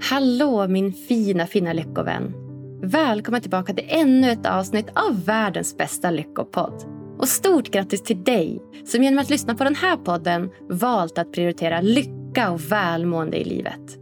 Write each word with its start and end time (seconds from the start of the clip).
Hallå 0.00 0.68
min 0.68 0.92
fina, 0.92 1.46
fina 1.46 1.72
lyckovän. 1.72 2.34
Välkommen 2.82 3.40
tillbaka 3.40 3.74
till 3.74 3.86
ännu 3.88 4.30
ett 4.30 4.46
avsnitt 4.46 4.86
av 4.94 5.24
världens 5.24 5.76
bästa 5.76 6.10
lyckopodd. 6.10 6.84
Och 7.18 7.28
stort 7.28 7.70
grattis 7.70 8.02
till 8.02 8.24
dig 8.24 8.62
som 8.86 9.02
genom 9.02 9.18
att 9.18 9.30
lyssna 9.30 9.54
på 9.54 9.64
den 9.64 9.74
här 9.74 9.96
podden 9.96 10.50
valt 10.68 11.18
att 11.18 11.32
prioritera 11.32 11.80
lycka 11.80 12.50
och 12.50 12.72
välmående 12.72 13.36
i 13.36 13.44
livet. 13.44 13.98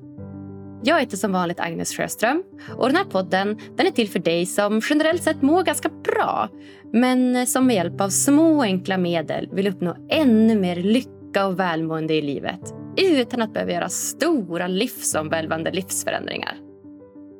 Jag 0.82 1.00
heter 1.00 1.16
som 1.16 1.32
vanligt 1.32 1.60
Agnes 1.60 1.96
Sjöström 1.96 2.42
och 2.76 2.86
den 2.86 2.96
här 2.96 3.04
podden 3.04 3.58
den 3.76 3.86
är 3.86 3.90
till 3.90 4.08
för 4.08 4.18
dig 4.18 4.46
som 4.46 4.80
generellt 4.90 5.22
sett 5.22 5.42
mår 5.42 5.62
ganska 5.62 5.88
bra 5.88 6.48
men 6.92 7.46
som 7.46 7.66
med 7.66 7.76
hjälp 7.76 8.00
av 8.00 8.08
små 8.08 8.62
enkla 8.62 8.98
medel 8.98 9.48
vill 9.52 9.68
uppnå 9.68 9.96
ännu 10.10 10.60
mer 10.60 10.76
lycka 10.76 11.46
och 11.46 11.60
välmående 11.60 12.14
i 12.14 12.22
livet 12.22 12.75
utan 12.96 13.42
att 13.42 13.52
behöva 13.52 13.72
göra 13.72 13.88
stora 13.88 14.66
livsomvälvande 14.66 15.70
livsförändringar. 15.70 16.56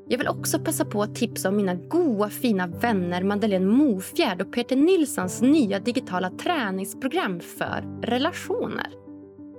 Jag 0.08 0.18
vill 0.18 0.28
också 0.28 0.58
passa 0.58 0.84
på 0.84 1.02
att 1.02 1.14
tipsa 1.14 1.48
om 1.48 1.56
mina 1.56 1.74
goa 1.74 2.30
fina 2.30 2.66
vänner 2.66 3.22
Madeleine 3.22 3.66
Mofjärd 3.66 4.42
och 4.42 4.52
Peter 4.52 4.76
Nilssons 4.76 5.42
nya 5.42 5.78
digitala 5.78 6.30
träningsprogram 6.30 7.40
för 7.40 8.00
relationer. 8.02 8.86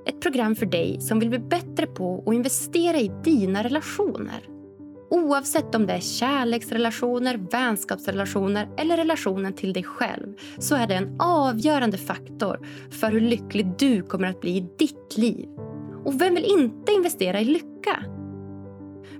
Ett 0.05 0.21
program 0.21 0.55
för 0.55 0.65
dig 0.65 1.01
som 1.01 1.19
vill 1.19 1.29
bli 1.29 1.39
bättre 1.39 1.87
på 1.87 2.23
att 2.25 2.33
investera 2.33 2.97
i 2.97 3.11
dina 3.23 3.63
relationer. 3.63 4.49
Oavsett 5.09 5.75
om 5.75 5.85
det 5.85 5.93
är 5.93 5.99
kärleksrelationer, 5.99 7.37
vänskapsrelationer 7.51 8.69
eller 8.77 8.97
relationen 8.97 9.53
till 9.53 9.73
dig 9.73 9.83
själv 9.83 10.33
så 10.59 10.75
är 10.75 10.87
det 10.87 10.95
en 10.95 11.15
avgörande 11.19 11.97
faktor 11.97 12.67
för 12.91 13.11
hur 13.11 13.21
lycklig 13.21 13.67
du 13.79 14.01
kommer 14.01 14.27
att 14.27 14.41
bli 14.41 14.57
i 14.57 14.67
ditt 14.77 15.17
liv. 15.17 15.47
Och 16.07 16.21
vem 16.21 16.35
vill 16.35 16.45
inte 16.45 16.91
investera 16.91 17.41
i 17.41 17.45
lycka? 17.45 18.03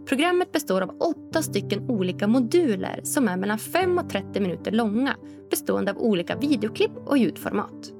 Programmet 0.06 0.52
består 0.52 0.82
av 0.82 0.90
åtta 1.00 1.42
stycken 1.42 1.90
olika 1.90 2.28
moduler 2.28 3.02
som 3.04 3.28
är 3.28 3.38
mellan 3.38 3.60
5 3.60 3.98
och 3.98 4.10
30 4.10 4.40
minuter 4.40 4.72
långa 4.72 5.16
bestående 5.50 5.92
av 5.92 5.98
olika 5.98 6.36
videoklipp 6.36 6.92
och 7.06 7.18
ljudformat. 7.18 7.92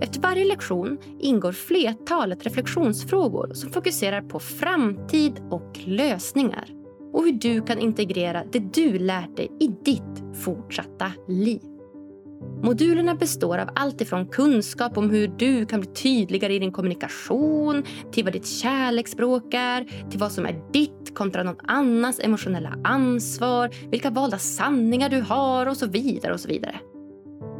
Efter 0.00 0.20
varje 0.20 0.44
lektion 0.44 0.98
ingår 1.20 1.52
flertalet 1.52 2.44
reflektionsfrågor 2.44 3.54
som 3.54 3.70
fokuserar 3.70 4.20
på 4.20 4.38
framtid 4.38 5.40
och 5.50 5.78
lösningar 5.84 6.68
och 7.12 7.24
hur 7.24 7.32
du 7.32 7.62
kan 7.62 7.78
integrera 7.78 8.44
det 8.52 8.74
du 8.74 8.98
lärt 8.98 9.36
dig 9.36 9.50
i 9.60 9.66
ditt 9.66 10.36
fortsatta 10.44 11.12
liv. 11.28 11.71
Modulerna 12.62 13.14
består 13.14 13.58
av 13.58 13.68
allt 13.74 14.00
ifrån 14.00 14.26
kunskap 14.26 14.96
om 14.96 15.10
hur 15.10 15.28
du 15.28 15.66
kan 15.66 15.80
bli 15.80 15.90
tydligare 15.90 16.54
i 16.54 16.58
din 16.58 16.72
kommunikation 16.72 17.84
till 18.12 18.24
vad 18.24 18.32
ditt 18.32 18.46
kärleksspråk 18.46 19.54
är, 19.54 20.08
till 20.10 20.20
vad 20.20 20.32
som 20.32 20.46
är 20.46 20.72
ditt 20.72 21.14
kontra 21.14 21.42
någon 21.42 21.60
annans 21.62 22.20
emotionella 22.20 22.74
ansvar, 22.84 23.70
vilka 23.90 24.10
valda 24.10 24.38
sanningar 24.38 25.08
du 25.08 25.20
har 25.20 25.66
och 25.66 25.76
så 25.76 25.86
vidare. 25.86 26.32
och 26.32 26.40
så 26.40 26.48
vidare. 26.48 26.76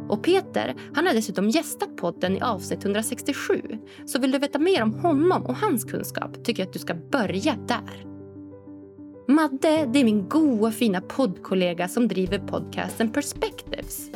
Och 0.09 0.23
Peter 0.23 0.75
han 0.93 1.07
har 1.07 1.13
dessutom 1.13 1.49
gästat 1.49 1.97
podden 1.97 2.37
i 2.37 2.41
avsnitt 2.41 2.83
167. 2.83 3.61
Så 4.05 4.19
vill 4.19 4.31
du 4.31 4.39
veta 4.39 4.59
mer 4.59 4.83
om 4.83 4.93
honom 4.93 5.43
och 5.43 5.55
hans 5.55 5.83
kunskap 5.83 6.45
tycker 6.45 6.61
jag 6.61 6.67
att 6.67 6.73
du 6.73 6.79
ska 6.79 6.93
börja 6.93 7.55
där. 7.67 8.05
Madde 9.27 9.89
det 9.93 9.99
är 9.99 10.03
min 10.03 10.29
goa 10.29 10.71
fina 10.71 11.01
poddkollega 11.01 11.87
som 11.87 12.07
driver 12.07 12.39
podcasten 12.39 13.11
Perspectives. 13.11 14.09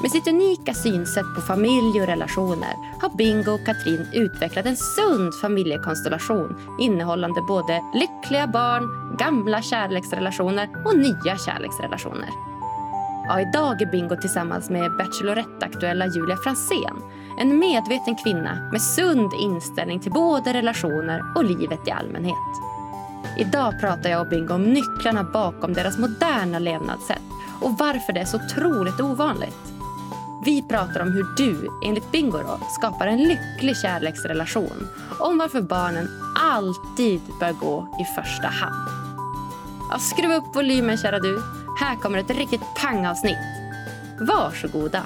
Med 0.01 0.11
sitt 0.11 0.27
unika 0.27 0.73
synsätt 0.73 1.35
på 1.35 1.41
familj 1.41 2.01
och 2.01 2.07
relationer 2.07 2.73
har 3.01 3.17
Bingo 3.17 3.51
och 3.51 3.65
Katrin 3.65 4.07
utvecklat 4.13 4.65
en 4.65 4.77
sund 4.77 5.33
familjekonstellation 5.41 6.57
innehållande 6.79 7.41
både 7.41 7.83
lyckliga 7.93 8.47
barn, 8.47 9.17
gamla 9.17 9.61
kärleksrelationer 9.61 10.69
och 10.85 10.97
nya 10.97 11.37
kärleksrelationer. 11.37 12.50
Ja, 13.27 13.41
idag 13.41 13.81
är 13.81 13.85
Bingo 13.85 14.15
tillsammans 14.15 14.69
med 14.69 14.97
Bachelorette-aktuella 14.97 16.07
Julia 16.07 16.37
Fransén. 16.37 17.01
En 17.39 17.59
medveten 17.59 18.15
kvinna 18.15 18.69
med 18.71 18.81
sund 18.81 19.33
inställning 19.33 19.99
till 19.99 20.11
både 20.11 20.53
relationer 20.53 21.23
och 21.35 21.45
livet 21.45 21.87
i 21.87 21.91
allmänhet. 21.91 22.35
Idag 23.37 23.79
pratar 23.79 24.09
jag 24.09 24.21
och 24.21 24.27
Bingo 24.27 24.53
om 24.53 24.63
nycklarna 24.63 25.23
bakom 25.23 25.73
deras 25.73 25.97
moderna 25.97 26.59
levnadssätt 26.59 27.21
och 27.61 27.77
varför 27.77 28.13
det 28.13 28.19
är 28.19 28.25
så 28.25 28.37
otroligt 28.37 28.99
ovanligt. 28.99 29.73
Vi 30.45 30.61
pratar 30.61 31.01
om 31.01 31.11
hur 31.11 31.25
du, 31.37 31.69
enligt 31.83 32.11
Bingo, 32.11 32.37
då, 32.37 32.59
skapar 32.69 33.07
en 33.07 33.23
lycklig 33.23 33.77
kärleksrelation. 33.77 34.87
Om 35.19 35.37
varför 35.37 35.61
barnen 35.61 36.09
alltid 36.39 37.21
bör 37.39 37.51
gå 37.51 37.97
i 37.99 38.05
första 38.15 38.47
hand. 38.47 38.89
Ja, 39.91 39.97
skruva 39.99 40.35
upp 40.35 40.55
volymen, 40.55 40.97
kära 40.97 41.19
du. 41.19 41.41
Här 41.79 41.95
kommer 41.95 42.17
ett 42.17 42.29
riktigt 42.29 42.61
pangavsnitt. 42.75 43.37
Varsågoda. 44.19 45.05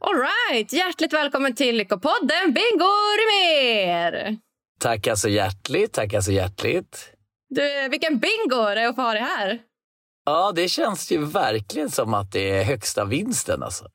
All 0.00 0.14
right. 0.50 0.72
Hjärtligt 0.72 1.12
välkommen 1.12 1.54
till 1.54 1.76
Lyckopodden, 1.76 2.46
Bingo 2.46 2.92
Rimér! 3.18 4.38
Tackar 4.80 5.14
så 5.14 5.28
hjärtligt, 5.28 5.92
tackar 5.92 6.20
så 6.20 6.32
hjärtligt. 6.32 7.12
Du, 7.48 7.88
vilken 7.88 8.18
bingo 8.18 8.64
det 8.74 8.80
är 8.80 8.88
att 8.88 8.94
få 8.94 9.02
ha 9.02 9.12
dig 9.12 9.22
här. 9.22 9.58
Ja, 10.24 10.52
det 10.54 10.68
känns 10.68 11.12
ju 11.12 11.24
verkligen 11.24 11.90
som 11.90 12.14
att 12.14 12.32
det 12.32 12.50
är 12.50 12.64
högsta 12.64 13.04
vinsten. 13.04 13.62
Alltså. 13.62 13.88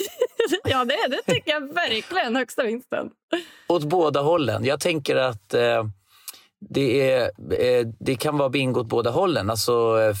ja, 0.64 0.84
det, 0.84 0.94
är, 0.94 1.08
det 1.08 1.34
tycker 1.34 1.50
jag 1.50 1.74
verkligen. 1.74 2.36
Högsta 2.36 2.62
vinsten. 2.62 3.10
Åt 3.68 3.84
båda 3.84 4.20
hållen. 4.20 4.64
Jag 4.64 4.80
tänker 4.80 5.16
att 5.16 5.54
eh, 5.54 5.84
det, 6.60 7.10
är, 7.10 7.22
eh, 7.60 7.86
det 8.00 8.16
kan 8.16 8.38
vara 8.38 8.48
bingo 8.48 8.80
åt 8.80 8.86
båda 8.86 9.10
hållen. 9.10 9.50
Alltså, 9.50 9.72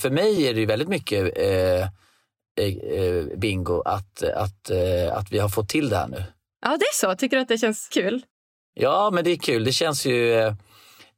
för 0.02 0.10
mig 0.10 0.46
är 0.46 0.54
det 0.54 0.66
väldigt 0.66 0.88
mycket 0.88 1.38
eh, 1.38 1.82
eh, 2.58 2.76
eh, 2.92 3.24
bingo 3.36 3.82
att, 3.84 4.22
att, 4.22 4.70
eh, 4.70 5.16
att 5.16 5.32
vi 5.32 5.38
har 5.38 5.48
fått 5.48 5.68
till 5.68 5.88
det 5.88 5.96
här 5.96 6.08
nu. 6.08 6.22
Ja, 6.60 6.76
det 6.76 6.84
är 6.84 6.94
så. 6.94 7.14
Tycker 7.14 7.36
du 7.36 7.42
att 7.42 7.48
det 7.48 7.58
känns 7.58 7.88
kul? 7.88 8.22
Ja, 8.74 9.10
men 9.12 9.24
det 9.24 9.30
är 9.30 9.36
kul. 9.36 9.64
Det 9.64 9.72
känns 9.72 10.06
ju 10.06 10.54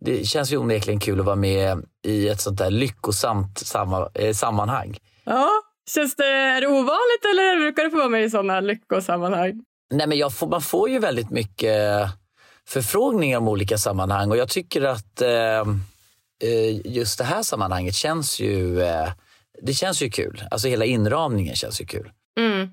det 0.01 0.27
känns 0.27 0.53
ju 0.53 0.57
onekligen 0.57 1.01
kul 1.01 1.21
att 1.21 1.27
vara 1.27 1.37
med 1.37 1.85
i 2.05 2.29
ett 2.29 2.41
sånt 2.41 2.59
där 2.59 2.71
lyckosamt 2.71 3.59
samma, 3.59 4.09
eh, 4.15 4.35
sammanhang. 4.35 4.97
Ja, 5.25 5.49
känns 5.91 6.17
det, 6.17 6.25
är 6.27 6.61
det 6.61 6.67
ovanligt 6.67 7.25
eller 7.25 7.61
brukar 7.61 7.85
du 7.85 7.91
få 7.91 7.97
vara 7.97 8.09
med 8.09 8.25
i 8.25 8.31
sådana 8.31 8.61
lyckosammanhang? 8.61 9.65
Nej, 9.91 10.07
men 10.07 10.19
jag 10.19 10.33
får, 10.33 10.49
man 10.49 10.63
får 10.63 10.91
ju 10.91 10.99
väldigt 10.99 11.31
mycket 11.31 12.11
förfrågningar 12.69 13.39
om 13.39 13.49
olika 13.49 13.79
sammanhang 13.79 14.31
och 14.31 14.37
jag 14.37 14.49
tycker 14.49 14.83
att 14.83 15.23
eh, 15.23 15.61
eh, 16.43 16.87
just 16.87 17.19
det 17.19 17.25
här 17.25 17.43
sammanhanget 17.43 17.95
känns 17.95 18.41
ju, 18.41 18.83
eh, 18.83 19.09
det 19.63 19.73
känns 19.73 20.03
ju 20.03 20.11
kul. 20.11 20.45
Alltså 20.51 20.69
hela 20.69 20.85
inramningen 20.85 21.57
känns 21.57 21.81
ju 21.81 21.87
kul. 21.87 22.11
Mm. 22.39 22.69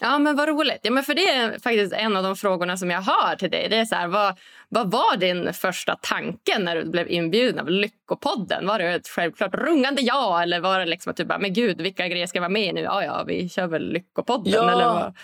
Ja, 0.00 0.18
men 0.18 0.36
vad 0.36 0.48
roligt. 0.48 0.80
Ja, 0.82 0.90
men 0.90 1.02
för 1.02 1.14
det 1.14 1.28
är 1.28 1.58
faktiskt 1.58 1.92
en 1.92 2.16
av 2.16 2.22
de 2.22 2.36
frågorna 2.36 2.76
som 2.76 2.90
jag 2.90 3.00
har 3.00 3.36
till 3.36 3.50
dig. 3.50 3.68
Det 3.68 3.76
är 3.76 3.84
så 3.84 3.94
här, 3.94 4.08
vad, 4.08 4.38
vad 4.68 4.90
var 4.90 5.16
din 5.16 5.52
första 5.52 5.96
tanke 5.96 6.58
när 6.58 6.76
du 6.76 6.84
blev 6.84 7.10
inbjuden 7.10 7.60
av 7.60 7.68
Lyckopodden? 7.70 8.66
Var 8.66 8.78
det 8.78 8.84
ett 8.84 9.08
självklart 9.08 9.54
rungande 9.54 10.02
ja 10.02 10.42
eller 10.42 10.60
var 10.60 10.78
det 10.78 10.86
liksom 10.86 11.10
att 11.10 11.16
du 11.16 11.24
bara, 11.24 11.38
men 11.38 11.52
gud, 11.52 11.80
vilka 11.80 12.08
grejer 12.08 12.26
ska 12.26 12.36
jag 12.36 12.42
vara 12.42 12.48
med 12.48 12.66
i 12.66 12.72
nu? 12.72 12.80
Ja, 12.80 13.04
ja, 13.04 13.24
vi 13.26 13.48
kör 13.48 13.66
väl 13.66 13.92
Lyckopodden. 13.92 14.52
Ja. 14.52 14.72
Eller 14.72 14.84
vad? 14.84 15.16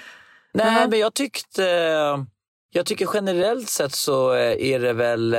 Nej, 0.53 0.89
men 0.89 0.99
jag 0.99 1.15
tyckte... 1.15 1.63
Jag 2.73 2.87
tycker 2.87 3.09
generellt 3.15 3.69
sett 3.69 3.93
så 3.93 4.33
är 4.35 4.81
det 4.81 4.93
väl... 4.93 5.37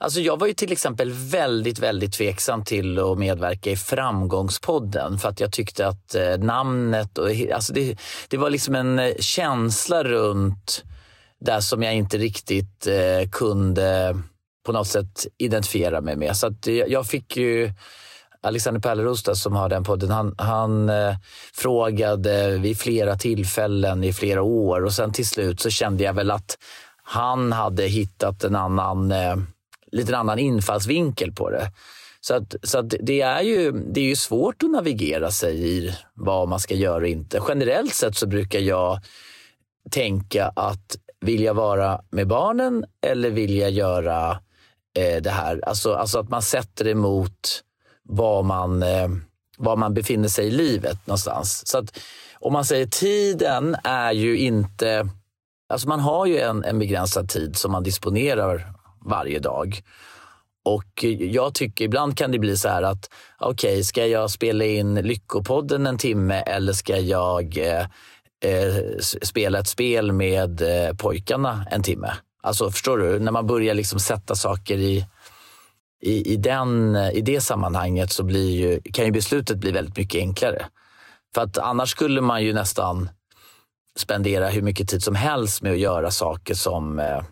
Alltså 0.00 0.20
jag 0.20 0.38
var 0.38 0.46
ju 0.46 0.54
till 0.54 0.72
exempel 0.72 1.12
väldigt, 1.12 1.78
väldigt 1.78 2.12
tveksam 2.12 2.64
till 2.64 2.98
att 2.98 3.18
medverka 3.18 3.70
i 3.70 3.76
Framgångspodden 3.76 5.18
för 5.18 5.28
att 5.28 5.40
jag 5.40 5.52
tyckte 5.52 5.86
att 5.86 6.14
eh, 6.14 6.38
namnet 6.38 7.18
och 7.18 7.28
alltså 7.54 7.72
det, 7.72 7.96
det 8.28 8.36
var 8.36 8.50
liksom 8.50 8.74
en 8.74 8.98
eh, 8.98 9.14
känsla 9.18 10.04
runt 10.04 10.84
där 11.40 11.60
som 11.60 11.82
jag 11.82 11.94
inte 11.94 12.18
riktigt 12.18 12.86
eh, 12.86 13.28
kunde 13.32 14.16
på 14.66 14.72
något 14.72 14.88
sätt 14.88 15.26
identifiera 15.38 16.00
mig 16.00 16.16
med. 16.16 16.36
Så 16.36 16.46
att 16.46 16.66
jag 16.66 17.06
fick 17.06 17.36
ju 17.36 17.72
Alexander 18.44 18.80
Pärleros 18.80 19.42
som 19.42 19.56
har 19.56 19.68
den 19.68 19.84
podden, 19.84 20.10
han, 20.10 20.34
han 20.38 20.88
eh, 20.88 21.14
frågade 21.54 22.58
vid 22.58 22.78
flera 22.78 23.16
tillfällen 23.16 24.04
i 24.04 24.12
flera 24.12 24.42
år 24.42 24.84
och 24.84 24.92
sen 24.92 25.12
till 25.12 25.26
slut 25.26 25.60
så 25.60 25.70
kände 25.70 26.04
jag 26.04 26.12
väl 26.12 26.30
att 26.30 26.58
han 27.02 27.52
hade 27.52 27.86
hittat 27.86 28.44
en 28.44 28.56
annan, 28.56 29.12
eh, 29.12 29.36
lite 29.94 30.16
annan 30.16 30.38
infallsvinkel 30.38 31.32
på 31.32 31.50
det. 31.50 31.70
Så, 32.20 32.34
att, 32.34 32.54
så 32.62 32.78
att 32.78 32.94
det, 33.00 33.20
är 33.20 33.42
ju, 33.42 33.72
det 33.72 34.00
är 34.00 34.04
ju 34.04 34.16
svårt 34.16 34.62
att 34.62 34.70
navigera 34.70 35.30
sig 35.30 35.68
i 35.68 35.94
vad 36.14 36.48
man 36.48 36.60
ska 36.60 36.74
göra 36.74 37.02
och 37.02 37.08
inte. 37.08 37.40
Generellt 37.48 37.94
sett 37.94 38.16
så 38.16 38.26
brukar 38.26 38.58
jag 38.58 39.00
tänka 39.90 40.52
att 40.56 40.96
vill 41.20 41.42
jag 41.42 41.54
vara 41.54 42.00
med 42.10 42.26
barnen 42.26 42.84
eller 43.06 43.30
vill 43.30 43.56
jag 43.56 43.70
göra 43.70 44.30
eh, 44.98 45.22
det 45.22 45.30
här? 45.30 45.60
Alltså, 45.66 45.94
alltså 45.94 46.18
att 46.18 46.28
man 46.28 46.42
sätter 46.42 46.84
det 46.84 46.94
mot 46.94 47.62
var 48.02 48.42
man, 48.42 48.82
eh, 48.82 49.08
var 49.58 49.76
man 49.76 49.94
befinner 49.94 50.28
sig 50.28 50.46
i 50.46 50.50
livet 50.50 51.06
någonstans. 51.06 51.66
Så 51.66 51.78
att 51.78 51.98
om 52.34 52.52
man 52.52 52.64
säger 52.64 52.86
tiden 52.86 53.76
är 53.84 54.12
ju 54.12 54.38
inte... 54.38 55.08
Alltså 55.68 55.88
man 55.88 56.00
har 56.00 56.26
ju 56.26 56.38
en, 56.38 56.64
en 56.64 56.78
begränsad 56.78 57.28
tid 57.28 57.56
som 57.56 57.72
man 57.72 57.82
disponerar 57.82 58.73
varje 59.04 59.38
dag. 59.38 59.82
Och 60.64 61.04
jag 61.18 61.54
tycker 61.54 61.84
ibland 61.84 62.18
kan 62.18 62.32
det 62.32 62.38
bli 62.38 62.56
så 62.56 62.68
här 62.68 62.82
att 62.82 63.10
okej, 63.38 63.72
okay, 63.72 63.82
ska 63.82 64.06
jag 64.06 64.30
spela 64.30 64.64
in 64.64 64.94
Lyckopodden 64.94 65.86
en 65.86 65.98
timme 65.98 66.34
eller 66.34 66.72
ska 66.72 66.98
jag 66.98 67.58
eh, 67.58 67.86
eh 68.44 68.98
spela 69.22 69.58
ett 69.58 69.68
spel 69.68 70.12
med 70.12 70.62
eh, 70.62 70.96
pojkarna 70.96 71.66
en 71.70 71.82
timme? 71.82 72.12
Alltså 72.42 72.70
förstår 72.70 72.98
du? 72.98 73.18
När 73.18 73.32
man 73.32 73.46
börjar 73.46 73.74
liksom 73.74 74.00
sätta 74.00 74.34
saker 74.34 74.78
i, 74.78 75.06
i, 76.02 76.32
i, 76.32 76.36
den, 76.36 76.96
i 76.96 77.20
det 77.20 77.40
sammanhanget 77.40 78.12
så 78.12 78.22
blir 78.22 78.50
ju, 78.50 78.80
kan 78.92 79.04
ju 79.04 79.10
beslutet 79.10 79.58
bli 79.58 79.70
väldigt 79.70 79.96
mycket 79.96 80.18
enklare. 80.18 80.66
För 81.34 81.42
att 81.42 81.58
annars 81.58 81.90
skulle 81.90 82.20
man 82.20 82.44
ju 82.44 82.52
nästan 82.52 83.08
spendera 83.96 84.48
hur 84.48 84.62
mycket 84.62 84.88
tid 84.88 85.02
som 85.02 85.14
helst 85.14 85.62
med 85.62 85.72
att 85.72 85.78
göra 85.78 86.10
saker 86.10 86.54
som, 86.54 86.98
eh, 86.98 87.22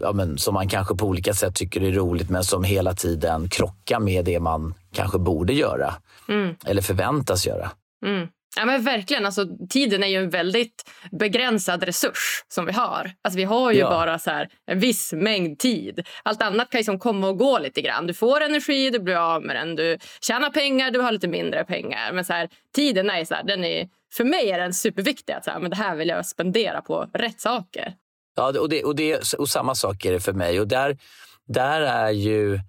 ja, 0.00 0.12
men, 0.12 0.38
som 0.38 0.54
man 0.54 0.68
kanske 0.68 0.94
på 0.94 1.06
olika 1.06 1.34
sätt 1.34 1.54
tycker 1.54 1.82
är 1.82 1.92
roligt 1.92 2.30
men 2.30 2.44
som 2.44 2.64
hela 2.64 2.94
tiden 2.94 3.48
krockar 3.48 4.00
med 4.00 4.24
det 4.24 4.40
man 4.40 4.74
kanske 4.94 5.18
borde 5.18 5.52
göra. 5.52 5.94
Mm. 6.28 6.54
Eller 6.66 6.82
förväntas 6.82 7.46
göra. 7.46 7.70
Mm. 8.06 8.28
Ja, 8.56 8.64
men 8.64 8.82
verkligen. 8.82 9.26
Alltså, 9.26 9.46
tiden 9.68 10.02
är 10.02 10.06
ju 10.06 10.16
en 10.16 10.30
väldigt 10.30 10.90
begränsad 11.10 11.82
resurs 11.82 12.44
som 12.48 12.66
vi 12.66 12.72
har. 12.72 13.12
Alltså, 13.24 13.36
vi 13.36 13.44
har 13.44 13.72
ju 13.72 13.78
ja. 13.78 13.90
bara 13.90 14.18
så 14.18 14.30
här, 14.30 14.48
en 14.66 14.78
viss 14.78 15.12
mängd 15.12 15.58
tid. 15.58 16.06
Allt 16.22 16.42
annat 16.42 16.70
kan 16.70 16.78
liksom 16.78 16.98
komma 16.98 17.28
och 17.28 17.38
gå 17.38 17.58
lite 17.58 17.80
grann. 17.80 18.06
Du 18.06 18.14
får 18.14 18.40
energi, 18.40 18.90
du 18.90 18.98
blir 18.98 19.16
av 19.16 19.42
med 19.42 19.56
den. 19.56 19.76
Du 19.76 19.98
tjänar 20.20 20.50
pengar, 20.50 20.90
du 20.90 21.00
har 21.00 21.12
lite 21.12 21.28
mindre 21.28 21.64
pengar. 21.64 22.12
Men 22.12 22.24
så 22.24 22.32
här, 22.32 22.48
tiden 22.74 23.10
är 23.10 23.24
så 23.24 23.34
här, 23.34 23.44
den 23.44 23.64
är, 23.64 23.88
för 24.12 24.24
mig 24.24 24.50
är 24.50 24.58
den 24.58 24.74
superviktig. 24.74 25.32
Att 25.32 25.44
så 25.44 25.50
här, 25.50 25.58
men 25.58 25.70
det 25.70 25.76
här 25.76 25.96
vill 25.96 26.08
jag 26.08 26.26
spendera 26.26 26.80
på 26.80 27.10
rätt 27.14 27.40
saker. 27.40 27.94
Ja, 28.34 28.60
och, 28.60 28.68
det, 28.68 28.84
och, 28.84 28.96
det, 28.96 29.34
och 29.34 29.48
samma 29.48 29.74
sak 29.74 30.04
är 30.04 30.12
det 30.12 30.20
för 30.20 30.32
mig. 30.32 30.60
Och 30.60 30.68
där, 30.68 30.98
där 31.46 31.80
är 31.80 32.10
ju... 32.10 32.60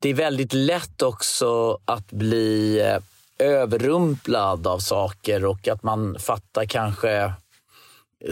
Det 0.00 0.08
är 0.08 0.14
väldigt 0.14 0.52
lätt 0.52 1.02
också 1.02 1.78
att 1.84 2.12
bli 2.12 2.80
eh, 2.80 2.98
överrumplad 3.46 4.66
av 4.66 4.78
saker 4.78 5.44
och 5.44 5.68
att 5.68 5.82
man 5.82 6.18
fattar 6.18 6.64
kanske 6.64 7.12
eh, 7.12 7.30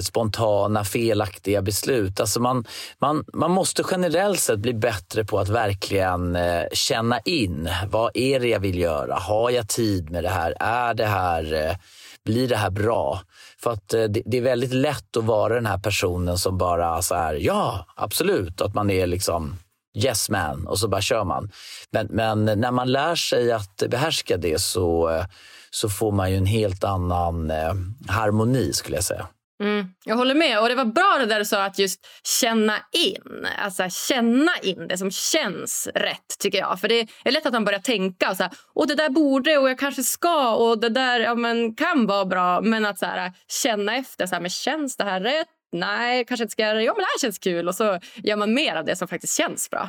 spontana, 0.01 0.85
felaktiga 0.85 1.63
beslut. 1.63 2.21
Alltså 2.21 2.41
man, 2.41 2.65
man, 2.99 3.25
man 3.33 3.51
måste 3.51 3.83
generellt 3.91 4.41
sett 4.41 4.59
bli 4.59 4.75
bättre 4.75 5.25
på 5.25 5.39
att 5.39 5.49
verkligen 5.49 6.37
eh, 6.37 6.65
känna 6.73 7.21
in. 7.21 7.69
Vad 7.91 8.11
är 8.15 8.41
det 8.41 8.49
jag 8.49 8.61
vill 8.61 8.79
göra? 8.79 9.15
Har 9.15 9.51
jag 9.51 9.69
tid 9.69 10.11
med 10.11 10.25
det 10.25 10.31
här? 10.31 10.57
Är 10.61 10.95
det 10.95 11.07
här 11.07 11.77
blir 12.25 12.49
det 12.49 12.57
här 12.57 12.71
bra? 12.71 13.21
För 13.63 13.71
att 13.71 13.95
eh, 13.95 14.05
det, 14.05 14.23
det, 14.27 14.37
är 14.37 14.43
väldigt 14.43 14.73
lätt 14.73 15.17
att 15.17 15.25
vara 15.25 15.55
den 15.55 15.67
här 15.67 15.79
personen 15.79 16.39
som 16.39 16.59
bara 16.59 17.03
så 17.03 17.15
här, 17.15 17.35
ja, 17.35 17.87
absolut. 17.97 18.61
Att 18.61 18.75
man 18.75 18.91
är 18.91 19.07
liksom 19.07 19.57
yes 19.97 20.31
man 20.31 20.67
och 20.67 20.79
så 20.79 20.89
bara 20.89 21.01
kör 21.01 21.25
man. 21.25 21.51
Men, 21.91 22.07
men 22.11 22.45
när 22.45 22.71
man 22.71 22.93
lär 22.93 23.15
sig 23.15 23.53
att 23.53 23.83
behärska 23.89 24.37
det 24.37 24.61
så, 24.61 25.11
eh, 25.11 25.25
så 25.71 25.89
får 25.89 26.13
man 26.13 26.31
ju 26.31 26.37
en 26.37 26.47
helt 26.47 26.85
annan 26.85 27.51
eh, 27.51 27.75
harmoni 28.09 28.73
skulle 28.73 28.97
jag 28.97 29.05
säga. 29.05 29.27
Mm, 29.63 29.87
jag 30.05 30.17
håller 30.17 30.35
med. 30.35 30.61
Och 30.61 30.69
Det 30.69 30.75
var 30.75 30.85
bra 30.85 31.17
det 31.19 31.27
där 31.27 31.39
du 31.39 31.45
sa 31.45 31.65
att 31.65 31.79
just 31.79 32.07
känna 32.41 32.77
in. 32.93 33.47
Alltså 33.59 33.89
känna 33.91 34.53
in 34.63 34.89
det 34.89 34.99
som 34.99 35.11
känns 35.11 35.89
rätt, 35.95 36.39
tycker 36.39 36.59
jag. 36.59 36.81
För 36.81 36.89
Det 36.89 37.09
är 37.25 37.31
lätt 37.33 37.47
att 37.47 37.53
man 37.53 37.65
börjar 37.65 37.81
tänka 37.81 38.31
och 38.31 38.37
så 38.37 38.43
här, 38.43 38.53
och 38.75 38.87
det 38.87 38.95
där 38.95 39.11
borde 39.11 39.59
och 39.59 39.71
jag 39.71 39.79
kanske 39.79 40.03
ska 40.03 40.55
och 40.55 40.81
det 40.81 40.89
där 40.89 41.21
ja, 41.21 41.35
men, 41.35 41.75
kan 41.75 42.07
vara 42.07 42.25
bra. 42.25 42.61
Men 42.61 42.87
att 42.87 42.99
så 42.99 43.07
här, 43.07 43.33
känna 43.63 43.97
efter. 43.97 44.27
Så 44.27 44.35
här, 44.35 44.41
men 44.41 44.51
Känns 44.51 44.97
det 44.97 45.05
här 45.05 45.21
rätt? 45.21 45.49
nej, 45.73 46.25
kanske 46.25 46.45
inte 46.45 46.53
ska 46.53 46.63
göra 46.63 46.75
det. 46.75 46.83
Ja, 46.83 46.93
men 46.93 47.01
det 47.01 47.07
här 47.15 47.21
känns 47.21 47.39
kul. 47.39 47.69
Och 47.69 47.75
så 47.75 47.99
gör 48.17 48.37
man 48.37 48.55
mer 48.55 48.77
av 48.77 48.85
det 48.85 48.97
som 48.97 49.09
faktiskt 49.09 49.37
känns 49.37 49.71
bra. 49.71 49.89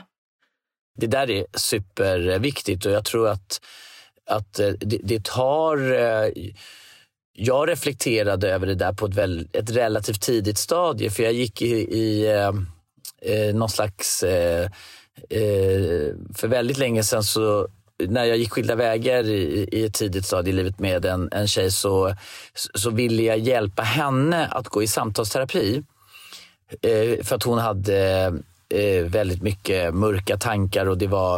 Det 0.96 1.08
där 1.08 1.30
är 1.30 1.46
superviktigt 1.54 2.86
och 2.86 2.92
jag 2.92 3.06
tror 3.06 3.30
att, 3.30 3.62
att 4.30 4.60
eh, 4.60 4.70
det, 4.70 5.00
det 5.04 5.24
tar... 5.24 5.94
Eh, 5.94 6.32
jag 7.34 7.70
reflekterade 7.70 8.50
över 8.50 8.68
det 8.68 8.76
där 8.76 8.94
på 8.94 9.06
ett, 9.06 9.16
väl, 9.16 9.48
ett 9.54 9.70
relativt 9.70 10.22
tidigt 10.22 10.58
stadie 10.58 11.10
för 11.10 11.24
jag 11.24 11.34
gick 11.34 11.62
i, 11.62 11.98
i 11.98 12.32
eh, 12.32 12.52
eh 13.22 13.56
någon 13.56 13.70
slags... 13.70 14.24
Eh, 14.24 14.70
eh, 15.30 16.14
för 16.36 16.48
väldigt 16.48 16.78
länge 16.78 17.04
sedan 17.04 17.24
så 17.24 17.68
när 18.00 18.26
jag 18.26 18.38
gick 18.38 18.52
skilda 18.52 18.76
vägar 18.76 19.24
i, 19.24 19.70
i 19.72 19.86
ett 19.86 19.94
tidigt 19.94 20.26
stadie 20.26 20.54
i 20.54 20.56
livet 20.56 20.80
med 20.80 21.06
en, 21.06 21.30
en 21.32 21.48
tjej 21.48 21.72
så, 21.72 22.16
så 22.54 22.90
ville 22.90 23.24
jag 23.24 23.40
hjälpa 23.40 23.82
henne 23.84 24.48
att 24.48 24.68
gå 24.68 24.84
i 24.84 24.88
samtalsterapi. 24.88 25.84
Eh, 26.82 27.24
för 27.24 27.36
att 27.36 27.44
hon 27.44 27.58
hade 27.58 28.26
eh, 28.70 29.06
väldigt 29.06 29.42
mycket 29.42 29.94
mörka 29.94 30.38
tankar 30.38 30.86
och 30.86 30.98
det 30.98 31.08
var 31.08 31.38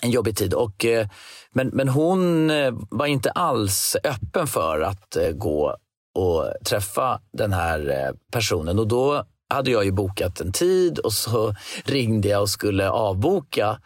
en 0.00 0.10
jobbig 0.10 0.36
tid. 0.36 0.54
Och, 0.54 0.84
eh, 0.84 1.08
men, 1.54 1.68
men 1.68 1.88
hon 1.88 2.50
eh, 2.50 2.74
var 2.90 3.06
inte 3.06 3.30
alls 3.30 3.96
öppen 4.04 4.46
för 4.46 4.80
att 4.80 5.16
eh, 5.16 5.30
gå 5.30 5.76
och 6.14 6.44
träffa 6.64 7.20
den 7.32 7.52
här 7.52 7.90
eh, 7.90 8.14
personen. 8.32 8.78
Och 8.78 8.88
då 8.88 9.24
hade 9.48 9.70
jag 9.70 9.84
ju 9.84 9.90
bokat 9.90 10.40
en 10.40 10.52
tid 10.52 10.98
och 10.98 11.12
så 11.12 11.54
ringde 11.84 12.28
jag 12.28 12.40
och 12.40 12.48
skulle 12.48 12.90
avboka 12.90 13.80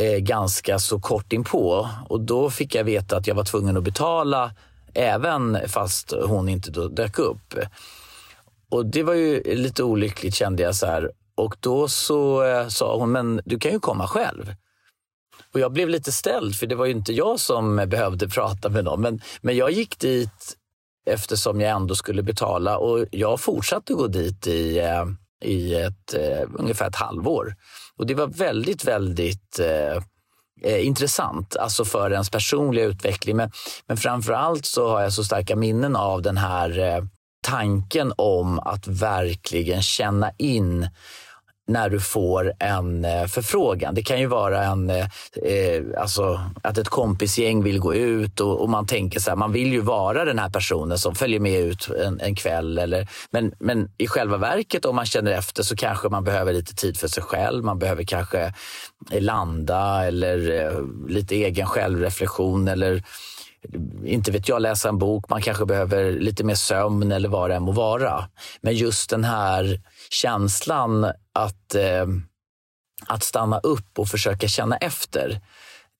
eh, 0.00 0.18
ganska 0.18 0.78
så 0.78 1.00
kort 1.00 1.32
inpå. 1.32 1.88
Och 2.08 2.20
då 2.20 2.50
fick 2.50 2.74
jag 2.74 2.84
veta 2.84 3.16
att 3.16 3.26
jag 3.26 3.34
var 3.34 3.44
tvungen 3.44 3.76
att 3.76 3.84
betala 3.84 4.52
även 4.94 5.58
fast 5.68 6.12
hon 6.26 6.48
inte 6.48 6.70
då 6.70 6.88
dök 6.88 7.18
upp. 7.18 7.54
Och 8.70 8.86
det 8.86 9.02
var 9.02 9.14
ju 9.14 9.42
lite 9.56 9.82
olyckligt 9.82 10.34
kände 10.34 10.62
jag 10.62 10.74
så 10.74 10.86
här. 10.86 11.10
Och 11.34 11.56
då 11.60 11.88
så 11.88 12.44
eh, 12.44 12.68
sa 12.68 12.96
hon, 12.98 13.12
men 13.12 13.40
du 13.44 13.58
kan 13.58 13.72
ju 13.72 13.80
komma 13.80 14.06
själv. 14.06 14.54
Och 15.54 15.60
jag 15.60 15.72
blev 15.72 15.88
lite 15.88 16.12
ställd, 16.12 16.56
för 16.56 16.66
det 16.66 16.74
var 16.74 16.86
ju 16.86 16.92
inte 16.92 17.12
jag 17.12 17.40
som 17.40 17.76
behövde 17.76 18.28
prata 18.28 18.68
med 18.68 18.84
någon. 18.84 19.00
Men, 19.00 19.20
men 19.40 19.56
jag 19.56 19.70
gick 19.70 19.98
dit 19.98 20.56
eftersom 21.10 21.60
jag 21.60 21.70
ändå 21.70 21.94
skulle 21.94 22.22
betala 22.22 22.78
och 22.78 23.06
jag 23.10 23.40
fortsatte 23.40 23.92
gå 23.92 24.06
dit 24.06 24.46
i, 24.46 24.78
eh, 24.78 25.04
i 25.44 25.74
ett, 25.74 26.14
eh, 26.14 26.48
ungefär 26.58 26.88
ett 26.88 26.96
halvår. 26.96 27.54
Och 27.96 28.06
det 28.06 28.14
var 28.14 28.26
väldigt, 28.26 28.84
väldigt 28.84 29.58
eh, 29.58 30.02
eh 30.62 30.86
intressant, 30.86 31.56
alltså 31.56 31.84
för 31.84 32.10
ens 32.12 32.30
personliga 32.30 32.84
utveckling. 32.84 33.36
Men, 33.36 33.50
men 33.86 33.96
framför 33.96 34.32
allt 34.32 34.66
så 34.66 34.88
har 34.88 35.02
jag 35.02 35.12
så 35.12 35.24
starka 35.24 35.56
minnen 35.56 35.96
av 35.96 36.22
den 36.22 36.36
här 36.36 36.78
eh, 36.78 37.04
tanken 37.42 38.12
om 38.16 38.58
att 38.58 38.86
verkligen 38.86 39.82
känna 39.82 40.30
in 40.38 40.88
när 41.68 41.90
du 41.90 42.00
får 42.00 42.52
en 42.58 43.04
eh, 43.04 43.26
förfrågan. 43.26 43.94
Det 43.94 44.02
kan 44.02 44.20
ju 44.20 44.26
vara 44.26 44.64
en, 44.64 44.90
eh, 44.90 45.06
eh, 45.42 45.82
alltså, 45.98 46.40
att 46.62 46.78
ett 46.78 46.88
kompisgäng 46.88 47.62
vill 47.62 47.78
gå 47.78 47.94
ut 47.94 48.40
och, 48.40 48.60
och, 48.60 48.68
man 48.68 48.86
tänker 48.86 49.20
så 49.20 49.30
här, 49.30 49.36
man 49.36 49.52
vill 49.52 49.72
ju 49.72 49.80
vara 49.80 50.24
den 50.24 50.38
här 50.38 50.50
personen 50.50 50.98
som 50.98 51.14
följer 51.14 51.40
med 51.40 51.60
ut 51.60 51.90
en, 51.90 52.20
en, 52.20 52.34
kväll. 52.34 52.78
Eller, 52.78 53.08
men, 53.30 53.52
men 53.58 53.90
i 53.98 54.06
själva 54.06 54.36
verket 54.36 54.84
om 54.84 54.96
man 54.96 55.06
känner 55.06 55.32
efter 55.32 55.62
så 55.62 55.76
kanske 55.76 56.08
man 56.08 56.24
behöver 56.24 56.52
lite 56.52 56.74
tid 56.74 56.98
för 56.98 57.08
sig 57.08 57.22
själv. 57.22 57.64
Man 57.64 57.78
behöver 57.78 58.04
kanske 58.04 58.52
landa 59.10 60.04
eller 60.04 60.66
eh, 60.66 60.80
lite 61.08 61.34
egen 61.34 61.66
självreflektion 61.66 62.68
eller 62.68 63.02
inte 64.04 64.30
vet 64.30 64.48
jag, 64.48 64.62
läsa 64.62 64.88
en 64.88 64.98
bok. 64.98 65.28
Man 65.28 65.42
kanske 65.42 65.66
behöver 65.66 66.12
lite 66.12 66.44
mer 66.44 66.54
sömn 66.54 67.12
eller 67.12 67.28
vad 67.28 67.50
det 67.50 67.56
än 67.56 67.62
må 67.62 67.72
vara. 67.72 68.28
Men 68.60 68.74
just 68.74 69.10
den 69.10 69.24
här 69.24 69.80
känslan 70.10 71.04
att, 71.32 71.74
eh, 71.74 72.06
att 73.06 73.22
stanna 73.22 73.58
upp 73.58 73.98
och 73.98 74.08
försöka 74.08 74.48
känna 74.48 74.76
efter. 74.76 75.40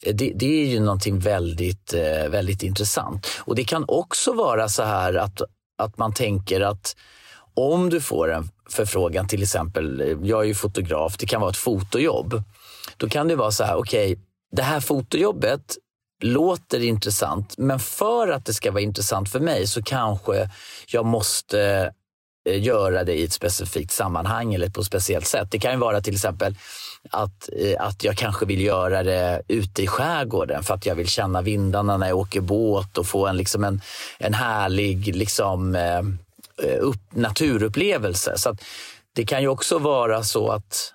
Eh, 0.05 0.15
det, 0.15 0.33
det, 0.35 0.63
är 0.63 0.67
ju 0.67 0.81
någonting 0.81 1.19
väldigt, 1.19 1.95
eh, 1.95 2.29
väldigt 2.29 2.63
intressant. 2.63 3.27
Och 3.41 3.55
det 3.55 3.65
kan 3.65 3.85
också 3.89 4.33
vara 4.33 4.69
så 4.69 4.83
här 4.83 5.15
att, 5.15 5.43
att 5.79 5.99
man 5.99 6.15
tänker 6.15 6.61
att 6.61 6.97
om 7.55 7.91
du 7.91 8.01
får 8.01 8.33
en 8.33 8.51
förfrågan, 8.71 9.29
till 9.29 9.43
exempel, 9.43 10.01
eh, 10.01 10.17
jag 10.23 10.41
är 10.41 10.47
ju 10.47 10.55
fotograf, 10.55 11.17
det 11.17 11.27
kan 11.27 11.41
vara 11.41 11.51
ett 11.51 11.57
fotojobb. 11.57 12.43
Då 12.97 13.09
kan 13.09 13.29
det 13.29 13.37
vara 13.37 13.51
så 13.51 13.65
här, 13.65 13.77
okej, 13.77 14.13
okay, 14.13 14.25
det 14.53 14.63
här 14.63 14.81
fotojobbet 14.81 15.77
låter 16.23 16.81
intressant, 16.81 17.55
men 17.59 17.79
för 17.79 18.29
att 18.29 18.45
det 18.45 18.55
ska 18.55 18.71
vara 18.71 18.83
intressant 18.83 19.29
för 19.29 19.41
mig 19.41 19.67
så 19.67 19.83
kanske 19.83 20.51
jag 20.87 21.07
måste 21.07 21.93
Eh, 22.49 22.63
göra 22.63 23.05
det 23.05 23.15
i 23.15 23.25
ett 23.25 23.33
specifikt 23.33 23.93
sammanhang 23.93 24.55
eller 24.55 24.69
på 24.69 24.81
ett 24.81 24.87
speciellt 24.87 25.27
sätt. 25.27 25.49
Det 25.51 25.59
kan 25.59 25.73
ju 25.73 25.79
vara 25.79 26.01
till 26.01 26.15
exempel 26.15 26.55
att, 27.11 27.49
eh, 27.53 27.87
att 27.87 28.05
jag 28.05 28.17
kanske 28.17 28.47
vill 28.47 28.61
göra 28.61 29.03
det 29.03 29.43
ute 29.49 29.83
i 29.83 29.87
skärgården 29.87 30.63
för 30.63 30.75
att 30.75 30.87
jag 30.87 30.95
vill 30.95 31.09
känna 31.09 31.43
vindarna 31.43 31.97
när 31.97 32.09
jag 32.09 32.19
åker 32.19 32.41
båt 32.41 32.99
och 32.99 33.07
få 33.07 33.27
en, 33.27 33.37
liksom 33.37 33.65
en, 33.65 33.81
en 34.19 34.35
härlig 34.35 35.17
liksom, 35.17 35.75
eh, 35.75 36.03
upp, 36.81 37.01
naturupplevelse. 37.11 38.33
Så 38.37 38.57
det 39.13 39.27
kan 39.27 39.43
ju 39.43 39.49
också 39.49 39.79
vara 39.79 40.23
så 40.23 40.51
att 40.51 40.93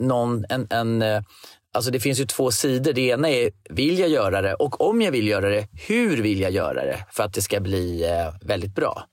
någon, 0.00 0.44
en, 0.48 0.66
en 0.70 1.24
Alltså 1.72 1.90
det 1.90 2.00
finns 2.00 2.20
ju 2.20 2.24
två 2.24 2.50
sidor. 2.50 2.92
Det 2.92 3.00
ena 3.00 3.30
är, 3.30 3.50
vill 3.70 3.98
jag 3.98 4.08
göra 4.08 4.42
det? 4.42 4.54
Och 4.54 4.80
om 4.80 5.02
jag 5.02 5.12
vill 5.12 5.28
göra 5.28 5.48
det, 5.48 5.68
hur 5.88 6.22
vill 6.22 6.40
jag 6.40 6.50
göra 6.50 6.84
det? 6.84 7.06
För 7.10 7.24
att 7.24 7.34
det 7.34 7.42
ska 7.42 7.60
bli 7.60 8.04
väldigt 8.42 8.74
bra. 8.74 9.09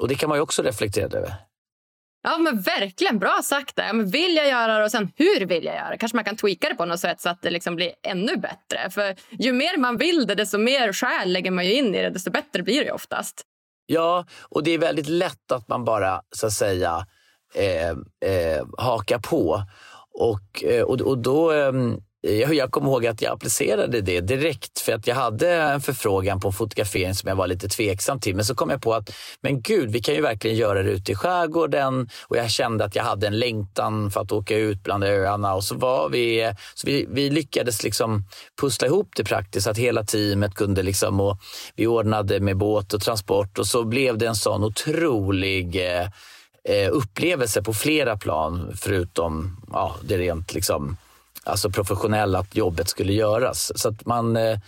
Och 0.00 0.08
det 0.08 0.14
kan 0.14 0.28
man 0.28 0.38
ju 0.38 0.42
också 0.42 0.62
reflektera 0.62 1.18
över. 1.18 1.34
Ja, 2.22 2.38
men 2.38 2.60
verkligen 2.60 3.18
bra 3.18 3.40
sagt. 3.44 3.76
Där. 3.76 3.92
Men 3.92 4.10
vill 4.10 4.36
jag 4.36 4.48
göra 4.48 4.78
det 4.78 4.84
och 4.84 4.90
sen 4.90 5.12
hur 5.16 5.46
vill 5.46 5.64
jag 5.64 5.74
göra 5.74 5.90
det? 5.90 5.98
Kanske 5.98 6.16
man 6.16 6.24
kan 6.24 6.36
tweaka 6.36 6.68
det 6.68 6.74
på 6.74 6.84
något 6.84 7.00
sätt 7.00 7.20
så 7.20 7.28
att 7.28 7.42
det 7.42 7.50
liksom 7.50 7.76
blir 7.76 7.92
ännu 8.02 8.36
bättre. 8.36 8.90
För 8.90 9.16
ju 9.30 9.52
mer 9.52 9.76
man 9.76 9.96
vill 9.96 10.26
det, 10.26 10.34
desto 10.34 10.58
mer 10.58 10.92
själ 10.92 11.32
lägger 11.32 11.50
man 11.50 11.64
in 11.64 11.94
i 11.94 12.02
det, 12.02 12.10
desto 12.10 12.30
bättre 12.30 12.62
blir 12.62 12.84
det 12.84 12.92
oftast. 12.92 13.42
Ja, 13.86 14.26
och 14.42 14.62
det 14.62 14.70
är 14.70 14.78
väldigt 14.78 15.08
lätt 15.08 15.52
att 15.52 15.68
man 15.68 15.84
bara 15.84 16.22
så 16.30 16.46
att 16.46 16.52
säga 16.52 17.06
eh, 17.54 17.88
eh, 18.30 18.66
hakar 18.78 19.18
på. 19.18 19.62
Och, 20.14 20.64
eh, 20.64 20.82
och, 20.82 21.00
och 21.00 21.18
då, 21.18 21.52
Eh, 22.26 22.52
jag 22.52 22.70
kommer 22.70 22.88
ihåg 22.88 23.06
att 23.06 23.22
jag 23.22 23.32
applicerade 23.32 24.00
det 24.00 24.20
direkt 24.20 24.80
för 24.80 24.92
att 24.92 25.06
jag 25.06 25.14
hade 25.14 25.52
en 25.52 25.80
förfrågan 25.80 26.40
på 26.40 26.48
en 26.48 26.54
fotografering 26.54 27.14
som 27.14 27.28
jag 27.28 27.36
var 27.36 27.46
lite 27.46 27.68
tveksam 27.68 28.20
till. 28.20 28.36
Men 28.36 28.44
så 28.44 28.54
kom 28.54 28.70
jag 28.70 28.82
på 28.82 28.94
att, 28.94 29.10
men 29.40 29.60
gud, 29.60 29.90
vi 29.90 30.00
kan 30.00 30.14
ju 30.14 30.20
verkligen 30.20 30.56
göra 30.56 30.82
det 30.82 30.90
ute 30.90 31.12
i 31.12 31.14
skärgården. 31.14 32.08
Och 32.28 32.36
jag 32.36 32.50
kände 32.50 32.84
att 32.84 32.96
jag 32.96 33.04
hade 33.04 33.26
en 33.26 33.38
längtan 33.38 34.10
för 34.10 34.20
att 34.20 34.32
åka 34.32 34.56
ut 34.56 34.82
bland 34.82 35.04
öarna. 35.04 35.54
Och 35.54 35.64
så 35.64 35.74
var 35.74 36.08
vi, 36.08 36.52
så 36.74 36.86
vi, 36.86 37.06
vi 37.10 37.30
lyckades 37.30 37.82
liksom 37.82 38.24
pussla 38.60 38.86
ihop 38.86 39.08
det 39.16 39.24
praktiskt, 39.24 39.66
att 39.66 39.78
hela 39.78 40.04
teamet 40.04 40.54
kunde 40.54 40.82
liksom, 40.82 41.20
och 41.20 41.38
vi 41.76 41.86
ordnade 41.86 42.40
med 42.40 42.56
båt 42.56 42.94
och 42.94 43.00
transport 43.00 43.58
och 43.58 43.66
så 43.66 43.84
blev 43.84 44.18
det 44.18 44.26
en 44.26 44.36
sån 44.36 44.64
otrolig 44.64 45.76
eh, 45.76 46.08
eh 46.64 46.90
upplevelse 46.92 47.62
på 47.62 47.74
flera 47.74 48.16
plan 48.16 48.72
förutom 48.76 49.56
ja, 49.72 49.96
det 50.02 50.18
rent 50.18 50.54
liksom, 50.54 50.96
alltså 51.48 51.70
professionella 51.70 52.38
att 52.38 52.56
jobbet 52.56 52.88
skulle 52.88 53.12
göras. 53.12 53.72
Så 53.80 53.88
att 53.88 54.06
man, 54.06 54.36
eh, 54.36 54.58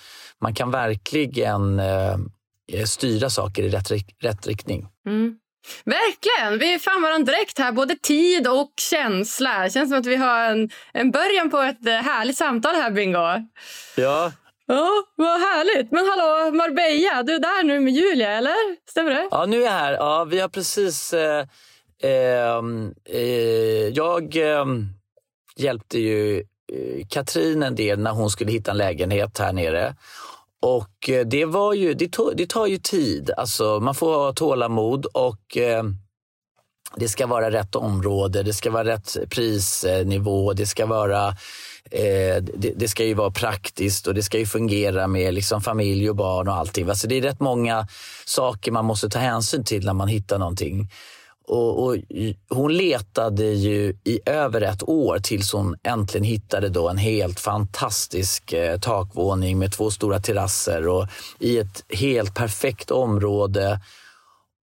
man 0.41 0.55
kan 0.55 0.71
verkligen 0.71 1.81
eh, 1.81 2.85
styra 2.85 3.31
saker 3.31 3.63
i 3.63 3.69
rätt, 3.69 3.91
rätt 4.23 4.47
riktning. 4.47 4.87
Mm. 5.07 5.37
Verkligen! 5.85 6.59
Vi 6.59 6.79
fann 6.79 7.03
varandra 7.03 7.33
direkt 7.33 7.59
här, 7.59 7.73
både 7.73 7.97
tid 7.97 8.47
och 8.49 8.73
känsla. 8.91 9.63
Det 9.63 9.71
känns 9.71 9.91
som 9.91 9.99
att 9.99 10.07
vi 10.07 10.17
har 10.17 10.45
en, 10.45 10.71
en 10.93 11.11
början 11.11 11.51
på 11.51 11.59
ett 11.59 11.87
eh, 11.87 11.93
härligt 11.93 12.37
samtal 12.37 12.75
här, 12.75 12.91
Bingo. 12.91 13.49
Ja. 13.97 14.33
Ja, 14.67 14.89
vad 15.17 15.41
härligt. 15.41 15.93
Men 15.93 16.07
hallå, 16.07 16.51
Marbella, 16.57 17.23
du 17.23 17.35
är 17.35 17.39
där 17.39 17.65
nu 17.65 17.81
med 17.81 17.93
Julia, 17.93 18.31
eller? 18.31 18.89
Stämmer 18.91 19.11
det? 19.11 19.29
Ja, 19.31 19.47
nu 19.47 19.57
är 19.57 19.65
jag 19.65 19.73
här. 19.73 19.93
Ja, 19.93 20.25
vi 20.25 20.41
har 20.41 20.49
precis 20.49 21.13
eh, 21.13 21.47
eh, 22.03 22.63
jag 23.95 24.37
eh, 24.37 24.65
hjälpte 25.57 25.99
ju 25.99 26.45
Eh, 26.73 27.07
Katrin 27.09 27.63
en 27.63 27.75
del 27.75 27.99
när 27.99 28.11
hon 28.11 28.31
skulle 28.31 28.53
hitta 28.53 28.71
en 28.71 28.77
lägenhet 28.77 29.39
här 29.39 29.53
nere. 29.53 29.95
Och 30.63 31.11
eh, 31.11 31.27
det, 31.27 31.45
var 31.45 31.75
ju, 31.75 31.95
det, 31.95 32.13
tog, 32.13 32.37
det 32.37 32.47
tar 32.47 32.67
ju 32.67 32.79
tid. 32.79 33.31
Alltså, 33.37 33.81
man 33.81 33.95
får 33.95 34.15
ha 34.15 34.33
tålamod 34.33 35.07
och 35.07 35.57
eh, 35.57 35.83
det 36.97 37.09
ska 37.09 37.27
vara 37.27 37.51
rätt 37.51 37.75
område, 37.75 38.43
det 38.43 38.53
ska 38.53 38.71
vara 38.71 38.85
rätt 38.85 39.17
prisnivå, 39.31 40.53
det 40.53 40.67
ska 40.67 40.87
vara 40.87 41.29
eh, 41.91 42.43
det, 42.43 42.73
det, 42.77 42.89
ska 42.89 43.05
ju 43.05 43.15
vara 43.15 43.31
praktiskt 43.31 44.07
och 44.07 44.15
det 44.15 44.23
ska 44.23 44.39
ju 44.39 44.47
fungera 44.47 45.07
med 45.07 45.35
liksom 45.35 45.61
familj 45.61 46.11
och 46.11 46.17
barn 46.17 46.49
och 46.49 46.55
allting. 46.55 46.89
Alltså 46.89 47.09
det 47.09 47.19
är 47.19 47.23
rätt 47.23 47.41
många 47.41 47.87
saker 48.27 48.73
man 48.73 48.85
måste 48.85 49.09
ta 49.09 49.19
hänsyn 49.19 49.65
till 49.65 49.85
när 49.87 49.95
man 49.95 50.09
hittar 50.09 50.39
någonting. 50.39 50.91
Och, 51.51 51.85
och, 51.85 51.97
hon 52.49 52.77
letade 52.77 53.45
ju 53.45 53.95
i 54.05 54.21
över 54.27 54.61
ett 54.61 54.89
år 54.89 55.19
tills 55.19 55.53
hon 55.53 55.77
äntligen 55.83 56.25
hittade 56.25 56.69
då 56.69 56.89
en 56.89 56.99
helt 56.99 57.41
fantastisk 57.41 58.53
eh, 58.53 58.79
takvåning 58.79 59.59
med 59.59 59.73
två 59.73 59.91
stora 59.91 60.21
terrasser 60.21 60.89
och 60.89 61.07
i 61.39 61.59
ett 61.59 61.85
helt 61.89 62.35
perfekt 62.35 62.91
område. 62.91 63.81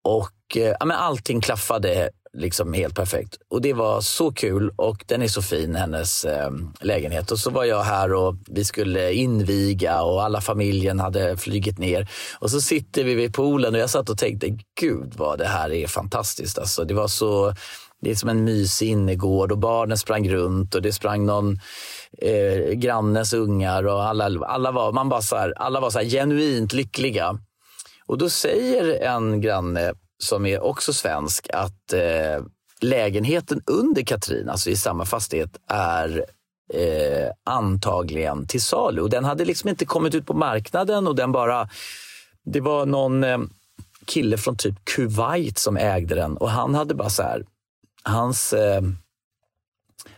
Och 0.03 0.57
eh, 0.57 0.75
ja, 0.79 0.85
men 0.85 0.97
allting 0.97 1.41
klaffade 1.41 2.09
liksom 2.37 2.73
helt 2.73 2.95
perfekt. 2.95 3.37
Och 3.49 3.61
det 3.61 3.73
var 3.73 4.01
så 4.01 4.31
kul 4.31 4.71
och 4.75 5.03
den 5.05 5.21
är 5.21 5.27
så 5.27 5.41
fin, 5.41 5.75
hennes 5.75 6.25
eh, 6.25 6.51
lägenhet. 6.79 7.31
Och 7.31 7.39
så 7.39 7.49
var 7.49 7.63
jag 7.63 7.83
här 7.83 8.13
och 8.13 8.35
vi 8.47 8.65
skulle 8.65 9.13
inviga 9.13 10.01
och 10.01 10.23
alla 10.23 10.41
familjen 10.41 10.99
hade 10.99 11.37
flygit 11.37 11.77
ner. 11.77 12.09
Och 12.39 12.51
så 12.51 12.61
sitter 12.61 13.03
vi 13.03 13.13
vid 13.15 13.33
poolen 13.33 13.73
och 13.73 13.79
jag 13.79 13.89
satt 13.89 14.09
och 14.09 14.17
tänkte, 14.17 14.57
gud 14.79 15.13
vad 15.17 15.39
det 15.39 15.47
här 15.47 15.71
är 15.71 15.87
fantastiskt. 15.87 16.57
Alltså, 16.57 16.83
det 16.83 16.93
var 16.93 17.07
så 17.07 17.53
det 18.01 18.11
är 18.11 18.15
som 18.15 18.29
en 18.29 18.43
mysig 18.43 18.89
innergård 18.89 19.51
och 19.51 19.57
barnen 19.57 19.97
sprang 19.97 20.29
runt 20.29 20.75
och 20.75 20.81
det 20.81 20.93
sprang 20.93 21.25
någon 21.25 21.59
eh, 22.21 22.71
grannes 22.73 23.33
ungar 23.33 23.87
och 23.87 24.03
alla, 24.03 24.45
alla 24.45 24.71
var, 24.71 24.91
man 24.91 25.09
bara 25.09 25.21
så 25.21 25.35
här, 25.35 25.53
alla 25.57 25.79
var 25.79 25.89
så 25.89 25.99
genuint 25.99 26.73
lyckliga. 26.73 27.39
Och 28.05 28.17
då 28.17 28.29
säger 28.29 29.01
en 29.03 29.41
granne 29.41 29.93
som 30.23 30.45
är 30.45 30.63
också 30.63 30.93
svensk, 30.93 31.47
att 31.53 31.93
eh, 31.93 32.45
lägenheten 32.81 33.61
under 33.65 34.01
Katrin, 34.01 34.49
alltså 34.49 34.69
i 34.69 34.75
samma 34.75 35.05
fastighet, 35.05 35.57
är 35.67 36.25
eh, 36.73 37.31
antagligen 37.43 38.47
till 38.47 38.61
salu. 38.61 39.01
Och 39.01 39.09
den 39.09 39.25
hade 39.25 39.45
liksom 39.45 39.69
inte 39.69 39.85
kommit 39.85 40.15
ut 40.15 40.25
på 40.25 40.33
marknaden 40.33 41.07
och 41.07 41.15
den 41.15 41.31
bara... 41.31 41.69
Det 42.45 42.61
var 42.61 42.85
någon 42.85 43.23
eh, 43.23 43.37
kille 44.05 44.37
från 44.37 44.57
typ 44.57 44.85
Kuwait 44.85 45.57
som 45.57 45.77
ägde 45.77 46.15
den 46.15 46.37
och 46.37 46.49
han 46.49 46.75
hade 46.75 46.95
bara 46.95 47.09
så 47.09 47.23
här... 47.23 47.45
Hans... 48.03 48.53
Eh, 48.53 48.81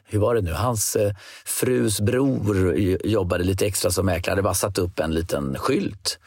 hur 0.03 0.19
var 0.19 0.35
det 0.35 0.41
nu? 0.41 0.51
Hans 0.51 0.95
eh, 0.95 1.13
frus 1.45 2.01
bror 2.01 2.75
jobbade 3.03 3.43
lite 3.43 3.65
extra 3.65 3.91
som 3.91 4.05
mäklare, 4.05 4.31
hade 4.31 4.41
bara 4.41 4.53
satt 4.53 4.77
upp 4.77 4.99
en 4.99 5.13
liten 5.13 5.55
skylt 5.57 6.19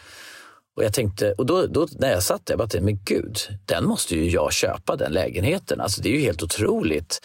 och 0.76 0.84
jag 0.84 0.92
tänkte, 0.92 1.32
och 1.32 1.46
då, 1.46 1.66
då 1.66 1.86
när 1.98 2.10
jag 2.10 2.22
satt 2.22 2.46
där, 2.46 2.52
jag 2.52 2.58
bara 2.58 2.68
tänkte, 2.68 2.84
men 2.84 2.98
gud, 3.04 3.38
den 3.64 3.84
måste 3.84 4.16
ju 4.16 4.30
jag 4.30 4.52
köpa, 4.52 4.96
den 4.96 5.12
lägenheten. 5.12 5.80
Alltså 5.80 6.02
det 6.02 6.08
är 6.08 6.12
ju 6.12 6.20
helt 6.20 6.42
otroligt. 6.42 7.20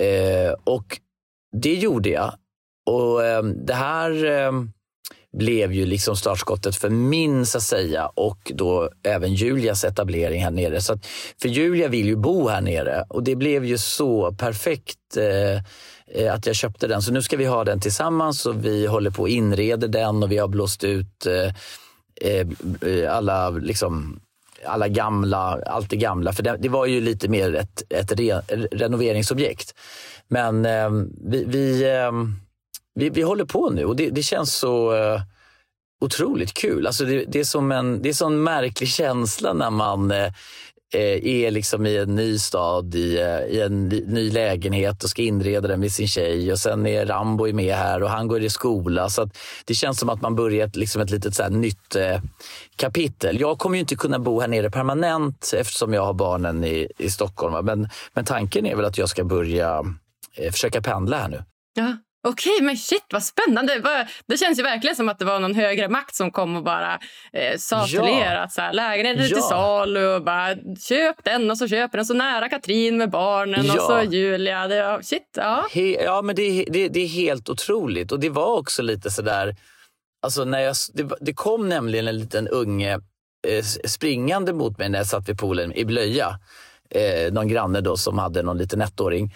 Eh, 0.00 0.52
och 0.64 1.00
det 1.56 1.74
gjorde 1.74 2.08
jag. 2.08 2.34
Och 2.90 3.24
eh, 3.24 3.42
det 3.42 3.74
här 3.74 4.24
eh, 4.24 4.52
blev 5.38 5.72
ju 5.72 5.86
liksom 5.86 6.16
startskottet 6.16 6.76
för 6.76 6.90
min, 6.90 7.46
så 7.46 7.58
att 7.58 7.64
säga, 7.64 8.06
och 8.06 8.52
då 8.54 8.90
även 9.02 9.34
Julias 9.34 9.84
etablering 9.84 10.42
här 10.42 10.50
nere. 10.50 10.80
Så 10.80 10.92
att, 10.92 11.06
för 11.42 11.48
Julia 11.48 11.88
vill 11.88 12.06
ju 12.06 12.16
bo 12.16 12.48
här 12.48 12.60
nere 12.60 13.04
och 13.08 13.22
det 13.22 13.36
blev 13.36 13.64
ju 13.64 13.78
så 13.78 14.32
perfekt 14.32 15.16
eh, 15.16 15.62
eh 16.24 16.34
att 16.34 16.46
jag 16.46 16.56
köpte 16.56 16.86
den. 16.86 17.02
Så 17.02 17.12
nu 17.12 17.22
ska 17.22 17.36
vi 17.36 17.44
ha 17.44 17.64
den 17.64 17.80
tillsammans 17.80 18.46
och 18.46 18.64
vi 18.64 18.86
håller 18.86 19.10
på 19.10 19.22
och 19.22 19.28
inreder 19.28 19.88
den 19.88 20.22
och 20.22 20.32
vi 20.32 20.38
har 20.38 20.48
blåst 20.48 20.84
ut 20.84 21.26
Eh, 21.26 21.52
Eh, 22.20 22.46
eh, 22.90 23.16
alla 23.16 23.50
liksom 23.50 24.20
alla 24.64 24.88
gamla, 24.88 25.62
allt 25.66 25.90
det 25.90 25.96
gamla. 25.96 26.32
För 26.32 26.42
det, 26.42 26.56
det 26.60 26.68
var 26.68 26.86
ju 26.86 27.00
lite 27.00 27.28
mer 27.28 27.54
ett, 27.54 27.82
ett 27.88 28.12
re, 28.12 28.40
renoveringsobjekt. 28.72 29.74
Men 30.28 30.66
eh, 30.66 30.90
vi, 31.24 31.44
vi, 31.44 31.94
eh, 31.94 32.12
vi, 32.94 33.10
vi, 33.10 33.22
håller 33.22 33.44
på 33.44 33.70
nu 33.70 33.84
och 33.84 33.96
det, 33.96 34.10
det 34.10 34.22
känns 34.22 34.54
så 34.54 34.94
eh, 34.94 35.20
otroligt 36.00 36.54
kul. 36.54 36.86
Alltså 36.86 37.04
det, 37.04 37.24
det, 37.24 37.40
är 37.40 37.44
som 37.44 37.72
en, 37.72 38.02
det 38.02 38.08
är 38.08 38.12
sån 38.12 38.42
märklig 38.42 38.88
känsla 38.88 39.52
när 39.52 39.70
man 39.70 40.10
Eh, 40.10 40.32
Eh, 40.94 41.26
är 41.26 41.50
liksom 41.50 41.86
i 41.86 41.96
en 41.96 42.14
ny 42.14 42.38
stad, 42.38 42.94
i, 42.94 43.18
eh, 43.18 43.56
i 43.56 43.60
en 43.60 43.88
ny 43.88 44.30
lägenhet 44.30 45.04
och 45.04 45.10
ska 45.10 45.22
inreda 45.22 45.68
den 45.68 45.80
med 45.80 45.92
sin 45.92 46.08
tjej. 46.08 46.52
Och 46.52 46.58
sen 46.58 46.86
är 46.86 47.06
Rambo 47.06 47.52
med 47.52 47.74
här 47.74 48.02
och 48.02 48.10
han 48.10 48.28
går 48.28 48.42
i 48.42 48.50
skola. 48.50 49.08
Så 49.08 49.30
det 49.64 49.74
känns 49.74 49.98
som 49.98 50.08
att 50.08 50.22
man 50.22 50.36
börjar 50.36 50.66
ett, 50.66 50.76
liksom 50.76 51.02
ett 51.02 51.10
litet 51.10 51.34
så 51.34 51.48
nytt 51.48 51.96
eh, 51.96 52.20
kapitel. 52.76 53.40
Jag 53.40 53.58
kommer 53.58 53.76
ju 53.76 53.80
inte 53.80 53.96
kunna 53.96 54.18
bo 54.18 54.40
här 54.40 54.48
nere 54.48 54.70
permanent 54.70 55.52
eftersom 55.56 55.92
jag 55.92 56.04
har 56.04 56.14
barnen 56.14 56.64
i, 56.64 56.88
i 56.98 57.10
Stockholm. 57.10 57.64
Men, 57.66 57.88
men 58.14 58.24
tanken 58.24 58.66
är 58.66 58.76
väl 58.76 58.84
att 58.84 58.98
jag 58.98 59.08
ska 59.08 59.24
börja 59.24 59.82
eh, 60.36 60.52
försöka 60.52 60.82
pendla 60.82 61.18
här 61.18 61.28
nu. 61.28 61.44
Ja. 61.74 61.96
Okej, 62.28 62.52
okay, 62.52 62.66
men 62.66 62.76
shit 62.76 63.04
vad 63.12 63.22
spännande. 63.22 64.06
Det 64.26 64.36
känns 64.36 64.58
ju 64.58 64.62
verkligen 64.62 64.96
som 64.96 65.08
att 65.08 65.18
det 65.18 65.24
var 65.24 65.40
någon 65.40 65.54
högre 65.54 65.88
makt 65.88 66.14
som 66.14 66.30
kom 66.30 66.56
och 66.56 66.62
bara 66.62 66.98
eh, 67.32 67.58
sa 67.58 67.76
ja. 67.76 67.86
till 67.86 68.14
er 68.14 68.36
att 68.36 68.52
så 68.52 68.60
här, 68.60 68.72
lägenheten 68.72 69.24
är 69.24 69.28
ja. 69.28 69.36
till 69.36 69.42
salu 69.42 70.06
och 70.06 70.24
bara 70.24 70.54
köp 70.88 71.24
den 71.24 71.50
och 71.50 71.58
så 71.58 71.68
köper 71.68 71.98
den 71.98 72.06
så 72.06 72.14
nära 72.14 72.48
Katrin 72.48 72.96
med 72.96 73.10
barnen 73.10 73.66
ja. 73.66 73.74
och 73.74 73.80
så 73.80 74.14
Julia. 74.14 74.68
Det, 74.68 74.98
shit, 75.02 75.30
ja. 75.36 75.66
He, 75.72 76.04
ja, 76.04 76.22
men 76.22 76.36
det, 76.36 76.64
det, 76.68 76.88
det 76.88 77.00
är 77.00 77.08
helt 77.08 77.48
otroligt 77.48 78.12
och 78.12 78.20
det 78.20 78.30
var 78.30 78.58
också 78.58 78.82
lite 78.82 79.10
så 79.10 79.22
där 79.22 79.56
Alltså 80.22 80.44
när 80.44 80.60
jag, 80.60 80.76
det, 80.92 81.08
det 81.20 81.32
kom 81.34 81.68
nämligen 81.68 82.08
en 82.08 82.18
liten 82.18 82.48
unge 82.48 82.92
eh, 83.48 83.64
springande 83.84 84.52
mot 84.52 84.78
mig 84.78 84.88
när 84.88 84.98
jag 84.98 85.06
satt 85.06 85.28
vid 85.28 85.38
poolen 85.38 85.72
i 85.72 85.84
blöja. 85.84 86.38
Eh, 86.90 87.32
någon 87.32 87.48
granne 87.48 87.80
då 87.80 87.96
som 87.96 88.18
hade 88.18 88.42
någon 88.42 88.58
liten 88.58 88.80
ettåring. 88.80 89.34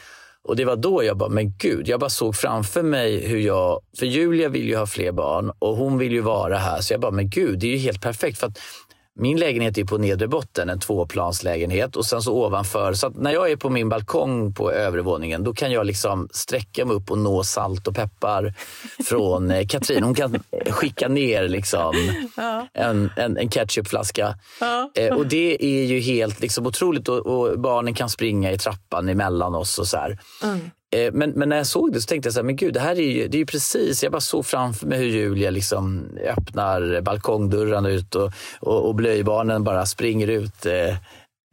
Och 0.49 0.57
det 0.57 0.65
var 0.65 0.77
då 0.77 1.05
jag 1.05 1.17
bara, 1.17 1.29
men 1.29 1.53
gud, 1.59 1.89
jag 1.89 2.01
bara 2.01 2.11
såg 2.11 2.37
framför 2.37 2.83
mig 2.83 3.29
hur 3.29 3.39
jag, 3.39 3.81
för 3.99 4.07
Julia 4.07 4.49
vill 4.49 4.69
ju 4.69 4.77
ha 4.77 4.87
fler 4.87 5.13
barn 5.13 5.53
och 5.59 5.77
hon 5.77 5.99
vill 5.99 6.13
ju 6.13 6.21
vara 6.21 6.57
här. 6.57 6.81
Så 6.81 6.95
jag 6.95 7.01
bara, 7.01 7.11
men 7.11 7.31
gud, 7.31 7.59
det 7.59 7.67
är 7.67 7.71
ju 7.71 7.79
helt 7.79 8.03
perfekt. 8.03 8.39
För 8.39 8.47
att 8.47 8.59
min 9.21 9.39
lägenhet 9.39 9.79
är 9.79 9.85
på 9.85 9.99
nedre 9.99 10.29
botten, 10.29 10.71
en 10.71 10.81
tvåplanslägenhet 10.81 11.97
och 11.97 12.07
sen 12.07 12.23
så 12.23 12.35
ovanför. 12.35 12.93
Så 12.93 13.11
när 13.11 13.33
jag 13.33 13.51
är 13.51 13.57
på 13.57 13.71
min 13.71 13.89
balkong 13.89 14.55
på 14.55 14.73
övre 14.73 15.03
våningen 15.03 15.45
då 15.45 15.55
kan 15.55 15.73
jag 15.73 15.87
liksom 15.87 16.29
sträcka 16.33 16.85
mig 16.85 16.97
upp 16.97 17.11
och 17.11 17.19
nå 17.19 17.45
salt 17.45 17.89
och 17.89 17.95
peppar 17.95 18.55
från 19.05 19.51
eh, 19.51 19.67
Katrin. 19.67 20.03
Hon 20.03 20.15
kan 20.15 20.43
skicka 20.71 21.09
ner 21.09 21.49
liksom 21.49 21.95
ja. 22.37 22.69
en, 22.75 23.11
en, 23.17 23.37
en 23.37 23.51
ketchupflaska. 23.51 24.35
Ja. 24.61 24.91
Eh, 24.95 25.17
och 25.17 25.27
det 25.27 25.65
är 25.65 25.87
ju 25.87 26.01
helt 26.01 26.41
liksom 26.41 26.67
otroligt 26.67 27.09
och, 27.09 27.27
och, 27.27 27.61
barnen 27.61 27.95
kan 27.95 28.09
springa 28.09 28.53
i 28.53 28.59
trappan 28.59 29.09
emellan 29.09 29.55
oss 29.55 29.79
och 29.79 29.87
så 29.87 29.97
mm. 30.43 30.71
Eh, 30.97 31.13
men, 31.13 31.31
men, 31.31 31.49
när 31.49 31.57
jag 31.57 31.67
såg 31.67 31.93
det 31.93 32.01
så 32.01 32.07
tänkte 32.07 32.27
jag 32.27 32.35
så 32.35 32.39
här, 32.39 32.45
men 32.45 32.57
gud, 32.57 32.75
det 32.75 32.81
här 32.81 32.99
är 32.99 33.11
ju, 33.11 33.29
det 33.29 33.37
är 33.37 33.39
ju 33.39 33.47
precis, 33.47 34.03
jag 34.03 34.13
bara 34.13 34.21
såg 34.21 34.47
framför 34.47 34.87
mig 34.87 34.99
hur 34.99 35.07
Julia 35.07 35.51
liksom 35.51 36.09
öppnar 36.27 37.01
balkongdörrarna 37.01 37.89
ut 37.91 38.15
och, 38.15 38.33
och, 38.61 38.89
och 38.89 38.95
blöjbarnen 38.95 39.65
bara 39.65 39.87
springer 39.87 40.27
ut. 40.27 40.67
Eh, 40.67 40.97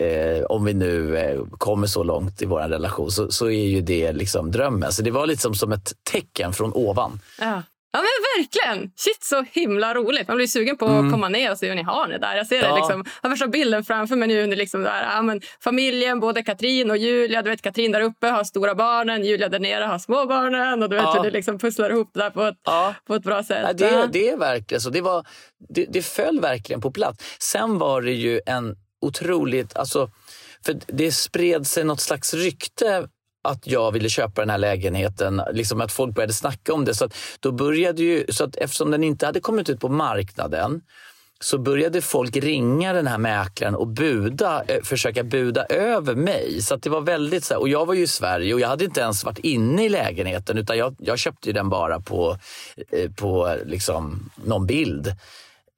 eh, 0.08 0.44
om 0.50 0.66
vi 0.66 0.74
nu 0.74 1.18
eh, 1.18 1.42
kommer 1.58 1.88
så 1.88 2.04
långt 2.04 2.42
i 2.42 2.46
vår 2.46 2.62
relation 2.62 3.12
så, 3.12 3.32
så 3.32 3.46
är 3.50 3.66
ju 3.68 3.82
det 3.82 4.12
liksom 4.12 4.52
drömmen. 4.52 4.92
Så 4.92 5.02
det 5.02 5.12
var 5.12 5.28
liksom 5.28 5.56
som 5.56 5.72
ett 5.72 5.94
tecken 6.12 6.54
från 6.54 6.74
ovan. 6.74 7.20
Ja. 7.40 7.62
Ja 7.92 8.00
men 8.00 8.44
verkligen! 8.44 8.92
Shit 8.96 9.24
så 9.24 9.46
himla 9.52 9.94
roligt. 9.94 10.28
Man 10.28 10.38
blir 10.38 10.48
sugen 10.48 10.78
på 10.78 10.86
att 10.86 10.92
mm. 10.92 11.12
komma 11.12 11.30
ner 11.30 11.52
och 11.52 11.58
se 11.58 11.68
hur 11.68 11.76
ni 11.76 11.84
har 11.84 12.08
det 12.08 12.18
där. 12.18 12.36
Jag 12.36 12.48
ser 12.48 12.64
ja. 12.64 12.70
det 12.70 12.76
liksom, 12.76 13.06
har 13.22 13.30
första 13.30 13.48
bilden 13.48 13.84
framför 13.84 14.16
mig 14.16 14.28
nu. 14.28 14.56
Liksom 14.56 14.84
där, 14.84 15.04
ja, 15.04 15.22
men 15.22 15.42
familjen, 15.64 16.20
både 16.20 16.44
Katrin 16.44 16.92
och 16.92 16.98
Julia. 16.98 17.42
Du 17.42 17.50
vet 17.50 17.62
Katrin 17.62 17.92
där 17.92 18.02
uppe 18.02 18.28
har 18.28 18.44
stora 18.44 18.76
barnen, 18.76 19.26
Julia 19.26 19.50
där 19.50 19.60
nere 19.60 19.84
har 19.84 20.00
små 20.00 20.26
barnen. 20.26 20.84
Och 20.84 20.90
du 20.90 20.96
vet 20.96 21.06
ja. 21.06 21.14
hur 21.14 21.24
ni 21.24 21.32
liksom 21.32 21.60
pusslar 21.60 21.90
ihop 21.90 22.10
det 22.14 22.20
där 22.20 22.30
på 22.30 22.44
ett, 22.44 22.58
ja. 22.64 22.96
på 23.08 23.16
ett 23.16 23.24
bra 23.24 23.44
sätt. 23.44 23.64
Ja, 23.64 23.74
det, 23.74 24.10
det 24.12 24.30
är 24.30 24.38
verkligen 24.38 24.82
så. 24.82 24.90
Det, 24.90 25.02
var, 25.02 25.26
det, 25.70 25.86
det 25.90 26.02
föll 26.02 26.40
verkligen 26.40 26.82
på 26.82 26.92
plats. 26.92 27.38
Sen 27.40 27.78
var 27.78 28.02
det 28.02 28.14
ju 28.14 28.42
en 28.46 28.76
otroligt... 29.02 29.78
Alltså, 29.78 30.10
för 30.66 30.76
det 30.88 31.12
spred 31.12 31.68
sig 31.68 31.84
något 31.84 32.02
slags 32.02 32.34
rykte 32.34 33.08
att 33.48 33.68
jag 33.68 33.92
ville 33.92 34.10
köpa 34.10 34.42
den 34.42 34.50
här 34.50 34.58
lägenheten, 34.58 35.42
liksom 35.54 35.82
att 35.82 35.92
folk 35.92 36.16
började 36.16 36.34
snacka 36.34 36.74
om 36.74 36.86
det. 36.86 36.96
Så 36.96 37.06
att 37.06 37.16
då 37.40 37.52
började 37.52 38.04
ju, 38.04 38.26
så 38.30 38.44
att 38.44 38.56
eftersom 38.56 38.92
den 38.92 39.04
inte 39.04 39.26
hade 39.26 39.40
kommit 39.40 39.70
ut 39.70 39.80
på 39.80 39.90
marknaden 39.90 40.82
så 41.40 41.58
började 41.58 42.02
folk 42.02 42.36
ringa 42.36 42.94
den 42.94 43.08
här 43.08 43.18
mäklaren 43.18 43.76
och 43.76 43.88
buda, 43.88 44.64
eh, 44.68 44.82
försöka 44.84 45.24
buda 45.24 45.66
över 45.66 46.16
mig. 46.16 46.62
Så 46.62 46.76
det 46.76 46.90
var 46.90 47.02
väldigt 47.02 47.44
så 47.44 47.54
här, 47.54 47.62
och 47.62 47.70
jag 47.70 47.86
var 47.86 47.94
ju 47.94 48.04
i 48.04 48.08
Sverige 48.08 48.54
och 48.54 48.60
jag 48.60 48.68
hade 48.68 48.86
inte 48.86 49.02
ens 49.02 49.24
varit 49.24 49.40
inne 49.40 49.86
i 49.86 49.90
lägenheten 49.90 50.58
utan 50.58 50.78
jag, 50.78 50.96
jag 51.00 51.20
köpte 51.20 51.52
den 51.52 51.70
bara 51.70 52.00
på, 52.00 52.38
eh, 52.92 53.12
på 53.12 53.56
liksom 53.66 54.30
någon 54.46 54.66
bild. 54.66 55.16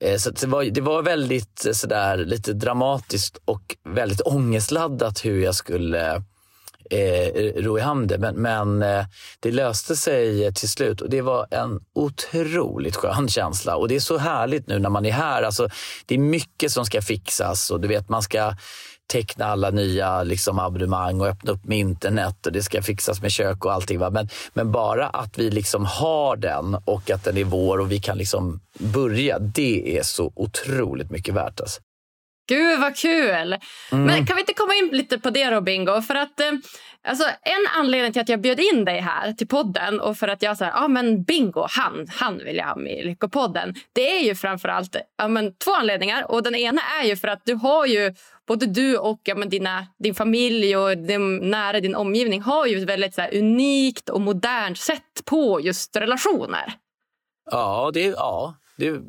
Eh, 0.04 0.18
så 0.18 0.30
det 0.30 0.48
var, 0.48 0.64
det 0.64 0.82
var 0.82 1.02
väldigt 1.02 1.68
sådär 1.72 2.18
lite 2.18 2.54
dramatiskt 2.54 3.38
och 3.46 3.76
väldigt 3.90 4.22
ångestladdat 4.22 5.26
hur 5.26 5.44
jag 5.44 5.56
skulle 5.56 6.24
eh, 6.90 7.62
ro 7.64 7.78
i 7.78 7.82
hamn 7.82 8.08
det. 8.08 8.18
Men, 8.18 8.36
men 8.36 8.82
eh, 8.82 9.06
det 9.40 9.52
löste 9.52 9.96
sig 9.96 10.46
eh, 10.46 10.54
till 10.54 10.70
slut 10.70 11.02
och 11.02 11.10
det 11.10 11.22
var 11.22 11.48
en 11.52 11.80
otroligt 11.96 12.96
skön 12.96 13.28
känsla. 13.28 13.76
Och 13.76 13.88
det 13.88 13.96
är 13.96 14.00
så 14.00 14.18
härligt 14.18 14.68
nu 14.68 14.80
när 14.80 14.90
man 14.90 15.06
är 15.06 15.12
här. 15.12 15.44
Alltså, 15.44 15.70
det 16.06 16.16
är 16.16 16.20
mycket 16.20 16.72
som 16.72 16.86
ska 16.86 17.02
fixas 17.02 17.72
och 17.72 17.82
du 17.82 17.88
vet 17.88 18.10
man 18.10 18.22
ska 18.22 18.54
teckna 19.12 19.46
alla 19.46 19.70
nya 19.70 20.24
liksom, 20.24 20.60
abonnemang 20.60 21.22
och 21.22 21.28
öppna 21.28 21.52
upp 21.52 21.66
med 21.66 21.78
internet 21.78 22.46
och 22.46 22.52
det 22.52 22.64
ska 22.64 22.82
fixas 22.82 23.22
med 23.22 23.32
kök 23.32 23.66
och 23.66 23.74
allting. 23.74 24.00
Va? 24.00 24.10
Men, 24.10 24.30
men 24.54 24.72
bara 24.72 25.08
att 25.08 25.38
vi 25.38 25.50
liksom 25.50 25.86
har 25.86 26.36
den 26.36 26.76
och 26.86 27.10
att 27.10 27.24
den 27.24 27.38
är 27.38 27.44
vår 27.44 27.80
och 27.80 27.92
vi 27.92 28.00
kan 28.00 28.18
liksom 28.18 28.60
börja, 28.80 29.40
det 29.40 29.98
är 29.98 30.04
så 30.04 30.32
otroligt 30.36 31.12
mycket 31.12 31.34
värt. 31.34 31.62
Alltså. 31.62 31.82
Gud 32.50 32.80
vad 32.80 32.96
kul! 32.96 33.58
Mm. 33.92 34.06
Men 34.06 34.26
kan 34.26 34.36
vi 34.36 34.42
inte 34.42 34.54
komma 34.54 34.74
in 34.76 34.90
lite 34.92 35.20
på 35.20 35.30
det 35.30 35.50
då 35.50 35.62
Bingo? 35.62 36.02
För 36.02 36.16
att 36.16 36.40
eh, 36.40 36.52
alltså, 37.08 37.24
en 37.24 37.80
anledning 37.80 38.14
till 38.14 38.22
att 38.22 38.30
jag 38.30 38.42
bjöd 38.42 38.60
in 38.60 38.86
dig 38.86 39.00
här 39.00 39.34
till 39.34 39.48
podden 39.48 40.00
och 40.00 40.18
för 40.18 40.28
att 40.28 40.42
jag 40.42 40.58
sa 40.58 40.66
ja 40.66 40.88
men 40.88 41.24
Bingo, 41.24 41.66
han, 41.70 42.08
han 42.10 42.38
vill 42.38 42.56
jag 42.56 42.66
ha 42.66 42.76
med 42.76 43.00
i 43.00 43.04
Lyckopodden. 43.04 43.76
Det 43.94 44.18
är 44.18 44.24
ju 44.24 44.36
framförallt 44.36 44.96
ja, 45.18 45.28
men, 45.28 45.56
två 45.56 45.72
anledningar 45.72 46.32
och 46.32 46.44
den 46.44 46.56
ena 46.56 46.82
är 47.02 47.08
ju 47.08 47.16
för 47.16 47.28
att 47.28 47.42
du 47.46 47.54
har 47.54 47.86
ju 47.86 48.14
både 48.48 48.66
du 48.66 48.98
och 48.98 49.22
ja, 49.24 49.36
men, 49.36 49.50
dina, 49.50 49.88
din 50.04 50.16
familj 50.16 50.78
och 50.78 50.98
din, 50.98 51.38
nära 51.38 51.80
din 51.80 51.96
omgivning 51.96 52.42
har 52.42 52.66
ju 52.66 52.78
ett 52.78 52.90
väldigt 52.90 53.16
så 53.16 53.22
här, 53.22 53.38
unikt 53.38 54.10
och 54.10 54.22
modernt 54.22 54.78
sätt 54.78 55.26
på 55.26 55.62
just 55.62 55.96
relationer. 55.96 56.74
Ja, 57.52 57.92
det, 57.94 58.06
ja, 58.06 58.56
det 58.78 59.02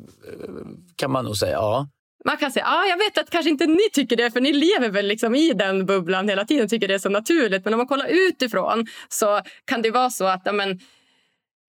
kan 0.95 1.11
man 1.11 1.25
nog 1.25 1.37
säga. 1.37 1.51
Ja. 1.51 1.87
Man 2.25 2.37
kan 2.37 2.51
säga, 2.51 2.65
ah, 2.65 2.85
jag 2.85 2.97
vet 2.97 3.17
att 3.17 3.29
kanske 3.29 3.49
inte 3.49 3.65
ni 3.65 3.89
tycker 3.93 4.15
det 4.15 4.31
för 4.31 4.41
ni 4.41 4.53
lever 4.53 4.89
väl 4.89 5.07
liksom 5.07 5.35
i 5.35 5.53
den 5.53 5.85
bubblan 5.85 6.29
hela 6.29 6.45
tiden 6.45 6.63
och 6.63 6.69
tycker 6.69 6.87
det 6.87 6.93
är 6.93 6.99
så 6.99 7.09
naturligt. 7.09 7.65
Men 7.65 7.73
om 7.73 7.77
man 7.77 7.87
kollar 7.87 8.07
utifrån 8.07 8.87
så 9.09 9.41
kan 9.65 9.81
det 9.81 9.91
vara 9.91 10.09
så 10.09 10.25
att 10.25 10.41
ja, 10.45 10.51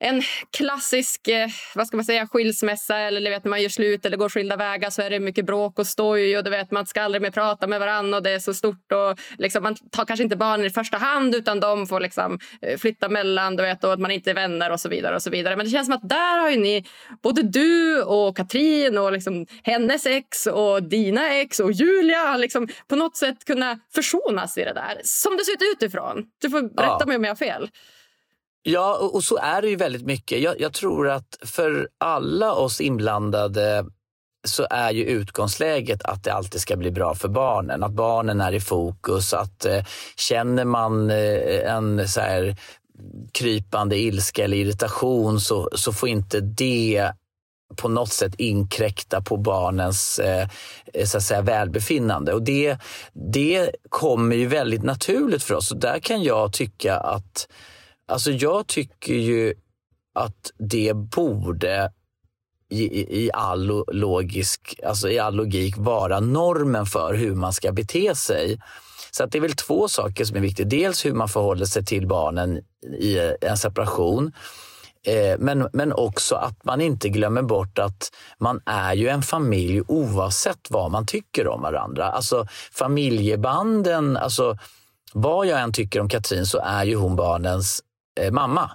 en 0.02 0.22
klassisk 0.56 1.28
eh, 1.28 1.48
vad 1.74 1.86
ska 1.86 1.96
man 1.96 2.04
säga, 2.04 2.26
skilsmässa 2.26 2.98
eller 2.98 3.30
vet, 3.30 3.44
när 3.44 3.50
man 3.50 3.62
gör 3.62 3.68
slut 3.68 4.06
eller 4.06 4.16
går 4.16 4.28
skilda 4.28 4.56
vägar 4.56 4.90
så 4.90 5.02
är 5.02 5.10
det 5.10 5.20
mycket 5.20 5.46
bråk 5.46 5.78
och 5.78 5.86
stoj 5.86 6.38
och 6.38 6.44
du 6.44 6.50
vet, 6.50 6.70
man 6.70 6.86
ska 6.86 7.02
aldrig 7.02 7.22
mer 7.22 7.30
prata 7.30 7.66
med 7.66 7.80
varandra 7.80 8.16
och 8.16 8.22
det 8.22 8.30
är 8.30 8.38
så 8.38 8.54
stort 8.54 8.92
och 8.92 9.20
liksom, 9.38 9.62
man 9.62 9.74
tar 9.90 10.04
kanske 10.04 10.24
inte 10.24 10.36
barnen 10.36 10.66
i 10.66 10.70
första 10.70 10.96
hand 10.96 11.34
utan 11.34 11.60
de 11.60 11.86
får 11.86 12.00
liksom, 12.00 12.38
eh, 12.62 12.78
flytta 12.78 13.08
mellan 13.08 13.56
du 13.56 13.62
vet, 13.62 13.84
och 13.84 13.92
att 13.92 14.00
man 14.00 14.10
inte 14.10 14.30
är 14.30 14.34
vänner 14.34 14.70
och 14.70 14.80
så 14.80 14.88
vidare. 14.88 15.16
och 15.16 15.22
så 15.22 15.30
vidare. 15.30 15.56
Men 15.56 15.66
det 15.66 15.72
känns 15.72 15.86
som 15.86 15.94
att 15.94 16.08
där 16.08 16.38
har 16.38 16.50
ni, 16.50 16.84
både 17.22 17.42
du 17.42 18.02
och 18.02 18.36
Katrin 18.36 18.98
och 18.98 19.12
liksom, 19.12 19.46
hennes 19.62 20.06
ex 20.06 20.46
och 20.46 20.82
dina 20.82 21.34
ex 21.34 21.60
och 21.60 21.72
Julia 21.72 22.36
liksom, 22.36 22.68
på 22.88 22.96
något 22.96 23.16
sätt 23.16 23.44
kunna 23.44 23.78
försonas 23.94 24.58
i 24.58 24.64
det 24.64 24.72
där. 24.72 25.00
Som 25.04 25.36
det 25.36 25.44
ser 25.44 25.52
ut 25.52 25.72
utifrån. 25.72 26.24
Du 26.38 26.50
får 26.50 26.62
berätta 26.62 26.96
ja. 27.00 27.06
mig 27.06 27.16
om 27.16 27.24
jag 27.24 27.30
har 27.30 27.36
fel. 27.36 27.70
Ja, 28.62 29.10
och 29.12 29.24
så 29.24 29.36
är 29.36 29.62
det 29.62 29.68
ju 29.68 29.76
väldigt 29.76 30.06
mycket. 30.06 30.40
Jag, 30.40 30.60
jag, 30.60 30.72
tror 30.72 31.08
att 31.08 31.38
för 31.42 31.88
alla 31.98 32.52
oss 32.52 32.80
inblandade 32.80 33.84
så 34.44 34.66
är 34.70 34.90
ju 34.90 35.04
utgångsläget 35.04 36.02
att 36.04 36.24
det 36.24 36.32
alltid 36.32 36.60
ska 36.60 36.76
bli 36.76 36.90
bra 36.90 37.14
för 37.14 37.28
barnen. 37.28 37.82
Att 37.82 37.92
barnen 37.92 38.40
är 38.40 38.52
i 38.52 38.60
fokus. 38.60 39.34
Att 39.34 39.64
eh, 39.64 39.84
Känner 40.16 40.64
man 40.64 41.10
eh, 41.10 41.72
en 41.74 42.08
så 42.08 42.20
här, 42.20 42.56
krypande 43.32 43.98
ilska 43.98 44.44
eller 44.44 44.56
irritation 44.56 45.40
så, 45.40 45.68
så 45.74 45.92
får 45.92 46.08
inte 46.08 46.40
det 46.40 47.12
på 47.76 47.88
något 47.88 48.12
sätt 48.12 48.34
inkräkta 48.38 49.20
på 49.20 49.36
barnens 49.36 50.18
eh, 50.18 50.48
så 51.04 51.16
att 51.16 51.22
säga, 51.22 51.42
välbefinnande. 51.42 52.32
Och 52.32 52.42
det, 52.42 52.78
det 53.12 53.70
kommer 53.88 54.36
ju 54.36 54.46
väldigt 54.46 54.82
naturligt 54.82 55.42
för 55.42 55.54
oss. 55.54 55.70
Och 55.70 55.80
där 55.80 55.98
kan 55.98 56.22
jag 56.22 56.52
tycka 56.52 56.96
att 56.96 57.48
Alltså 58.06 58.30
jag 58.30 58.66
tycker 58.66 59.14
ju 59.14 59.54
att 60.14 60.52
det 60.58 60.96
borde 60.96 61.92
i, 62.68 63.24
i, 63.24 63.30
all 63.32 63.84
logisk, 63.92 64.80
alltså 64.86 65.08
i 65.08 65.18
all 65.18 65.34
logik 65.34 65.74
vara 65.76 66.20
normen 66.20 66.86
för 66.86 67.14
hur 67.14 67.34
man 67.34 67.52
ska 67.52 67.72
bete 67.72 68.14
sig. 68.14 68.60
Så 69.10 69.24
att 69.24 69.32
det 69.32 69.38
är 69.38 69.42
väl 69.42 69.52
två 69.52 69.88
saker 69.88 70.24
som 70.24 70.36
är 70.36 70.40
viktiga. 70.40 70.66
Dels 70.66 71.04
hur 71.06 71.12
man 71.12 71.28
förhåller 71.28 71.66
sig 71.66 71.84
till 71.84 72.06
barnen 72.06 72.60
i 72.98 73.34
en 73.40 73.56
separation. 73.56 74.32
Eh, 75.06 75.38
men, 75.38 75.68
men 75.72 75.92
också 75.92 76.34
att 76.34 76.64
man 76.64 76.80
inte 76.80 77.08
glömmer 77.08 77.42
bort 77.42 77.78
att 77.78 78.12
man 78.38 78.60
är 78.66 78.94
ju 78.94 79.08
en 79.08 79.22
familj 79.22 79.82
oavsett 79.88 80.70
vad 80.70 80.90
man 80.90 81.06
tycker 81.06 81.48
om 81.48 81.62
varandra. 81.62 82.04
Alltså 82.04 82.46
familjebanden, 82.72 84.16
alltså 84.16 84.58
vad 85.12 85.46
jag 85.46 85.60
än 85.60 85.72
tycker 85.72 86.00
om 86.00 86.08
Katrin 86.08 86.46
så 86.46 86.58
är 86.58 86.84
ju 86.84 86.96
hon 86.96 87.16
barnens 87.16 87.82
eh, 88.20 88.32
mamma. 88.32 88.70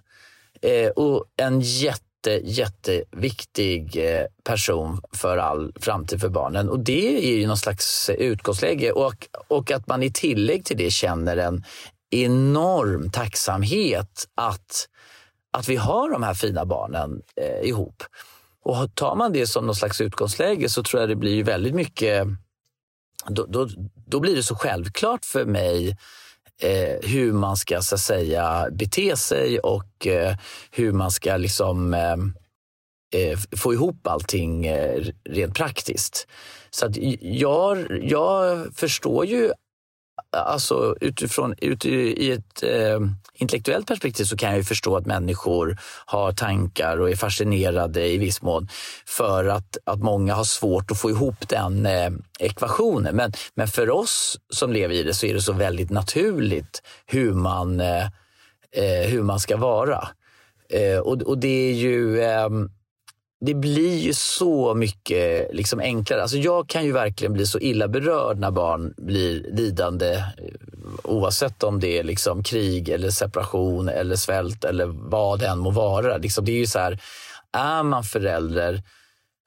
Eh, 0.62 0.89
och 0.89 1.26
en 1.38 1.62
jätte, 1.62 2.41
jätteviktig 2.43 3.97
eh, 3.97 4.26
person 4.43 5.02
för 5.12 5.38
all 5.38 5.73
framtid 5.80 6.21
för 6.21 6.30
barnen. 6.30 6.69
Och 6.69 6.80
det 6.80 7.32
är 7.34 7.38
ju 7.38 7.47
någon 7.47 7.58
slags 7.58 8.10
utgångsläge. 8.10 8.91
Och, 8.91 9.28
och 9.47 9.71
att 9.71 9.88
man 9.88 10.04
i 10.04 10.12
tillägg 10.12 10.65
till 10.65 10.78
det 10.78 10.91
känner 10.91 11.38
en 11.38 11.63
enorm 12.10 13.12
tacksamhet 13.12 14.28
att 14.36 14.88
att 15.52 15.69
vi 15.69 15.76
har 15.76 16.10
de 16.10 16.23
här 16.23 16.34
fina 16.34 16.65
barnen 16.65 17.21
eh, 17.36 17.69
ihop. 17.69 18.04
Och 18.63 18.95
tar 18.95 19.15
man 19.15 19.34
det 19.34 19.47
som 19.47 19.65
någon 19.65 19.76
slags 19.76 20.02
utgångsläge 20.02 20.69
så 20.69 20.84
tror 20.84 21.02
jag 21.02 21.10
det 21.10 21.15
blir 21.15 21.43
väldigt 21.43 21.76
mycket 21.76 22.28
då, 23.28 23.45
då, 23.45 23.67
då 24.08 24.19
blir 24.19 24.36
det 24.36 24.43
så 24.43 24.56
självklart 24.56 25.26
för 25.26 25.45
mig 25.45 25.97
eh, 26.61 27.09
hur 27.09 27.33
man 27.33 27.57
ska 27.57 27.81
så 27.81 27.95
att 27.95 28.01
säga 28.01 28.67
bete 28.71 29.17
sig 29.17 29.59
och 29.59 30.07
eh, 30.07 30.35
hur 30.71 30.91
man 30.91 31.11
ska 31.11 31.37
liksom 31.37 31.93
eh, 31.93 32.15
eh 33.21 33.37
få 33.57 33.73
ihop 33.73 34.07
allting 34.07 34.65
eh, 34.65 35.03
rent 35.29 35.55
praktiskt. 35.55 36.27
Så 36.69 36.85
att 36.85 36.97
jag, 37.21 37.87
jag 38.01 38.67
förstår 38.75 39.25
ju 39.25 39.51
alltså 40.31 40.95
utifrån 41.01 41.55
ut 41.57 41.85
i 41.85 42.31
ett 42.31 42.63
eh, 42.63 42.99
intellektuellt 43.38 43.88
perspektiv 43.88 44.23
så 44.23 44.38
kan 44.38 44.50
jag 44.50 44.58
ju 44.58 44.63
förstå 44.63 44.95
att 44.95 45.06
människor 45.06 45.78
har 46.06 46.32
tankar 46.32 46.97
och 46.97 47.12
är 47.12 47.15
fascinerade 47.15 48.08
i 48.08 48.17
viss 48.17 48.41
mån 48.41 48.67
för 49.06 49.45
att, 49.45 49.78
att 49.84 50.00
många 50.00 50.34
har 50.34 50.43
svårt 50.43 50.91
att 50.91 51.00
få 51.00 51.10
ihop 51.10 51.50
den 51.50 51.86
eh, 51.86 52.12
ekvationen. 52.39 53.15
Men, 53.15 53.32
men 53.56 53.67
för 53.67 53.89
oss 53.89 54.38
som 54.50 54.71
lever 54.71 54.95
i 54.95 55.04
det 55.04 55.13
så 55.13 55.26
är 55.26 55.34
det 55.34 55.41
så 55.41 55.54
väldigt 55.54 55.89
naturligt 55.89 56.82
hur 57.06 57.34
man, 57.34 57.80
eh, 57.80 58.06
eh 58.71 59.10
hur 59.10 59.23
man 59.23 59.39
ska 59.39 59.58
vara. 59.58 60.08
Eh, 60.69 61.00
och, 61.00 61.21
och 61.21 61.38
det 61.38 61.69
är 61.69 61.73
ju 61.73 62.23
ehm, 62.23 62.69
det 63.45 63.54
blir 63.54 63.97
ju 63.97 64.13
så 64.13 64.73
mycket 64.73 65.56
liksom 65.56 65.80
enklare. 65.80 66.21
Alltså 66.21 66.38
jag 66.38 66.69
kan 66.69 66.86
ju 66.86 66.91
verkligen 66.91 67.34
bli 67.34 67.45
så 67.45 67.60
illa 67.60 67.88
berörd 67.88 68.39
när 68.39 68.52
barn 68.52 68.93
blir 68.97 69.52
lidande 69.52 70.13
eh, 70.13 70.23
oavsett 71.04 71.63
om 71.63 71.80
det 71.80 72.00
är 72.00 72.04
liksom 72.04 72.43
krig 72.43 72.89
eller 72.89 73.10
separation 73.10 73.89
eller 73.89 74.15
svält 74.15 74.63
eller 74.63 74.86
vad 74.86 75.39
det 75.39 75.47
än 75.47 75.60
må 75.60 75.69
vara. 75.69 76.17
Liksom 76.17 76.45
det 76.45 76.52
är 76.52 76.58
ju 76.58 76.67
så 76.67 76.80
här, 76.80 77.00
är 77.58 77.84
man 77.84 78.04
förälder 78.04 78.84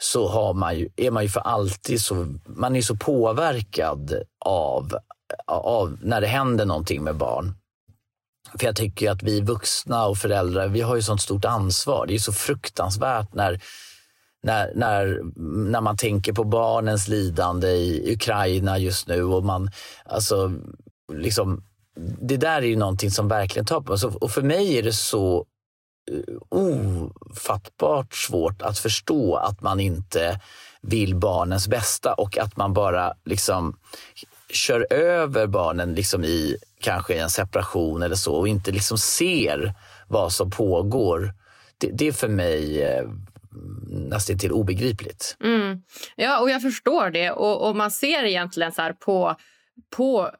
så 0.02 0.28
har 0.28 0.54
man 0.54 0.78
ju, 0.78 0.88
är 0.96 1.10
man 1.10 1.22
ju 1.22 1.28
för 1.28 1.40
alltid 1.40 2.00
så, 2.00 2.26
man 2.44 2.76
är 2.76 2.82
så 2.82 2.96
påverkad 2.96 4.14
av, 4.44 4.96
av 5.46 5.98
när 6.02 6.20
det 6.20 6.26
händer 6.26 6.66
någonting 6.66 7.04
med 7.04 7.16
barn. 7.16 7.54
För 8.58 8.66
jag 8.66 8.76
tycker 8.76 9.10
att 9.10 9.22
vi 9.22 9.40
vuxna 9.40 10.06
och 10.06 10.18
föräldrar, 10.18 10.68
vi 10.68 10.80
har 10.80 10.96
ju 10.96 11.02
sånt 11.02 11.22
stort 11.22 11.44
ansvar. 11.44 12.06
Det 12.06 12.14
är 12.14 12.18
så 12.18 12.32
fruktansvärt 12.32 13.34
när, 13.34 13.60
när, 14.42 14.72
när, 14.74 15.20
när 15.70 15.80
man 15.80 15.96
tänker 15.96 16.32
på 16.32 16.44
barnens 16.44 17.08
lidande 17.08 17.68
i 17.68 18.12
Ukraina 18.14 18.78
just 18.78 19.08
nu. 19.08 19.22
och 19.22 19.44
man, 19.44 19.70
alltså, 20.04 20.52
liksom, 21.12 21.64
Det 22.20 22.36
där 22.36 22.62
är 22.62 22.66
ju 22.66 22.76
någonting 22.76 23.10
som 23.10 23.28
verkligen 23.28 23.66
tar 23.66 23.80
på 23.80 23.92
alltså, 23.92 24.08
Och 24.08 24.30
för 24.30 24.42
mig 24.42 24.78
är 24.78 24.82
det 24.82 24.92
så 24.92 25.46
eh, 26.10 26.34
ofattbart 26.48 28.14
svårt 28.14 28.62
att 28.62 28.78
förstå 28.78 29.36
att 29.36 29.60
man 29.60 29.80
inte 29.80 30.40
vill 30.82 31.14
barnens 31.14 31.68
bästa 31.68 32.14
och 32.14 32.38
att 32.38 32.56
man 32.56 32.72
bara 32.72 33.14
liksom 33.24 33.76
kör 34.52 34.92
över 34.92 35.46
barnen 35.46 35.94
liksom 35.94 36.24
i 36.24 36.56
kanske 36.80 37.14
i 37.14 37.18
en 37.18 37.30
separation 37.30 38.02
eller 38.02 38.14
så 38.14 38.34
och 38.34 38.48
inte 38.48 38.70
liksom 38.70 38.98
ser 38.98 39.74
vad 40.08 40.32
som 40.32 40.50
pågår. 40.50 41.34
Det, 41.78 41.90
det 41.92 42.08
är 42.08 42.12
för 42.12 42.28
mig 42.28 42.82
eh, 42.82 43.08
nästan 43.88 44.38
till 44.38 44.52
obegripligt. 44.52 45.36
Mm. 45.44 45.82
Ja, 46.16 46.40
och 46.40 46.50
jag 46.50 46.62
förstår 46.62 47.10
det. 47.10 47.30
Och, 47.30 47.68
och 47.68 47.76
man 47.76 47.90
ser 47.90 48.24
egentligen 48.24 48.72
så 48.72 48.92
på, 49.04 49.36
på 49.96 50.30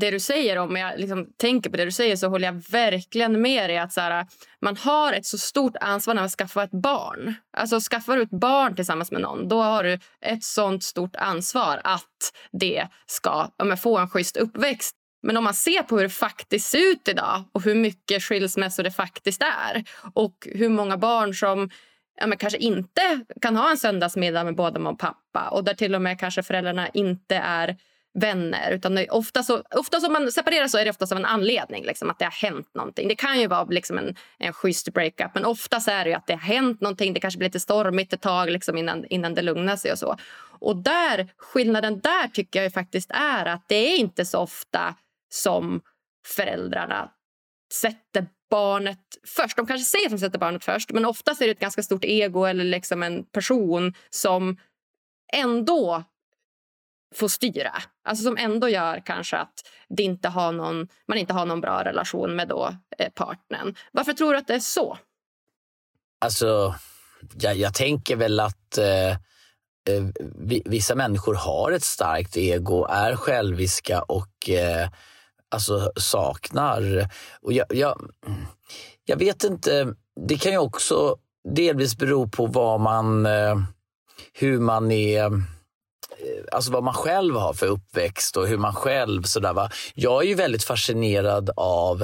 det 0.00 0.10
du 0.10 0.20
säger, 0.20 0.58
om 0.58 0.76
jag 0.76 0.98
liksom 0.98 1.26
tänker 1.36 1.70
på 1.70 1.76
det 1.76 1.84
du 1.84 1.92
säger 1.92 2.16
så 2.16 2.28
håller 2.28 2.48
jag 2.48 2.62
verkligen 2.70 3.40
med 3.40 3.70
dig. 3.70 3.78
Att 3.78 3.92
så 3.92 4.00
här, 4.00 4.26
man 4.60 4.76
har 4.76 5.12
ett 5.12 5.26
så 5.26 5.38
stort 5.38 5.76
ansvar 5.80 6.14
när 6.14 6.22
man 6.22 6.28
skaffar 6.28 6.64
ett 6.64 6.82
barn. 6.82 7.34
Alltså 7.56 7.80
Skaffar 7.80 8.16
du 8.16 8.22
ett 8.22 8.40
barn 8.40 8.76
tillsammans 8.76 9.10
med 9.10 9.20
någon 9.20 9.48
då 9.48 9.62
har 9.62 9.84
du 9.84 9.98
ett 10.20 10.44
sånt 10.44 10.84
stort 10.84 11.16
ansvar 11.16 11.80
att 11.84 12.32
det 12.52 12.88
ska 13.06 13.50
ja, 13.56 13.76
få 13.76 13.98
en 13.98 14.08
schysst 14.08 14.36
uppväxt. 14.36 14.96
Men 15.24 15.36
om 15.36 15.44
man 15.44 15.54
ser 15.54 15.82
på 15.82 15.96
hur 15.96 16.02
det 16.02 16.10
faktiskt 16.10 16.70
ser 16.70 16.92
ut 16.92 17.08
idag 17.08 17.44
och 17.52 17.62
hur 17.62 17.74
mycket 17.74 18.22
skilsmässor 18.22 18.82
det 18.82 18.90
faktiskt 18.90 19.42
är 19.42 19.84
och 20.14 20.48
hur 20.52 20.68
många 20.68 20.96
barn 20.96 21.34
som 21.34 21.70
ja, 22.20 22.26
men 22.26 22.38
kanske 22.38 22.58
inte 22.58 23.20
kan 23.40 23.56
ha 23.56 23.70
en 23.70 23.76
söndagsmiddag 23.76 24.44
med 24.44 24.56
både 24.56 24.78
mamma 24.78 24.90
och 24.90 24.98
pappa 24.98 25.48
och 25.48 25.64
där 25.64 25.74
till 25.74 25.94
och 25.94 26.02
med 26.02 26.20
kanske 26.20 26.42
föräldrarna 26.42 26.88
inte 26.88 27.36
är 27.36 27.76
vänner. 28.14 28.70
Utan 28.70 28.94
det 28.94 29.08
ofta, 29.08 29.42
så, 29.42 29.62
ofta 29.74 30.00
som 30.00 30.12
man 30.12 30.32
separerar 30.32 30.68
så 30.68 30.78
är 30.78 30.84
det 30.84 30.90
oftast 30.90 31.12
av 31.12 31.18
en 31.18 31.24
anledning. 31.24 31.84
Liksom, 31.84 32.10
att 32.10 32.18
det 32.18 32.24
har 32.24 32.48
hänt 32.50 32.74
någonting. 32.74 33.08
Det 33.08 33.14
kan 33.14 33.40
ju 33.40 33.46
vara 33.46 33.64
liksom 33.64 33.98
en, 33.98 34.16
en 34.38 34.52
schysst 34.52 34.92
breakup 34.92 35.30
men 35.34 35.44
oftast 35.44 35.88
är 35.88 36.04
det 36.04 36.14
att 36.14 36.26
det 36.26 36.32
har 36.32 36.40
hänt 36.40 36.80
någonting. 36.80 37.14
Det 37.14 37.20
kanske 37.20 37.38
blir 37.38 37.48
lite 37.48 37.60
stormigt 37.60 38.12
ett 38.12 38.22
tag 38.22 38.50
liksom, 38.50 38.76
innan, 38.76 39.04
innan 39.04 39.34
det 39.34 39.42
lugnar 39.42 39.76
sig. 39.76 39.92
och 39.92 39.98
så. 39.98 40.16
Och 40.58 40.76
där, 40.76 41.28
Skillnaden 41.36 42.00
där 42.00 42.28
tycker 42.28 42.62
jag 42.62 42.72
faktiskt 42.72 43.10
är 43.10 43.46
att 43.46 43.64
det 43.68 43.94
är 43.94 43.96
inte 43.96 44.24
så 44.24 44.38
ofta 44.38 44.94
som 45.34 45.80
föräldrarna 46.26 47.10
sätter 47.72 48.26
barnet 48.50 48.98
först. 49.36 49.56
De 49.56 49.66
kanske 49.66 49.84
säger 49.84 50.06
att 50.06 50.12
de 50.12 50.18
sätter 50.18 50.38
barnet 50.38 50.64
först 50.64 50.92
men 50.92 51.04
oftast 51.04 51.42
är 51.42 51.46
det 51.46 51.52
ett 51.52 51.58
ganska 51.58 51.82
stort 51.82 52.04
ego 52.04 52.44
eller 52.44 52.64
liksom 52.64 53.02
en 53.02 53.24
person 53.24 53.94
som 54.10 54.56
ändå 55.32 56.04
får 57.14 57.28
styra. 57.28 57.72
Alltså 58.04 58.24
som 58.24 58.36
ändå 58.36 58.68
gör 58.68 59.02
kanske 59.06 59.36
att 59.36 59.54
det 59.88 60.02
inte 60.02 60.28
har 60.28 60.52
någon, 60.52 60.88
man 61.08 61.18
inte 61.18 61.32
har 61.34 61.46
någon 61.46 61.60
bra 61.60 61.84
relation 61.84 62.36
med 62.36 62.48
då, 62.48 62.76
eh, 62.98 63.10
partnern. 63.10 63.74
Varför 63.92 64.12
tror 64.12 64.32
du 64.32 64.38
att 64.38 64.46
det 64.46 64.54
är 64.54 64.60
så? 64.60 64.98
Alltså, 66.20 66.74
jag, 67.34 67.56
jag 67.56 67.74
tänker 67.74 68.16
väl 68.16 68.40
att 68.40 68.78
eh, 68.78 69.10
eh 69.10 70.04
vissa 70.64 70.94
människor 70.94 71.34
har 71.34 71.72
ett 71.72 71.84
starkt 71.84 72.36
ego, 72.36 72.86
är 72.86 73.16
själviska 73.16 74.02
och 74.02 74.50
eh, 74.50 74.88
alltså 75.54 75.92
saknar. 75.96 77.08
Och 77.40 77.52
jag, 77.52 77.66
jag, 77.70 78.10
jag 79.04 79.16
vet 79.16 79.44
inte, 79.44 79.94
det 80.28 80.36
kan 80.36 80.52
ju 80.52 80.58
också 80.58 81.16
delvis 81.48 81.98
bero 81.98 82.28
på 82.28 82.46
vad 82.46 82.80
man, 82.80 83.26
eh, 83.26 83.56
hur 84.32 84.60
man 84.60 84.90
är 84.90 85.24
eh, 85.24 85.32
alltså 86.52 86.72
vad 86.72 86.84
man 86.84 86.94
själv 86.94 87.36
har 87.36 87.52
för 87.52 87.66
uppväxt 87.66 88.36
och 88.36 88.46
hur 88.46 88.58
man 88.58 88.74
själv 88.74 89.22
sådär 89.22 89.52
va. 89.52 89.70
Jag 89.94 90.22
är 90.22 90.28
ju 90.28 90.34
väldigt 90.34 90.64
fascinerad 90.64 91.50
av 91.56 92.02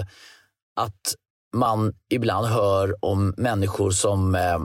att 0.76 1.14
man 1.56 1.92
ibland 2.10 2.46
hör 2.46 3.04
om 3.04 3.34
människor 3.36 3.90
som 3.90 4.34
eh, 4.34 4.58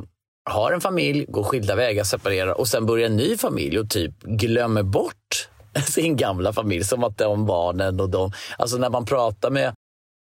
har 0.50 0.72
en 0.72 0.82
familj, 0.82 1.26
går 1.28 1.44
skilda 1.44 1.76
vägar, 1.76 2.04
separerar 2.04 2.60
och 2.60 2.68
sen 2.68 2.86
börjar 2.86 3.06
en 3.06 3.18
ny 3.18 3.38
familj 3.38 3.80
och 3.80 3.90
typ 3.90 4.24
glömmer 4.24 4.84
bort 4.84 5.50
sin 5.86 6.16
gamla 6.16 6.54
familj 6.54 6.84
som 6.84 7.04
att 7.04 7.18
de 7.18 7.46
barnen 7.46 8.00
och 8.00 8.10
de... 8.10 8.32
Alltså 8.58 8.78
när 8.78 8.90
man 8.90 9.06
pratar 9.06 9.50
med... 9.50 9.74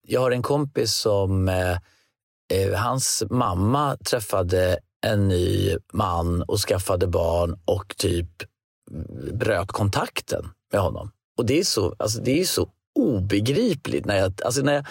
Jag 0.07 0.21
har 0.21 0.31
en 0.31 0.41
kompis 0.41 0.93
som... 0.93 1.49
Eh, 1.49 1.77
eh, 2.53 2.73
hans 2.75 3.23
mamma 3.29 3.97
träffade 3.97 4.79
en 5.05 5.27
ny 5.27 5.77
man 5.93 6.41
och 6.41 6.59
skaffade 6.59 7.07
barn 7.07 7.59
och 7.65 7.95
typ 7.97 8.43
bröt 9.33 9.71
kontakten 9.71 10.49
med 10.71 10.81
honom. 10.81 11.11
Och 11.37 11.45
det 11.45 11.59
är 11.59 11.63
så, 11.63 11.95
alltså 11.99 12.21
det 12.21 12.41
är 12.41 12.45
så 12.45 12.69
obegripligt. 12.99 14.05
När 14.05 14.17
jag, 14.17 14.33
alltså 14.43 14.61
när 14.61 14.73
jag, 14.73 14.85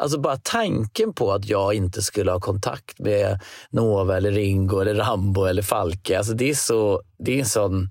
Alltså 0.00 0.18
bara 0.18 0.36
tanken 0.36 1.12
på 1.12 1.32
att 1.32 1.44
jag 1.44 1.74
inte 1.74 2.02
skulle 2.02 2.32
ha 2.32 2.40
kontakt 2.40 2.98
med 2.98 3.40
Nova, 3.70 4.16
eller 4.16 4.30
Ringo, 4.30 4.80
eller 4.80 4.94
Rambo 4.94 5.44
eller 5.44 5.62
Falke. 5.62 6.18
Alltså 6.18 6.32
det, 6.32 6.50
är 6.50 6.54
så, 6.54 7.02
det 7.18 7.34
är 7.34 7.38
en 7.38 7.46
sån 7.46 7.90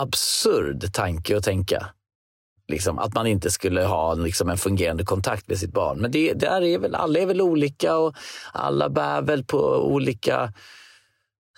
absurd 0.00 0.92
tanke 0.92 1.36
att 1.36 1.44
tänka. 1.44 1.86
Liksom, 2.68 2.98
att 2.98 3.14
man 3.14 3.26
inte 3.26 3.50
skulle 3.50 3.84
ha 3.84 4.14
liksom, 4.14 4.48
en 4.48 4.58
fungerande 4.58 5.04
kontakt 5.04 5.48
med 5.48 5.58
sitt 5.58 5.72
barn. 5.72 5.98
Men 5.98 6.10
det, 6.10 6.32
där 6.32 6.62
är 6.62 6.78
väl, 6.78 6.94
alla 6.94 7.18
är 7.18 7.26
väl 7.26 7.40
olika 7.40 7.96
och 7.96 8.14
alla 8.52 8.88
bär 8.88 9.22
väl 9.22 9.44
på 9.44 9.58
olika 9.76 10.52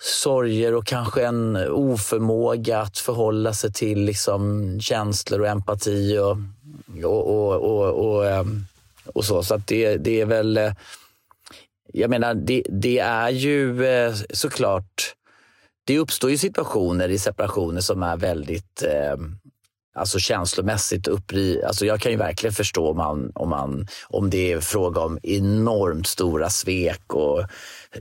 sorger 0.01 0.73
och 0.73 0.85
kanske 0.85 1.25
en 1.25 1.55
oförmåga 1.69 2.79
att 2.79 2.97
förhålla 2.97 3.53
sig 3.53 3.73
till 3.73 4.05
liksom, 4.05 4.79
känslor 4.81 5.41
och 5.41 5.47
empati 5.47 6.17
och, 6.17 6.37
och, 7.03 7.27
och, 7.29 7.55
och, 7.55 8.15
och, 8.15 8.25
ehm, 8.27 8.65
och 9.05 9.25
så. 9.25 9.43
Så 9.43 9.57
det, 9.57 9.97
det 9.97 10.21
är 10.21 10.25
väl... 10.25 10.57
Eh, 10.57 10.73
jag 11.93 12.09
menar, 12.09 12.33
det, 12.33 12.63
det 12.69 12.99
är 12.99 13.29
ju 13.29 13.85
eh, 13.85 14.13
såklart 14.33 15.15
det 15.85 15.99
uppstår 15.99 16.31
ju 16.31 16.37
situationer 16.37 17.09
i 17.09 17.19
separationer 17.19 17.81
som 17.81 18.03
är 18.03 18.17
väldigt 18.17 18.83
eh, 18.83 19.17
alltså 19.95 20.19
känslomässigt 20.19 21.07
uppri... 21.07 21.63
Alltså 21.63 21.85
jag 21.85 22.01
kan 22.01 22.11
ju 22.11 22.17
verkligen 22.17 22.53
förstå 22.53 22.89
om, 22.89 22.97
man, 22.97 23.31
om, 23.35 23.49
man, 23.49 23.87
om 24.07 24.29
det 24.29 24.51
är 24.51 24.59
fråga 24.59 25.01
om 25.01 25.19
enormt 25.23 26.07
stora 26.07 26.49
svek 26.49 27.13
och 27.13 27.43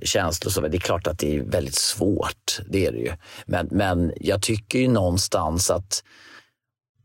känslor. 0.02 0.50
Så 0.50 0.60
det 0.60 0.76
är 0.76 0.80
klart 0.80 1.06
att 1.06 1.18
det 1.18 1.36
är 1.36 1.42
väldigt 1.42 1.74
svårt, 1.74 2.60
det 2.68 2.86
är 2.86 2.92
det 2.92 2.98
ju. 2.98 3.12
Men, 3.46 3.68
men 3.70 4.12
jag 4.16 4.42
tycker 4.42 4.78
ju 4.78 4.88
någonstans 4.88 5.70
att 5.70 6.04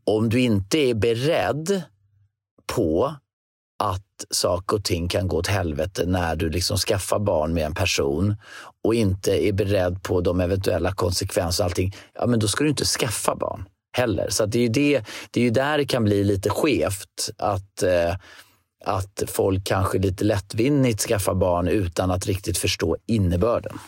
om 0.04 0.28
du 0.28 0.40
inte 0.40 0.78
är 0.78 0.94
beredd 0.94 1.82
på 2.66 3.14
att 3.78 4.07
att 4.18 4.36
saker 4.36 4.76
och 4.76 4.84
ting 4.84 5.08
kan 5.08 5.28
gå 5.28 5.36
åt 5.36 5.46
helvete 5.46 6.04
när 6.06 6.36
du 6.36 6.50
liksom 6.50 6.76
skaffar 6.76 7.18
barn 7.18 7.54
med 7.54 7.66
en 7.66 7.74
person 7.74 8.36
och 8.84 8.94
inte 8.94 9.46
är 9.46 9.52
beredd 9.52 10.02
på 10.02 10.20
de 10.20 10.40
eventuella 10.40 10.92
konsekvenser 10.92 11.64
och 11.64 11.70
allting, 11.70 11.96
ja 12.14 12.26
men 12.26 12.38
då 12.38 12.48
ska 12.48 12.64
du 12.64 12.70
inte 12.70 12.84
skaffa 12.84 13.34
barn 13.34 13.68
heller. 13.96 14.26
Så 14.30 14.46
det 14.46 14.58
är 14.58 14.62
ju 14.62 14.68
det, 14.68 15.04
det 15.30 15.40
är 15.40 15.44
ju 15.44 15.50
där 15.50 15.78
det 15.78 15.84
kan 15.84 16.04
bli 16.04 16.24
lite 16.24 16.50
skevt. 16.50 17.30
Att, 17.38 17.82
eh, 17.82 18.14
att 18.84 19.22
folk 19.26 19.66
kanske 19.66 19.98
lite 19.98 20.24
lättvinnigt 20.24 21.00
skaffar 21.00 21.34
barn 21.34 21.68
utan 21.68 22.10
att 22.10 22.26
riktigt 22.26 22.58
förstå 22.58 22.96
innebörden. 23.06 23.78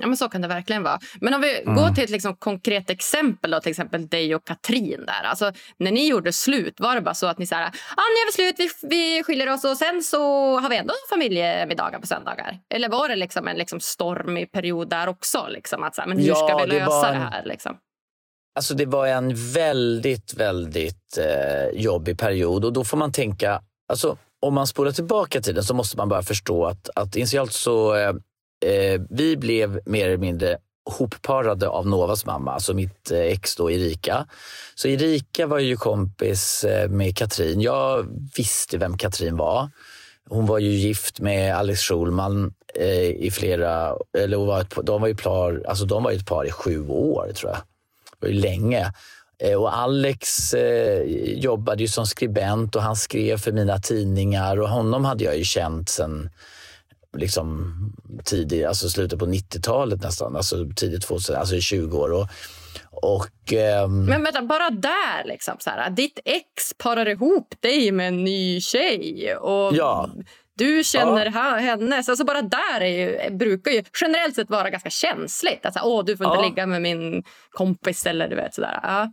Ja, 0.00 0.06
men 0.06 0.16
Så 0.16 0.28
kan 0.28 0.40
det 0.40 0.48
verkligen 0.48 0.82
vara. 0.82 0.98
Men 1.20 1.34
om 1.34 1.40
vi 1.40 1.60
mm. 1.60 1.74
går 1.74 1.90
till 1.90 2.04
ett 2.04 2.10
liksom 2.10 2.36
konkret 2.36 2.90
exempel, 2.90 3.50
då, 3.50 3.60
till 3.60 3.70
exempel 3.70 4.08
dig 4.08 4.34
och 4.34 4.44
Katrin. 4.46 5.04
Där. 5.06 5.22
Alltså, 5.24 5.52
när 5.78 5.92
ni 5.92 6.08
gjorde 6.08 6.32
slut, 6.32 6.80
var 6.80 6.94
det 6.94 7.00
bara 7.00 7.14
så 7.14 7.26
att 7.26 7.38
ni 7.38 7.46
sa 7.46 7.56
ah, 7.56 7.70
nu 7.96 7.98
är 7.98 8.26
vi 8.26 8.32
slut, 8.32 8.70
vi, 8.82 8.88
vi 8.88 9.22
skiljer 9.22 9.52
oss 9.52 9.64
och 9.64 9.76
sen 9.76 10.02
så 10.02 10.18
har 10.58 10.68
vi 10.68 10.76
ändå 10.76 10.94
familjemiddagar 11.10 11.98
på 11.98 12.06
söndagar? 12.06 12.58
Eller 12.74 12.88
var 12.88 13.08
det 13.08 13.16
liksom 13.16 13.48
en 13.48 13.56
liksom 13.56 13.80
stormig 13.80 14.52
period 14.52 14.90
där 14.90 15.08
också? 15.08 15.46
Liksom, 15.48 15.82
att 15.82 15.94
så 15.94 16.00
här, 16.00 16.08
men 16.08 16.18
hur 16.18 16.28
ja, 16.28 16.34
ska 16.34 16.58
vi 16.58 16.66
lösa 16.66 17.00
det, 17.00 17.08
en... 17.08 17.14
det 17.14 17.26
här? 17.30 17.44
Liksom? 17.44 17.76
Alltså 18.54 18.74
det 18.74 18.86
var 18.86 19.06
en 19.06 19.52
väldigt, 19.52 20.34
väldigt 20.34 21.18
eh, 21.18 21.80
jobbig 21.80 22.18
period 22.18 22.64
och 22.64 22.72
då 22.72 22.84
får 22.84 22.96
man 22.96 23.12
tänka, 23.12 23.62
alltså 23.88 24.16
om 24.40 24.54
man 24.54 24.66
spolar 24.66 24.92
tillbaka 24.92 25.40
tiden 25.40 25.64
så 25.64 25.74
måste 25.74 25.96
man 25.96 26.08
bara 26.08 26.22
förstå 26.22 26.66
att, 26.66 26.90
att 26.94 27.16
initialt 27.16 27.52
så 27.52 27.94
eh, 27.94 28.12
eh, 28.66 29.00
vi 29.10 29.36
blev 29.36 29.80
mer 29.86 30.06
eller 30.06 30.16
mindre 30.16 30.58
hopparade 30.90 31.68
av 31.68 31.86
Novas 31.86 32.26
mamma, 32.26 32.52
alltså 32.52 32.74
mitt 32.74 33.10
eh, 33.10 33.18
ex 33.18 33.56
då 33.56 33.70
Erika. 33.70 34.26
Så 34.74 34.88
Erika 34.88 35.46
var 35.46 35.58
ju 35.58 35.76
kompis 35.76 36.64
eh, 36.64 36.88
med 36.88 37.16
Katrin. 37.16 37.60
Jag 37.60 38.06
visste 38.36 38.78
vem 38.78 38.96
Katrin 38.96 39.36
var. 39.36 39.70
Hon 40.28 40.46
var 40.46 40.58
ju 40.58 40.70
gift 40.70 41.20
med 41.20 41.56
Alex 41.56 41.80
Schulman 41.80 42.54
eh, 42.74 43.10
i 43.10 43.30
flera, 43.32 43.96
eller 44.18 44.36
var 44.36 44.60
ett, 44.60 44.74
de 44.82 45.00
var 45.00 45.08
ju 45.08 45.14
par, 45.14 45.62
alltså 45.68 45.84
de 45.84 46.02
var 46.02 46.12
ett 46.12 46.26
par 46.26 46.44
i 46.44 46.50
sju 46.50 46.88
år 46.88 47.32
tror 47.34 47.50
jag. 47.50 47.60
Det 48.20 48.26
var 48.26 48.28
ju 48.28 48.40
länge. 48.40 48.92
Eh, 49.38 49.54
och 49.54 49.78
Alex 49.78 50.54
eh, 50.54 51.02
jobbade 51.38 51.82
ju 51.82 51.88
som 51.88 52.06
skribent 52.06 52.76
och 52.76 52.82
han 52.82 52.96
skrev 52.96 53.36
för 53.36 53.52
mina 53.52 53.78
tidningar 53.78 54.60
och 54.60 54.68
honom 54.68 55.04
hade 55.04 55.24
jag 55.24 55.38
ju 55.38 55.44
känt 55.44 55.88
sen 55.88 56.30
liksom 57.18 57.74
tidig, 58.24 58.64
alltså 58.64 58.88
slutet 58.88 59.18
på 59.18 59.26
90-talet 59.26 60.02
nästan, 60.02 60.36
alltså 60.36 60.56
tidigt 60.76 61.02
2000, 61.02 61.36
alltså 61.36 61.54
i 61.54 61.60
20 61.60 61.98
år. 61.98 62.12
Och, 62.12 62.28
och, 62.90 63.52
ähm... 63.52 64.04
Men 64.04 64.22
vänta, 64.22 64.42
bara 64.42 64.70
där 64.70 65.24
liksom. 65.24 65.56
Så 65.58 65.70
här, 65.70 65.90
ditt 65.90 66.18
ex 66.24 66.74
parar 66.78 67.08
ihop 67.08 67.54
dig 67.60 67.92
med 67.92 68.08
en 68.08 68.24
ny 68.24 68.60
tjej. 68.60 69.36
Och 69.36 69.76
ja. 69.76 70.10
Du 70.58 70.84
känner 70.84 71.26
ja. 71.34 71.56
hennes. 71.56 72.08
Alltså 72.08 72.24
bara 72.24 72.42
där 72.42 72.80
är 72.80 72.86
ju, 72.86 73.36
brukar 73.36 73.70
ju 73.70 73.82
generellt 74.00 74.34
sett 74.34 74.50
vara 74.50 74.70
ganska 74.70 74.90
känsligt. 74.90 75.66
Alltså, 75.66 75.80
Åh, 75.84 76.04
du 76.04 76.16
får 76.16 76.26
inte 76.26 76.38
ja. 76.38 76.48
ligga 76.48 76.66
med 76.66 76.82
min 76.82 77.24
kompis 77.50 78.06
eller 78.06 78.28
du 78.28 78.36
vet 78.36 78.54
sådär. 78.54 78.80
Ja. 78.82 79.12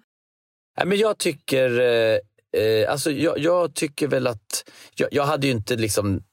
Nej, 0.78 0.88
men 0.88 0.98
jag 0.98 1.18
tycker... 1.18 1.80
Eh, 1.80 2.20
eh, 2.62 2.92
alltså 2.92 3.12
jag, 3.12 3.40
jag, 3.40 3.76
tycker 3.76 4.08
väl 4.08 4.28
att... 4.28 4.72
Jag, 4.96 5.10
jag 5.12 5.24
hade 5.24 5.48
ju 5.48 5.54
inte 5.54 5.76
liksom 5.76 6.24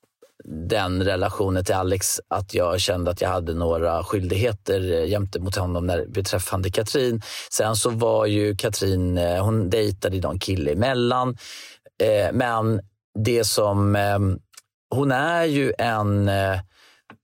den 0.45 1.05
relationen 1.05 1.65
till 1.65 1.75
Alex 1.75 2.21
att 2.29 2.55
jag 2.55 2.81
kände 2.81 3.11
att 3.11 3.21
jag 3.21 3.29
hade 3.29 3.55
några 3.55 4.05
skyldigheter 4.05 4.81
gentemot 4.81 5.09
jämte 5.09 5.41
mot 5.41 5.57
honom 5.57 5.87
när, 5.87 6.07
beträffande 6.07 6.71
Katrin. 6.71 7.23
Sen 7.51 7.77
så 7.77 7.91
var 7.91 8.27
ju 8.27 8.57
Katrin, 8.57 9.19
eh, 9.19 9.45
hon 9.45 9.71
dejtade 9.71 10.21
någon 10.21 10.39
kille 10.39 10.73
emellan. 10.73 11.37
Eh, 12.03 12.33
men 12.33 12.81
det 13.25 13.45
som, 13.45 13.97
eh, 13.97 14.19
hon 14.95 15.13
är 15.13 15.45
ju 15.45 15.73
en 15.79 16.29
eh, 16.29 16.61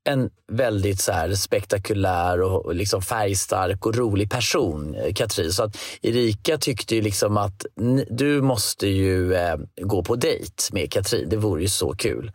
en 0.09 0.31
väldigt 0.53 1.01
så 1.01 1.13
här 1.13 1.35
spektakulär 1.35 2.41
och 2.41 2.75
liksom 2.75 3.03
färgstark 3.03 3.87
och 3.87 3.97
rolig 3.97 4.31
person, 4.31 4.97
Katrin. 5.15 5.53
Så 5.53 5.63
att 5.63 5.79
Erika 6.03 6.59
tyckte 6.59 6.95
ju 6.95 7.03
liksom 7.03 7.37
att 7.37 7.67
du 8.11 8.43
måste 8.43 8.89
ju 8.89 9.35
eh, 9.35 9.57
gå 9.81 10.03
på 10.03 10.17
dejt 10.17 10.63
med 10.73 10.93
Katrin. 10.93 11.29
Det 11.29 11.37
vore 11.37 11.63
ju 11.63 11.69
så 11.69 11.93
kul. 11.93 12.33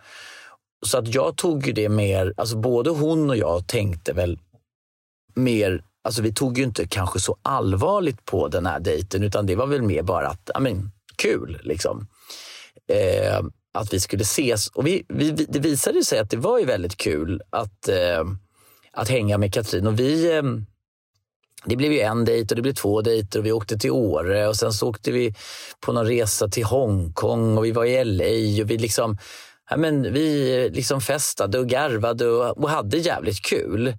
Så 0.86 0.98
att 0.98 1.16
jag 1.16 1.36
tog 1.36 1.76
det 1.76 1.90
mer, 1.90 2.34
alltså 2.38 2.58
både 2.58 2.90
hon 2.90 3.30
och 3.30 3.38
jag 3.38 3.68
tänkte 3.68 4.14
väl 4.14 4.40
mer, 5.36 5.84
alltså 6.04 6.22
vi 6.22 6.34
tog 6.34 6.58
ju 6.58 6.64
inte 6.64 6.88
kanske 6.88 7.20
så 7.20 7.38
allvarligt 7.42 8.26
på 8.26 8.48
den 8.48 8.66
här 8.66 8.80
dejten 8.80 9.24
utan 9.24 9.46
det 9.46 9.56
var 9.56 9.68
väl 9.68 9.82
mer 9.82 10.04
bara 10.04 10.28
att, 10.28 10.50
ja 10.54 10.60
men 10.60 10.92
kul 11.16 11.62
liksom. 11.64 12.08
Eh, 12.88 13.42
att 13.74 13.94
vi 13.94 14.00
skulle 14.00 14.22
ses. 14.22 14.68
Och 14.68 14.88
vi, 14.88 15.06
vi, 15.10 15.32
det 15.32 15.60
visade 15.60 16.04
sig 16.04 16.20
att 16.20 16.30
det 16.30 16.38
var 16.38 16.60
ju 16.60 16.66
väldigt 16.66 16.98
kul 16.98 17.42
att, 17.50 17.90
eh, 17.90 18.24
att 18.92 19.10
hänga 19.10 19.38
med 19.38 19.54
Katrin. 19.54 19.88
Och 19.88 20.00
vi, 20.00 20.38
eh, 20.38 20.44
det 21.66 21.76
blev 21.76 21.92
ju 21.92 22.00
en 22.00 22.26
dejt 22.26 22.52
och 22.52 22.56
det 22.56 22.62
blev 22.62 22.74
två 22.74 23.02
dejter 23.02 23.40
och 23.40 23.46
vi 23.46 23.52
åkte 23.52 23.78
till 23.78 23.92
Åre 23.92 24.48
och 24.48 24.56
sen 24.56 24.74
så 24.74 24.90
åkte 24.90 25.12
vi 25.12 25.36
på 25.80 25.94
någon 25.94 26.08
resa 26.08 26.48
till 26.48 26.64
Hongkong 26.64 27.58
och 27.58 27.66
vi 27.66 27.72
var 27.72 27.86
i 27.86 28.04
LA 28.04 28.64
och 28.64 28.72
vi 28.72 28.78
liksom 28.78 29.18
ja, 29.70 29.78
men 29.78 30.14
vi 30.14 30.70
liksom 30.74 31.02
festade 31.02 31.60
och 31.60 31.68
garvade 31.68 32.28
och, 32.28 32.58
och 32.58 32.70
hade 32.70 32.98
jävligt 32.98 33.46
kul. 33.46 33.94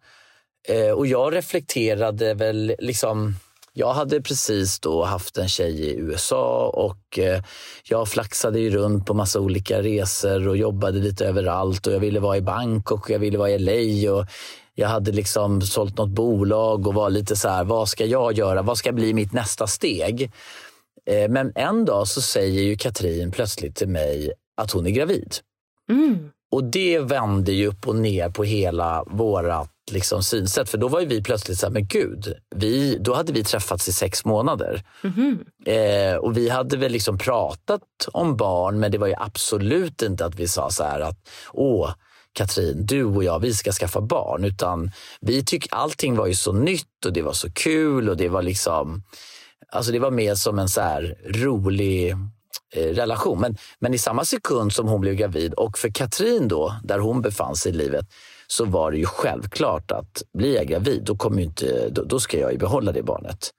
Eh, 0.69 0.91
och 0.91 1.07
jag 1.07 1.35
reflekterade 1.35 2.35
väl 2.35 2.75
liksom 2.79 3.35
jag 3.77 3.93
hade 3.93 4.23
precis 4.23 4.81
då 4.81 5.05
haft 5.05 5.39
en 5.39 5.49
tjej 5.49 5.81
i 5.81 5.97
USA 5.97 6.69
och 6.69 7.19
eh, 7.19 7.43
jag 7.85 8.09
flaxade 8.09 8.61
ju 8.61 8.71
runt 8.71 9.07
på 9.07 9.15
massa 9.15 9.41
olika 9.41 9.83
resor 9.83 10.49
och 10.49 10.57
jobbade 10.57 10.99
lite 10.99 11.27
överallt 11.27 11.87
och 11.87 11.93
jag 11.93 12.01
ville 12.01 12.21
vara 12.21 12.37
i 12.37 12.41
Bangkok 12.41 13.05
och 13.05 13.11
jag 13.11 13.19
ville 13.19 13.39
vara 13.39 13.51
i 13.51 13.59
LA 13.59 14.13
och 14.13 14.27
jag 14.75 14.89
hade 14.89 15.13
liksom 15.13 15.63
sålt 15.63 15.99
något 15.99 16.11
bolag 16.11 16.87
och 16.87 16.95
var 16.95 17.11
lite 17.11 17.37
så 17.37 17.49
här, 17.49 17.65
vad 17.65 17.89
ska 17.89 18.05
jag 18.05 18.33
göra? 18.33 18.63
Vad 18.63 18.79
ska 18.79 18.93
bli 18.93 19.15
mitt 19.15 19.33
nästa 19.33 19.67
steg? 19.67 20.33
Eh, 21.07 21.29
men 21.29 21.53
en 21.55 21.85
dag 21.85 22.09
så 22.09 22.23
säger 22.23 22.63
ju 22.63 22.77
Katrin 22.77 23.31
plötsligt 23.31 23.77
till 23.77 23.89
mig 23.89 24.33
att 24.57 24.71
hon 24.71 24.87
är 24.87 24.91
gravid. 24.91 25.35
Mm. 25.91 26.31
Och 26.51 26.65
det 26.65 26.99
vände 26.99 27.53
ju 27.53 27.67
upp 27.67 27.89
och 27.89 27.97
ner 27.97 28.31
på 28.31 28.45
hela 28.45 29.05
vårat 29.07 29.71
liksom 29.91 30.23
synsätt. 30.23 30.69
För 30.69 30.79
då 30.79 30.89
var 30.89 31.01
vi 31.01 31.23
plötsligt 31.23 31.59
så 31.59 31.67
här, 31.67 31.73
men 31.73 31.87
gud, 31.87 32.35
vi, 32.57 32.99
då 33.01 33.15
hade 33.15 33.33
vi 33.33 33.45
träffats 33.45 33.89
i 33.89 33.93
sex 33.93 34.25
månader. 34.25 34.83
Mm. 35.05 35.39
Eh, 35.67 36.17
och 36.17 36.37
vi 36.37 36.49
hade 36.49 36.77
väl 36.77 36.93
liksom 36.93 37.19
pratat 37.19 37.83
om 38.13 38.37
barn, 38.37 38.81
men 38.81 38.93
det 38.93 38.99
var 38.99 39.07
ju 39.07 39.15
absolut 39.19 40.03
inte 40.03 40.27
att 40.27 40.35
vi 40.35 40.49
sa 40.49 40.71
så 40.71 40.85
här 40.85 41.01
att 41.01 41.19
åh, 41.53 41.91
Katrin, 42.33 42.87
du 42.87 43.05
och 43.05 43.25
jag, 43.25 43.39
vi 43.39 43.55
ska 43.55 43.73
skaffa 43.73 44.01
barn. 44.01 44.45
Utan 44.45 44.91
vi 45.21 45.45
tyck, 45.45 45.67
allting 45.71 46.17
var 46.17 46.27
ju 46.27 46.35
så 46.35 46.53
nytt 46.53 47.05
och 47.07 47.13
det 47.13 47.23
var 47.23 47.33
så 47.33 47.53
kul 47.53 48.09
och 48.09 48.17
det 48.17 48.29
var 48.29 48.43
liksom, 48.43 49.03
alltså 49.73 49.93
det 49.93 49.99
var 49.99 50.11
mer 50.11 50.35
som 50.35 50.59
en 50.59 50.69
så 50.69 51.01
rolig 51.27 52.17
Eh, 52.77 52.95
relation. 52.95 53.41
Men, 53.41 53.57
men 53.79 53.95
i 53.95 53.99
samma 53.99 54.25
sekund 54.25 54.73
som 54.73 54.89
hon 54.89 55.01
blev 55.01 55.15
gravid 55.15 55.55
och 55.55 55.79
för 55.79 55.89
Katrin 55.89 56.49
då, 56.49 56.75
där 56.83 56.99
hon 56.99 57.23
befann 57.23 57.57
sig 57.57 57.73
i 57.73 57.75
livet, 57.75 58.07
så 58.47 58.65
var 58.65 58.91
det 58.91 58.99
ju 58.99 59.07
självklart 59.07 59.91
att 59.91 60.23
blir 60.39 60.57
jag 60.57 60.67
gravid, 60.67 61.03
då, 61.05 61.17
kommer 61.17 61.43
inte, 61.43 61.89
då, 61.89 62.05
då 62.05 62.21
ska 62.21 62.39
jag 62.39 62.53
ju 62.53 62.59
behålla 62.59 62.93
det 62.93 63.03
barnet. 63.03 63.51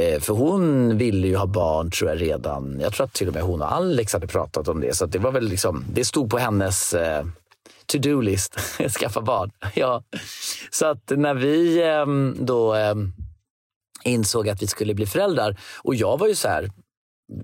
Eh, 0.00 0.20
för 0.20 0.34
hon 0.34 0.98
ville 0.98 1.26
ju 1.26 1.36
ha 1.36 1.46
barn 1.46 1.90
tror 1.90 2.10
jag 2.10 2.20
redan, 2.20 2.80
jag 2.80 2.92
tror 2.92 3.04
att 3.06 3.12
till 3.12 3.28
och 3.28 3.34
med 3.34 3.42
hon 3.42 3.62
och 3.62 3.72
Alex 3.72 4.12
hade 4.12 4.26
pratat 4.26 4.68
om 4.68 4.80
det. 4.80 4.96
Så 4.96 5.06
det 5.06 5.18
var 5.18 5.32
väl 5.32 5.48
liksom, 5.48 5.84
det 5.92 6.04
stod 6.04 6.30
på 6.30 6.38
hennes 6.38 6.94
eh, 6.94 7.24
to-do-list, 7.86 8.58
skaffa 9.00 9.20
barn. 9.20 9.50
ja. 9.74 10.02
Så 10.70 10.86
att 10.86 11.12
när 11.16 11.34
vi 11.34 11.82
eh, 11.82 12.06
då 12.44 12.74
eh, 12.74 12.94
insåg 14.04 14.48
att 14.48 14.62
vi 14.62 14.66
skulle 14.66 14.94
bli 14.94 15.06
föräldrar 15.06 15.56
och 15.82 15.94
jag 15.94 16.18
var 16.18 16.28
ju 16.28 16.34
så 16.34 16.48
här, 16.48 16.70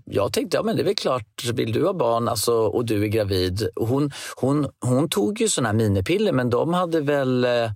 jag 0.04 0.32
tänkte, 0.32 0.56
ja 0.56 0.62
men 0.62 0.76
det 0.76 0.82
är 0.82 0.84
väl 0.84 0.94
klart, 0.94 1.44
vill 1.54 1.72
du 1.72 1.86
ha 1.86 1.92
barn 1.92 2.28
alltså, 2.28 2.52
och 2.52 2.84
du 2.84 3.04
är 3.04 3.08
gravid. 3.08 3.68
Hon, 3.76 4.10
hon, 4.36 4.68
hon 4.80 5.08
tog 5.08 5.40
ju 5.40 5.48
sådana 5.48 5.68
här 5.68 5.76
minipiller 5.76 6.32
men 6.32 6.50
de 6.50 6.74
hade 6.74 7.00
väl 7.00 7.44
eh, 7.44 7.70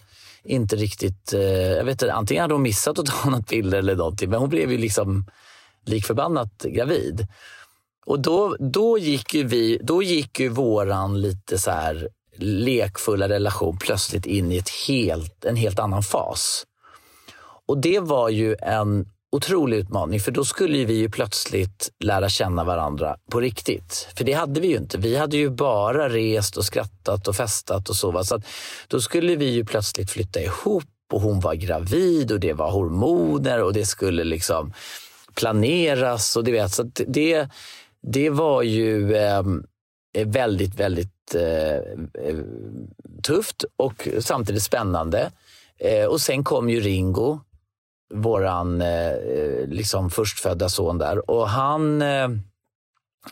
inte 0.45 0.77
riktigt, 0.77 1.33
eh, 1.33 1.43
jag 1.73 1.85
vet 1.85 2.03
inte, 2.03 2.13
antingen 2.13 2.43
hade 2.43 2.55
hon 2.55 2.63
missat 2.63 2.99
att 2.99 3.07
ta 3.07 3.31
något 3.31 3.49
piller 3.49 3.79
eller 3.79 3.97
någonting 3.97 4.31
men 4.31 4.41
hon 4.41 4.49
blev 4.49 4.73
ju 4.73 4.79
liksom 4.79 5.25
likförbannat 5.87 6.63
gravid. 6.63 7.27
Och 8.07 8.21
då, 8.21 8.57
då 8.59 8.99
gick 8.99 9.35
ju 9.35 9.45
vi, 9.45 9.81
då 9.83 10.03
gick 10.03 10.41
ju 10.41 10.49
våran 10.49 11.21
lite 11.21 11.59
så 11.59 11.71
här 11.71 12.09
lekfulla 12.37 13.29
relation 13.29 13.79
plötsligt 13.79 14.27
in 14.27 14.53
i 14.53 14.57
ett 14.57 14.71
helt, 14.89 15.45
en 15.45 15.57
helt 15.57 15.79
annan 15.79 16.03
fas. 16.03 16.65
Och 17.67 17.79
det 17.79 18.01
var 18.01 18.29
ju 18.29 18.57
en 18.63 19.07
otrolig 19.35 19.77
utmaning 19.77 20.21
för 20.21 20.33
då 20.33 20.45
skulle 20.45 20.85
vi 20.85 20.95
ju 20.95 21.11
plötsligt 21.11 21.91
lära 22.05 22.29
känna 22.29 22.65
varandra 22.65 23.17
på 23.31 23.41
riktigt. 23.41 24.09
För 24.17 24.25
det 24.25 24.33
hade 24.33 24.61
vi 24.61 24.69
ju 24.69 24.77
inte. 24.77 24.99
Vi 24.99 25.17
hade 25.17 25.37
ju 25.37 25.51
bara 25.51 26.09
rest 26.09 26.57
och 26.57 26.65
skrattat 26.65 27.29
och 27.29 27.37
festat 27.37 27.89
och 27.89 27.97
så. 27.97 28.25
så 28.25 28.41
då 28.89 29.01
skulle 29.01 29.37
vi 29.37 29.51
ju 29.51 29.65
plötsligt 29.65 30.11
flytta 30.11 30.41
ihop 30.41 30.85
och 31.13 31.21
hon 31.21 31.41
var 31.41 31.55
gravid 31.55 32.33
och 32.33 32.41
det 32.41 32.53
var 32.53 32.71
hormoner 32.71 33.63
och 33.63 33.73
det 33.73 33.87
skulle 33.87 34.25
liksom 34.25 34.73
planeras. 35.35 36.37
och 36.37 36.45
det 36.45 36.53
vet, 36.53 36.73
så 36.73 36.83
det, 37.07 37.49
det 38.03 38.31
var 38.31 38.63
ju... 38.63 39.17
Eh, 39.17 39.43
väldigt, 40.25 40.75
väldigt 40.75 41.35
eh, 41.35 41.77
eh, 42.25 42.39
tufft 43.23 43.65
och 43.77 44.09
samtidigt 44.21 44.63
spännande. 44.63 45.31
Eh, 45.79 46.05
och 46.05 46.21
sen 46.21 46.45
kom 46.45 46.71
ju 46.71 46.81
Ringo, 46.81 47.41
våran 48.15 48.81
eh, 48.81 49.17
liksom 49.67 50.11
förstfödda 50.11 50.69
son 50.69 50.99
där. 50.99 51.31
Och 51.31 51.49
han 51.49 52.03
eh, 52.03 52.29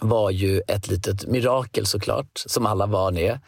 var 0.01 0.31
ju 0.31 0.61
ett 0.69 0.89
litet 0.89 1.27
mirakel 1.27 1.87
såklart, 1.87 2.43
som 2.47 2.67
alla 2.67 2.87
barn 2.87 3.17
är. 3.17 3.41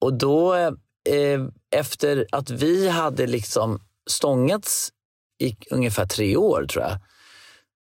Och 0.00 0.14
då, 0.14 0.54
eh, 0.54 1.40
efter 1.70 2.26
att 2.32 2.50
vi 2.50 2.88
hade 2.88 3.26
liksom 3.26 3.80
stångats 4.10 4.92
i 5.38 5.56
ungefär 5.70 6.06
tre 6.06 6.36
år 6.36 6.66
tror 6.66 6.84
jag, 6.84 6.98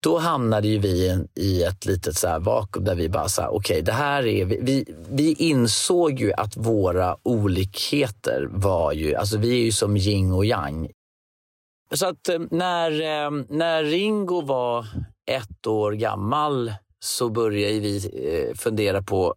då 0.03 0.17
hamnade 0.17 0.67
ju 0.67 0.77
vi 0.77 1.25
i 1.35 1.63
ett 1.63 1.85
litet 1.85 2.17
så 2.17 2.27
här 2.27 2.39
vakuum 2.39 2.85
där 2.85 2.95
vi 2.95 3.09
bara 3.09 3.29
sa, 3.29 3.47
okej, 3.47 3.57
okay, 3.57 3.81
det 3.81 3.91
här 3.91 4.25
är, 4.25 4.45
vi, 4.45 4.85
vi 5.09 5.33
insåg 5.33 6.19
ju 6.19 6.33
att 6.33 6.57
våra 6.57 7.17
olikheter 7.23 8.47
var 8.51 8.91
ju, 8.91 9.15
alltså 9.15 9.37
vi 9.37 9.61
är 9.61 9.65
ju 9.65 9.71
som 9.71 9.97
yin 9.97 10.31
och 10.31 10.45
yang. 10.45 10.89
Så 11.95 12.07
att 12.07 12.29
eh, 12.29 12.39
när, 12.51 12.91
eh, 12.91 13.31
när 13.49 13.83
Ringo 13.83 14.41
var 14.41 14.87
ett 15.31 15.67
år 15.67 15.91
gammal 15.91 16.73
så 16.99 17.29
började 17.29 17.79
vi 17.79 17.95
eh, 18.13 18.55
fundera 18.57 19.01
på, 19.01 19.35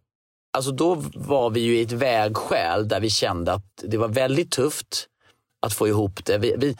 alltså 0.57 0.71
då 0.71 0.95
var 1.15 1.49
vi 1.49 1.59
ju 1.59 1.77
i 1.77 1.81
ett 1.81 1.91
vägskäl 1.91 2.87
där 2.87 2.99
vi 2.99 3.09
kände 3.09 3.53
att 3.53 3.83
det 3.83 3.97
var 3.97 4.07
väldigt 4.07 4.51
tufft 4.51 5.07
att 5.65 5.73
få 5.73 5.87
ihop 5.87 6.25
det. 6.25 6.37
Vi, 6.37 6.55
vi, 6.57 6.77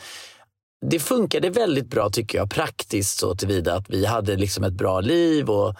det 0.85 0.99
funkade 0.99 1.49
väldigt 1.49 1.87
bra 1.87 2.09
tycker 2.09 2.37
jag, 2.37 2.49
praktiskt 2.49 3.19
så 3.19 3.35
tillvida 3.35 3.75
att 3.75 3.89
vi 3.89 4.05
hade 4.05 4.35
liksom 4.35 4.63
ett 4.63 4.73
bra 4.73 5.01
liv 5.01 5.49
och 5.49 5.75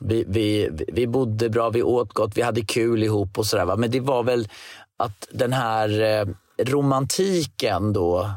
vi, 0.00 0.24
vi, 0.28 0.68
vi 0.88 1.06
bodde 1.06 1.50
bra, 1.50 1.70
vi 1.70 1.82
åt 1.82 2.12
gott, 2.12 2.36
vi 2.36 2.42
hade 2.42 2.64
kul 2.64 3.02
ihop 3.02 3.38
och 3.38 3.46
sådär. 3.46 3.76
Men 3.76 3.90
det 3.90 4.00
var 4.00 4.22
väl 4.22 4.48
att 4.96 5.28
den 5.30 5.52
här 5.52 6.26
romantiken 6.58 7.92
då 7.92 8.30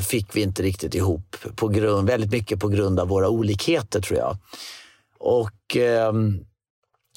fick 0.00 0.36
vi 0.36 0.42
inte 0.42 0.62
riktigt 0.62 0.94
ihop. 0.94 1.36
På 1.56 1.68
grund, 1.68 2.08
väldigt 2.08 2.32
mycket 2.32 2.60
på 2.60 2.68
grund 2.68 3.00
av 3.00 3.08
våra 3.08 3.28
olikheter 3.28 4.00
tror 4.00 4.18
jag. 4.18 4.36
Och, 5.18 5.76
ehm, 5.76 6.44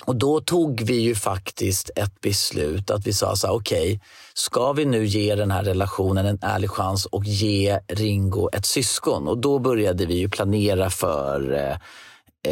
och 0.05 0.15
då 0.15 0.41
tog 0.41 0.81
vi 0.81 0.99
ju 0.99 1.15
faktiskt 1.15 1.89
ett 1.95 2.21
beslut 2.21 2.91
att 2.91 3.07
vi 3.07 3.13
sa 3.13 3.35
så 3.35 3.47
här, 3.47 3.53
okej, 3.53 3.93
okay, 3.95 3.99
ska 4.33 4.73
vi 4.73 4.85
nu 4.85 5.05
ge 5.05 5.35
den 5.35 5.51
här 5.51 5.63
relationen 5.63 6.25
en 6.25 6.39
ärlig 6.41 6.69
chans 6.69 7.05
och 7.05 7.25
ge 7.25 7.79
Ringo 7.87 8.49
ett 8.53 8.65
syskon? 8.65 9.27
Och 9.27 9.37
då 9.37 9.59
började 9.59 10.05
vi 10.05 10.13
ju 10.13 10.29
planera 10.29 10.89
för 10.89 11.53
eh, 11.53 11.77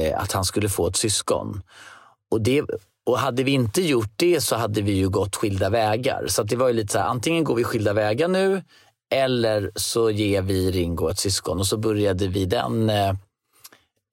eh, 0.01 0.21
att 0.21 0.31
han 0.31 0.45
skulle 0.45 0.69
få 0.69 0.87
ett 0.87 0.95
syskon. 0.95 1.61
Och, 2.31 2.41
det, 2.41 2.63
och 3.05 3.19
hade 3.19 3.43
vi 3.43 3.51
inte 3.51 3.81
gjort 3.81 4.13
det 4.15 4.41
så 4.41 4.55
hade 4.55 4.81
vi 4.81 4.91
ju 4.91 5.09
gått 5.09 5.35
skilda 5.35 5.69
vägar. 5.69 6.25
Så 6.27 6.43
det 6.43 6.55
var 6.55 6.67
ju 6.67 6.73
lite 6.73 6.93
så 6.93 6.99
här, 6.99 7.05
antingen 7.05 7.43
går 7.43 7.55
vi 7.55 7.63
skilda 7.63 7.93
vägar 7.93 8.27
nu 8.27 8.61
eller 9.15 9.71
så 9.75 10.11
ger 10.11 10.41
vi 10.41 10.71
Ringo 10.71 11.09
ett 11.09 11.19
syskon. 11.19 11.59
Och 11.59 11.67
så 11.67 11.77
började 11.77 12.27
vi 12.27 12.45
den 12.45 12.89
eh, 12.89 13.09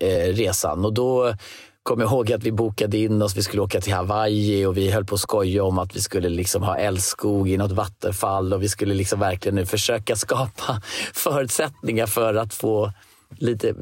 eh 0.04 0.32
resan. 0.32 0.84
Och 0.84 0.92
då 0.92 1.34
kommer 1.82 2.04
ihåg 2.04 2.32
att 2.32 2.42
vi 2.42 2.52
bokade 2.52 2.98
in 2.98 3.22
oss, 3.22 3.36
vi 3.36 3.42
skulle 3.42 3.62
åka 3.62 3.80
till 3.80 3.92
Hawaii 3.92 4.66
och 4.66 4.76
vi 4.76 4.90
höll 4.90 5.04
på 5.04 5.14
att 5.14 5.20
skoja 5.20 5.64
om 5.64 5.78
att 5.78 5.96
vi 5.96 6.00
skulle 6.00 6.28
liksom 6.28 6.62
ha 6.62 6.76
älskog 6.76 7.48
i 7.48 7.56
något 7.56 7.72
vattenfall 7.72 8.52
och 8.52 8.62
vi 8.62 8.68
skulle 8.68 8.94
liksom 8.94 9.20
verkligen 9.20 9.54
nu 9.54 9.66
försöka 9.66 10.16
skapa 10.26 10.82
förutsättningar 11.14 12.06
för 12.06 12.34
att 12.34 12.54
få 12.54 12.92
lite 13.38 13.74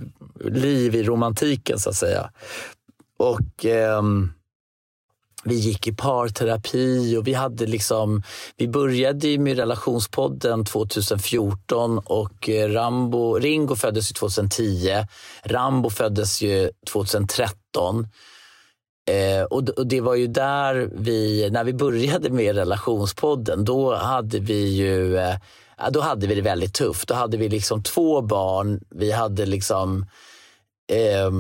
liv 0.44 0.94
i 0.94 1.02
romantiken 1.02 1.78
så 1.78 1.90
att 1.90 1.96
säga. 1.96 2.30
Och 3.18 3.64
ehm, 3.64 4.32
vi 5.44 5.54
gick 5.54 5.86
i 5.86 5.92
parterapi 5.92 7.16
och 7.16 7.26
vi 7.26 7.34
hade 7.34 7.66
liksom, 7.66 8.22
vi 8.56 8.68
började 8.68 9.38
med 9.38 9.56
relationspodden 9.56 10.64
2014 10.64 11.98
och 11.98 12.48
eh, 12.48 12.68
Rambo, 12.68 13.34
Ringo 13.34 13.76
föddes 13.76 14.10
ju 14.10 14.14
2010. 14.14 15.06
Rambo 15.42 15.90
föddes 15.90 16.42
ju 16.42 16.70
2013. 16.92 18.06
Eh, 19.10 19.44
och, 19.44 19.68
och, 19.68 19.86
det 19.86 20.00
var 20.00 20.14
ju 20.14 20.26
där 20.26 20.90
vi, 20.92 21.50
när 21.50 21.64
vi 21.64 21.72
började 21.72 22.30
med 22.30 22.56
relationspodden, 22.56 23.64
då 23.64 23.94
hade 23.94 24.38
vi 24.38 24.68
ju 24.68 25.16
eh, 25.16 25.36
då 25.90 26.00
hade 26.00 26.26
vi 26.26 26.34
det 26.34 26.42
väldigt 26.42 26.74
tufft. 26.74 27.08
Då 27.08 27.14
hade 27.14 27.36
vi 27.36 27.48
liksom 27.48 27.82
två 27.82 28.20
barn. 28.22 28.80
Vi 28.90 29.12
hade 29.12 29.46
liksom 29.46 30.06
eh, 30.92 31.30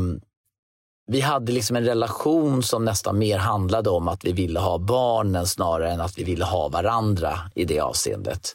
vi 1.10 1.20
hade 1.20 1.52
liksom 1.52 1.76
en 1.76 1.84
relation 1.84 2.62
som 2.62 2.84
nästan 2.84 3.18
mer 3.18 3.38
handlade 3.38 3.90
om 3.90 4.08
att 4.08 4.24
vi 4.24 4.32
ville 4.32 4.60
ha 4.60 4.78
barnen 4.78 5.46
snarare 5.46 5.90
än 5.90 6.00
att 6.00 6.18
vi 6.18 6.24
ville 6.24 6.44
ha 6.44 6.68
varandra 6.68 7.38
i 7.54 7.64
det 7.64 7.80
avseendet. 7.80 8.52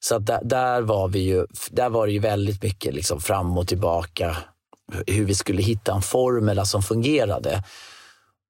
Så 0.00 0.18
där, 0.18 0.40
där, 0.44 0.82
var 0.82 1.08
vi 1.08 1.18
ju, 1.18 1.46
där 1.70 1.88
var 1.88 2.06
det 2.06 2.12
ju 2.12 2.18
väldigt 2.18 2.62
mycket 2.62 2.94
liksom 2.94 3.20
fram 3.20 3.58
och 3.58 3.68
tillbaka 3.68 4.36
hur 5.06 5.24
vi 5.24 5.34
skulle 5.34 5.62
hitta 5.62 5.94
en 5.94 6.02
formel 6.02 6.66
som 6.66 6.82
fungerade. 6.82 7.64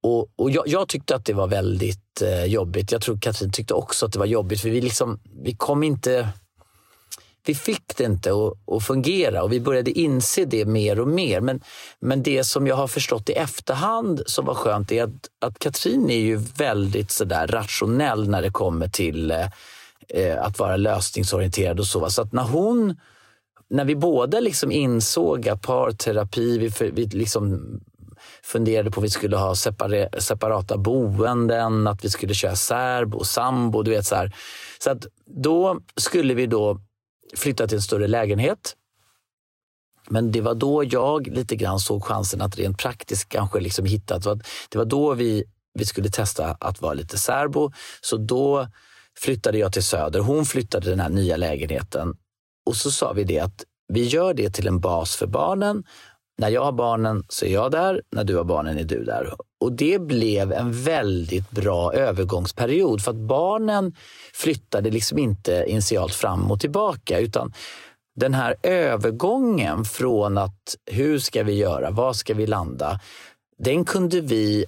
Och, 0.03 0.29
och 0.37 0.51
jag, 0.51 0.69
jag, 0.69 0.89
tyckte 0.89 1.17
att 1.17 1.25
det 1.25 1.33
var 1.33 1.47
väldigt 1.47 2.23
eh, 2.23 2.45
jobbigt. 2.45 2.93
Jag 2.93 3.03
tror 3.03 3.19
Katrin 3.19 3.53
tyckte 3.53 3.75
också 3.75 4.07
att 4.07 4.13
det 4.13 4.19
var 4.19 4.27
jobbigt 4.27 4.61
för 4.61 4.71
vi, 4.71 4.81
liksom, 4.81 5.21
vi 5.43 5.55
kom 5.55 5.83
inte 5.83 6.29
vi 7.47 7.55
fick 7.55 7.97
det 7.97 8.05
inte 8.05 8.31
att, 8.31 8.75
att, 8.75 8.87
fungera 8.87 9.43
och 9.43 9.53
vi 9.53 9.61
började 9.61 9.91
inse 9.91 10.45
det 10.45 10.65
mer 10.65 11.01
och 11.01 11.09
mer. 11.09 11.41
Men, 11.41 11.61
men 12.01 12.23
det 12.23 12.45
som 12.45 12.67
jag 12.67 12.77
har 12.77 12.89
förstått 12.89 13.29
i 13.29 13.33
efterhand 13.33 14.23
som 14.27 14.45
var 14.45 14.55
skönt 14.55 14.93
är 14.93 15.05
att, 15.05 15.29
att 15.41 15.59
Katrin 15.59 16.11
är 16.11 16.21
ju 16.21 16.37
väldigt 16.37 17.11
sådär 17.11 17.47
rationell 17.47 18.29
när 18.29 18.43
det 18.43 18.51
kommer 18.51 18.89
till 18.89 19.31
eh, 19.31 19.47
eh 20.09 20.43
att 20.43 20.59
vara 20.59 20.77
lösningsorienterad 20.77 21.81
och 21.81 21.87
så. 21.87 22.11
Så 22.11 22.23
att 22.23 22.33
när 22.33 22.43
hon 22.43 22.97
när 23.71 23.85
vi 23.85 23.97
båda 23.97 24.41
liksom 24.41 24.73
insåg 24.73 25.49
att 25.49 25.63
parterapi, 25.63 26.59
vi, 26.59 26.91
vi 26.91 27.07
liksom 27.07 27.61
funderade 28.43 28.91
på 28.91 29.01
att 29.01 29.05
vi 29.05 29.11
skulle 29.11 29.37
ha 29.37 29.55
separa, 29.55 30.21
separata 30.21 30.77
boenden, 30.77 31.87
att 31.87 32.05
vi 32.05 32.11
skulle 32.11 32.35
köra 32.35 32.57
särbo 32.57 33.19
och 33.19 33.27
sambo. 33.27 33.83
Du 33.83 33.91
vet, 33.91 34.07
så 34.07 34.15
här. 34.15 34.33
så 34.79 34.91
att 34.91 35.07
då 35.27 35.81
skulle 35.97 36.35
vi 36.35 36.47
då 36.47 36.81
flytta 37.37 37.67
till 37.67 37.77
en 37.77 37.83
större 37.83 38.07
lägenhet. 38.07 38.77
Men 40.09 40.33
det 40.33 40.41
var 40.41 40.55
då 40.55 40.85
jag 40.85 41.27
lite 41.27 41.57
grann 41.57 41.79
såg 41.79 42.05
chansen 42.05 42.41
att 42.41 42.59
rent 42.59 42.79
praktiskt 42.79 43.29
kanske 43.29 43.61
liksom 43.61 43.85
hitta. 43.85 44.19
Det 44.69 44.79
var 44.79 44.85
då 44.85 45.15
vi, 45.15 45.45
vi 45.75 45.85
skulle 45.85 46.11
testa 46.11 46.57
att 46.61 46.81
vara 46.81 46.95
lite 46.95 47.19
särbo. 47.19 47.73
Så 48.01 48.17
då 48.17 48.69
flyttade 49.19 49.59
jag 49.59 49.73
till 49.73 49.85
Söder. 49.85 50.21
Hon 50.21 50.45
flyttade 50.45 50.83
till 50.83 50.91
den 50.91 51.01
här 51.01 51.09
nya 51.09 51.37
lägenheten. 51.37 52.17
Och 52.67 52.77
så 52.77 52.91
sa 52.91 53.13
vi 53.13 53.25
det 53.25 53.39
att 53.39 53.65
vi 53.89 54.05
gör 54.05 54.35
det 54.35 54.51
till 54.51 54.67
en 54.67 54.81
bas 54.81 55.17
för 55.17 55.27
barnen. 55.27 55.85
När 56.39 56.49
jag 56.49 56.65
har 56.65 56.73
barnen 56.73 57.25
så 57.29 57.45
är 57.45 57.53
jag 57.53 57.71
där, 57.71 58.03
när 58.11 58.25
du 58.25 58.37
har 58.37 58.45
barnen 58.45 58.79
är 58.79 58.85
du 58.85 59.05
där. 59.05 59.35
Och 59.61 59.73
det 59.73 60.01
blev 60.01 60.53
en 60.53 60.73
väldigt 60.73 61.51
bra 61.51 61.93
övergångsperiod 61.95 63.03
för 63.03 63.11
att 63.11 63.17
barnen 63.17 63.95
flyttade 64.33 64.91
liksom 64.91 65.19
inte 65.19 65.65
initialt 65.69 66.15
fram 66.15 66.51
och 66.51 66.61
tillbaka 66.61 67.19
utan 67.19 67.53
den 68.17 68.35
här 68.35 68.57
övergången 68.63 69.85
från 69.85 70.39
att 70.39 70.77
hur 70.91 71.19
ska 71.19 71.43
vi 71.43 71.53
göra, 71.53 71.91
var 71.91 72.13
ska 72.13 72.35
vi 72.35 72.47
landa? 72.47 73.01
Den 73.59 73.85
kunde 73.85 74.21
vi 74.21 74.65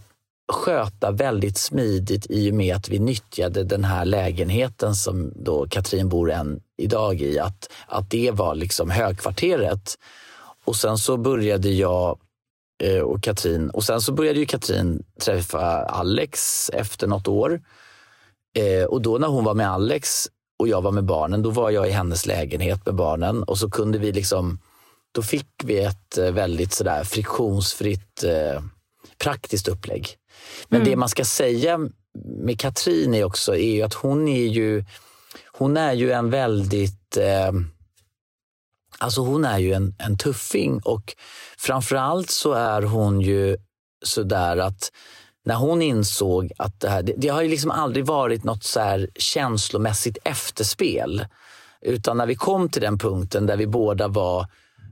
sköta 0.53 1.11
väldigt 1.11 1.59
smidigt 1.59 2.27
i 2.31 2.51
och 2.51 2.55
med 2.55 2.77
att 2.77 2.89
vi 2.89 2.99
nyttjade 2.99 3.65
den 3.65 3.85
här 3.85 4.05
lägenheten 4.05 4.95
som 4.95 5.33
då 5.37 5.67
Katrin 5.69 6.09
bor 6.09 6.31
än 6.31 6.61
idag 6.79 7.21
i. 7.21 7.39
Att, 7.39 7.73
att 7.87 8.11
det 8.11 8.31
var 8.31 8.55
liksom 8.55 8.91
högkvarteret. 8.91 9.95
Och 10.67 10.77
sen 10.77 10.99
så 10.99 11.17
började 11.17 11.71
jag 11.71 12.19
Eh, 12.83 13.01
och 13.01 13.23
Katrin. 13.23 13.71
Och 13.71 13.85
sen 13.85 14.01
så 14.01 14.13
började 14.13 14.39
ju 14.39 14.47
Katrin 14.47 15.03
träffa 15.21 15.85
Alex 15.85 16.71
efter 16.71 17.07
något 17.07 17.29
år. 17.29 17.61
Eh, 18.59 18.85
och 18.85 19.03
då 19.03 19.19
när 19.19 19.29
hon 19.29 19.45
var 19.45 19.55
med 19.55 19.71
Alex 19.71 20.27
och 20.59 20.69
jag 20.69 20.83
var 20.83 20.93
med 20.93 21.05
barnen, 21.05 21.43
då 21.43 21.51
var 21.51 21.71
jag 21.71 21.89
i 21.89 21.91
hennes 21.91 22.27
lägenhet 22.27 22.87
med 22.87 22.95
barnen 22.95 23.43
och 23.43 23.59
så 23.59 23.71
kunde 23.71 23.99
vi 23.99 24.13
liksom, 24.13 24.59
då 25.13 25.23
fick 25.23 25.49
vi 25.65 25.79
ett 25.79 26.19
eh, 26.19 26.31
väldigt 26.31 26.73
sådär 26.73 27.05
friktionsfritt 27.05 28.25
praktiskt 29.19 29.69
upplägg. 29.69 30.09
Men 30.69 30.81
mm. 30.81 30.91
det 30.91 30.97
man 30.97 31.09
ska 31.09 31.25
säga 31.25 31.79
med 32.25 32.61
Katrin 32.61 33.15
är 33.15 33.25
också 33.25 33.57
är 33.57 33.85
att 33.85 33.95
hon 33.95 34.29
är 34.29 34.47
ju, 34.47 34.85
hon 35.53 35.77
är 35.77 35.93
ju 35.93 36.13
en 36.13 36.31
väldigt 36.31 37.17
eh, 37.17 37.53
Alltså 38.99 39.21
hon 39.21 39.45
är 39.45 39.59
ju 39.59 39.73
en, 39.73 39.95
en 39.99 40.19
tuffing 40.19 40.81
och 40.85 41.15
framförallt 41.59 42.31
så 42.31 42.53
är 42.53 42.83
hon 42.83 43.21
ju 43.21 43.57
sådär 44.05 44.57
att 44.57 44.91
när 45.45 45.55
hon 45.55 45.83
insåg 45.83 46.53
att 46.57 46.81
det 46.81 46.89
här, 46.89 47.03
det, 47.03 47.15
det 47.17 47.29
har 47.29 47.43
ju 47.43 47.49
liksom 47.49 47.71
aldrig 47.71 48.07
varit 48.07 48.45
något 48.45 48.65
så 48.65 48.81
här 48.81 49.09
känslomässigt 49.15 50.19
efterspel. 50.25 51.27
Utan 51.81 52.17
när 52.17 52.27
vi 52.27 52.35
kom 52.35 52.69
till 52.69 52.83
den 52.83 52.99
punkten 52.99 53.47
där 53.47 53.57
vi 53.57 53.67
båda 53.67 54.09
var 54.09 54.47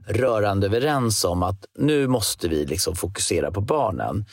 rörande 0.07 0.67
överens 0.67 1.23
om 1.23 1.43
att 1.43 1.65
nu 1.77 2.07
måste 2.07 2.47
vi 2.47 2.65
liksom 2.65 2.95
fokusera 2.95 3.51
på 3.51 3.61
barnen. 3.61 4.25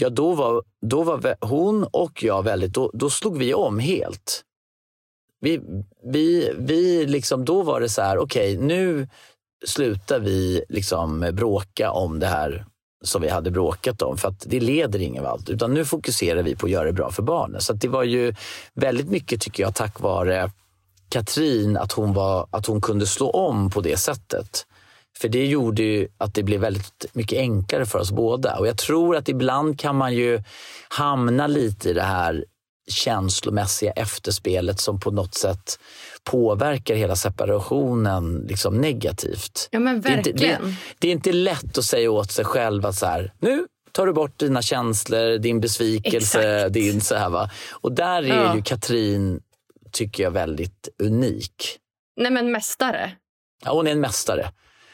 ja 0.00 0.10
då 0.10 0.34
var, 0.34 0.62
då 0.86 1.02
var 1.02 1.36
hon 1.40 1.84
och 1.84 2.22
jag 2.22 2.42
väldigt, 2.42 2.72
då, 2.72 2.90
då 2.94 3.10
slog 3.10 3.38
vi 3.38 3.54
om 3.54 3.78
helt. 3.78 4.42
Vi, 5.46 5.60
vi, 6.04 6.52
vi 6.58 7.06
liksom, 7.06 7.44
då 7.44 7.62
var 7.62 7.80
det 7.80 7.88
så 7.88 8.02
här, 8.02 8.18
okej 8.18 8.54
okay, 8.56 8.66
nu 8.66 9.08
slutar 9.66 10.20
vi 10.20 10.64
liksom 10.68 11.30
bråka 11.32 11.90
om 11.90 12.18
det 12.18 12.26
här 12.26 12.66
som 13.04 13.22
vi 13.22 13.28
hade 13.28 13.50
bråkat 13.50 14.02
om 14.02 14.16
för 14.16 14.28
att 14.28 14.44
det 14.46 14.60
leder 14.60 15.02
ingen 15.02 15.24
vart. 15.24 15.48
Utan 15.48 15.74
nu 15.74 15.84
fokuserar 15.84 16.42
vi 16.42 16.56
på 16.56 16.66
att 16.66 16.72
göra 16.72 16.84
det 16.84 16.92
bra 16.92 17.10
för 17.10 17.22
barnen. 17.22 17.60
Så 17.60 17.72
det 17.72 17.88
var 17.88 18.02
ju 18.02 18.34
väldigt 18.74 19.08
mycket 19.08 19.40
tycker 19.40 19.62
jag 19.62 19.74
tack 19.74 20.00
vare 20.00 20.50
Katrin 21.08 21.76
att 21.76 21.92
hon, 21.92 22.12
var, 22.12 22.46
att 22.50 22.66
hon 22.66 22.80
kunde 22.80 23.06
slå 23.06 23.30
om 23.30 23.70
på 23.70 23.80
det 23.80 23.96
sättet. 23.96 24.66
För 25.18 25.28
det 25.28 25.46
gjorde 25.46 25.82
ju 25.82 26.08
att 26.18 26.34
det 26.34 26.42
blev 26.42 26.60
väldigt 26.60 27.06
mycket 27.12 27.38
enklare 27.38 27.86
för 27.86 27.98
oss 27.98 28.12
båda. 28.12 28.58
Och 28.58 28.66
jag 28.66 28.78
tror 28.78 29.16
att 29.16 29.28
ibland 29.28 29.80
kan 29.80 29.96
man 29.96 30.14
ju 30.14 30.42
hamna 30.88 31.46
lite 31.46 31.90
i 31.90 31.92
det 31.92 32.02
här 32.02 32.44
känslomässiga 32.86 33.92
efterspelet 33.92 34.80
som 34.80 35.00
på 35.00 35.10
något 35.10 35.34
sätt 35.34 35.78
påverkar 36.24 36.94
hela 36.94 37.16
separationen 37.16 38.46
liksom 38.48 38.80
negativt. 38.80 39.68
Ja 39.70 39.78
men 39.78 40.00
verkligen. 40.00 40.38
Det 40.38 40.46
är, 40.46 40.52
inte, 40.52 40.66
det, 40.66 40.74
det 40.98 41.08
är 41.08 41.12
inte 41.12 41.32
lätt 41.32 41.78
att 41.78 41.84
säga 41.84 42.10
åt 42.10 42.30
sig 42.32 42.44
själv 42.44 42.86
att 42.86 42.94
så 42.94 43.06
här, 43.06 43.32
nu 43.40 43.66
tar 43.92 44.06
du 44.06 44.12
bort 44.12 44.38
dina 44.38 44.62
känslor, 44.62 45.38
din 45.38 45.60
besvikelse, 45.60 46.56
Exakt. 46.56 46.72
din 46.72 47.00
så 47.00 47.14
här 47.14 47.30
va. 47.30 47.50
Och 47.70 47.92
där 47.92 48.22
är 48.22 48.28
ja. 48.28 48.56
ju 48.56 48.62
Katrin, 48.62 49.40
tycker 49.92 50.22
jag, 50.22 50.30
väldigt 50.30 50.88
unik. 51.02 51.78
Nej 52.16 52.30
men 52.30 52.52
mästare. 52.52 53.12
Ja, 53.64 53.72
hon 53.72 53.86
är 53.86 53.92
en 53.92 54.00
mästare. 54.00 54.52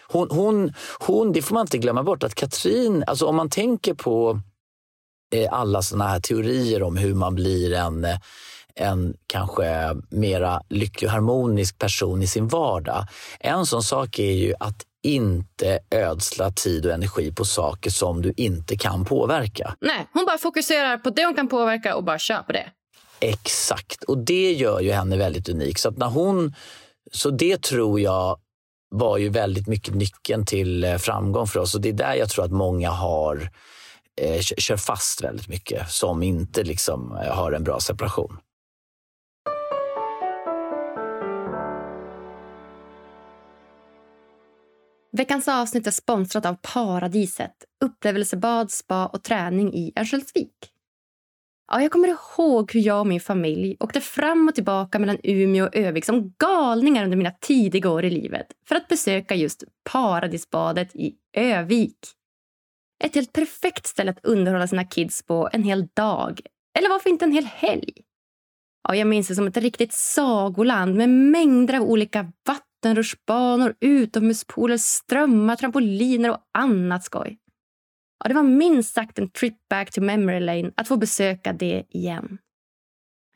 Hon, 0.09 0.28
hon, 0.30 0.72
hon, 0.99 1.32
det 1.32 1.43
får 1.43 1.55
man 1.55 1.61
inte 1.61 1.78
glömma 1.78 2.03
bort, 2.03 2.22
att 2.22 2.34
Katrin, 2.34 3.05
alltså 3.07 3.26
om 3.26 3.36
man 3.36 3.51
tänker 3.51 3.95
på 3.95 4.40
alla 5.51 5.83
såna 5.83 6.09
här 6.09 6.20
teorier 6.20 6.83
om 6.83 6.97
hur 6.97 7.14
man 7.14 7.35
blir 7.35 7.72
en 7.72 8.07
en 8.74 9.14
kanske 9.26 9.95
mera 10.11 10.62
lycklig 10.68 11.09
och 11.09 11.12
harmonisk 11.12 11.78
person 11.78 12.22
i 12.22 12.26
sin 12.26 12.49
vardag. 12.49 13.07
En 13.41 13.66
sån 13.66 13.83
sak 13.83 14.18
är 14.18 14.33
ju 14.33 14.55
att 14.61 14.83
inte 15.03 15.78
ödsla 15.91 16.51
tid 16.51 16.87
och 16.87 16.93
energi 16.93 17.33
på 17.33 17.45
saker 17.45 17.91
som 17.91 18.22
du 18.22 18.33
inte 18.37 18.76
kan 18.76 19.05
påverka. 19.05 19.76
Nej, 19.80 20.07
hon 20.12 20.24
bara 20.26 20.39
fokuserar 20.39 20.99
på 20.99 21.11
det 21.11 21.24
hon 21.24 21.35
kan 21.35 21.49
påverka 21.49 21.97
och 21.97 22.05
bara 22.05 22.18
kör 22.18 22.43
på 22.43 22.53
det. 22.53 22.66
Exakt, 23.20 24.05
och 24.05 24.18
det 24.18 24.53
gör 24.53 24.80
ju 24.80 24.93
henne 24.93 25.16
väldigt 25.16 25.49
unik. 25.49 25.78
Så, 25.78 25.91
när 25.91 26.07
hon, 26.07 26.55
så 27.12 27.30
det 27.30 27.62
tror 27.62 28.01
jag 28.01 28.39
var 28.91 29.18
ju 29.18 29.28
väldigt 29.28 29.68
mycket 29.68 29.95
nyckeln 29.95 30.47
till 30.47 30.85
eh, 30.85 30.97
framgång 30.97 31.47
för 31.47 31.61
oss 31.61 31.74
och 31.74 31.80
det 31.80 31.89
är 31.89 31.93
där 31.93 32.14
jag 32.14 32.28
tror 32.30 32.45
att 32.45 32.53
många 32.53 32.91
har 32.91 33.51
eh, 34.20 34.40
kör 34.40 34.76
fast 34.76 35.24
väldigt 35.24 35.48
mycket 35.48 35.90
som 35.90 36.22
inte 36.22 36.62
liksom 36.62 37.12
eh, 37.12 37.34
har 37.34 37.52
en 37.52 37.64
bra 37.64 37.80
separation. 37.80 38.38
Veckans 45.16 45.48
avsnitt 45.48 45.86
är 45.86 45.90
sponsrat 45.90 46.46
av 46.46 46.56
Paradiset, 46.62 47.52
upplevelsebad, 47.84 48.70
spa 48.70 49.06
och 49.06 49.22
träning 49.22 49.74
i 49.74 49.92
Örnsköldsvik. 49.96 50.72
Ja, 51.72 51.82
jag 51.82 51.90
kommer 51.90 52.08
ihåg 52.08 52.72
hur 52.72 52.80
jag 52.80 53.00
och 53.00 53.06
min 53.06 53.20
familj 53.20 53.76
åkte 53.80 54.00
fram 54.00 54.48
och 54.48 54.54
tillbaka 54.54 54.98
mellan 54.98 55.18
Umeå 55.22 55.66
och 55.66 55.76
Övik 55.76 56.04
som 56.04 56.34
galningar 56.38 57.04
under 57.04 57.16
mina 57.16 57.30
tidiga 57.30 57.90
år 57.90 58.04
i 58.04 58.10
livet 58.10 58.46
för 58.68 58.76
att 58.76 58.88
besöka 58.88 59.34
just 59.34 59.64
Paradisbadet 59.92 60.94
i 60.94 61.14
Övik. 61.36 61.98
Ett 63.03 63.14
helt 63.14 63.32
perfekt 63.32 63.86
ställe 63.86 64.11
att 64.11 64.24
underhålla 64.24 64.66
sina 64.66 64.84
kids 64.84 65.22
på 65.22 65.48
en 65.53 65.62
hel 65.62 65.86
dag. 65.86 66.40
Eller 66.78 66.88
varför 66.88 67.11
inte 67.11 67.24
en 67.24 67.32
hel 67.32 67.44
helg? 67.44 67.92
Ja, 68.88 68.96
jag 68.96 69.07
minns 69.07 69.28
det 69.28 69.34
som 69.34 69.46
ett 69.46 69.57
riktigt 69.57 69.92
sagoland 69.92 70.94
med 70.94 71.09
mängder 71.09 71.74
av 71.74 71.82
olika 71.82 72.32
vattenrutschbanor, 72.46 73.74
utomhuspooler, 73.80 74.76
strömmar, 74.76 75.57
trampoliner 75.57 76.30
och 76.30 76.38
annat 76.59 77.05
skoj. 77.05 77.38
Ja, 78.24 78.28
det 78.28 78.34
var 78.34 78.42
minst 78.42 78.94
sagt 78.94 79.18
en 79.18 79.30
trip 79.30 79.68
back 79.70 79.92
to 79.92 80.00
memory 80.00 80.40
lane 80.40 80.72
att 80.76 80.88
få 80.88 80.96
besöka 80.96 81.53
det 81.53 81.84
igen. 81.88 82.38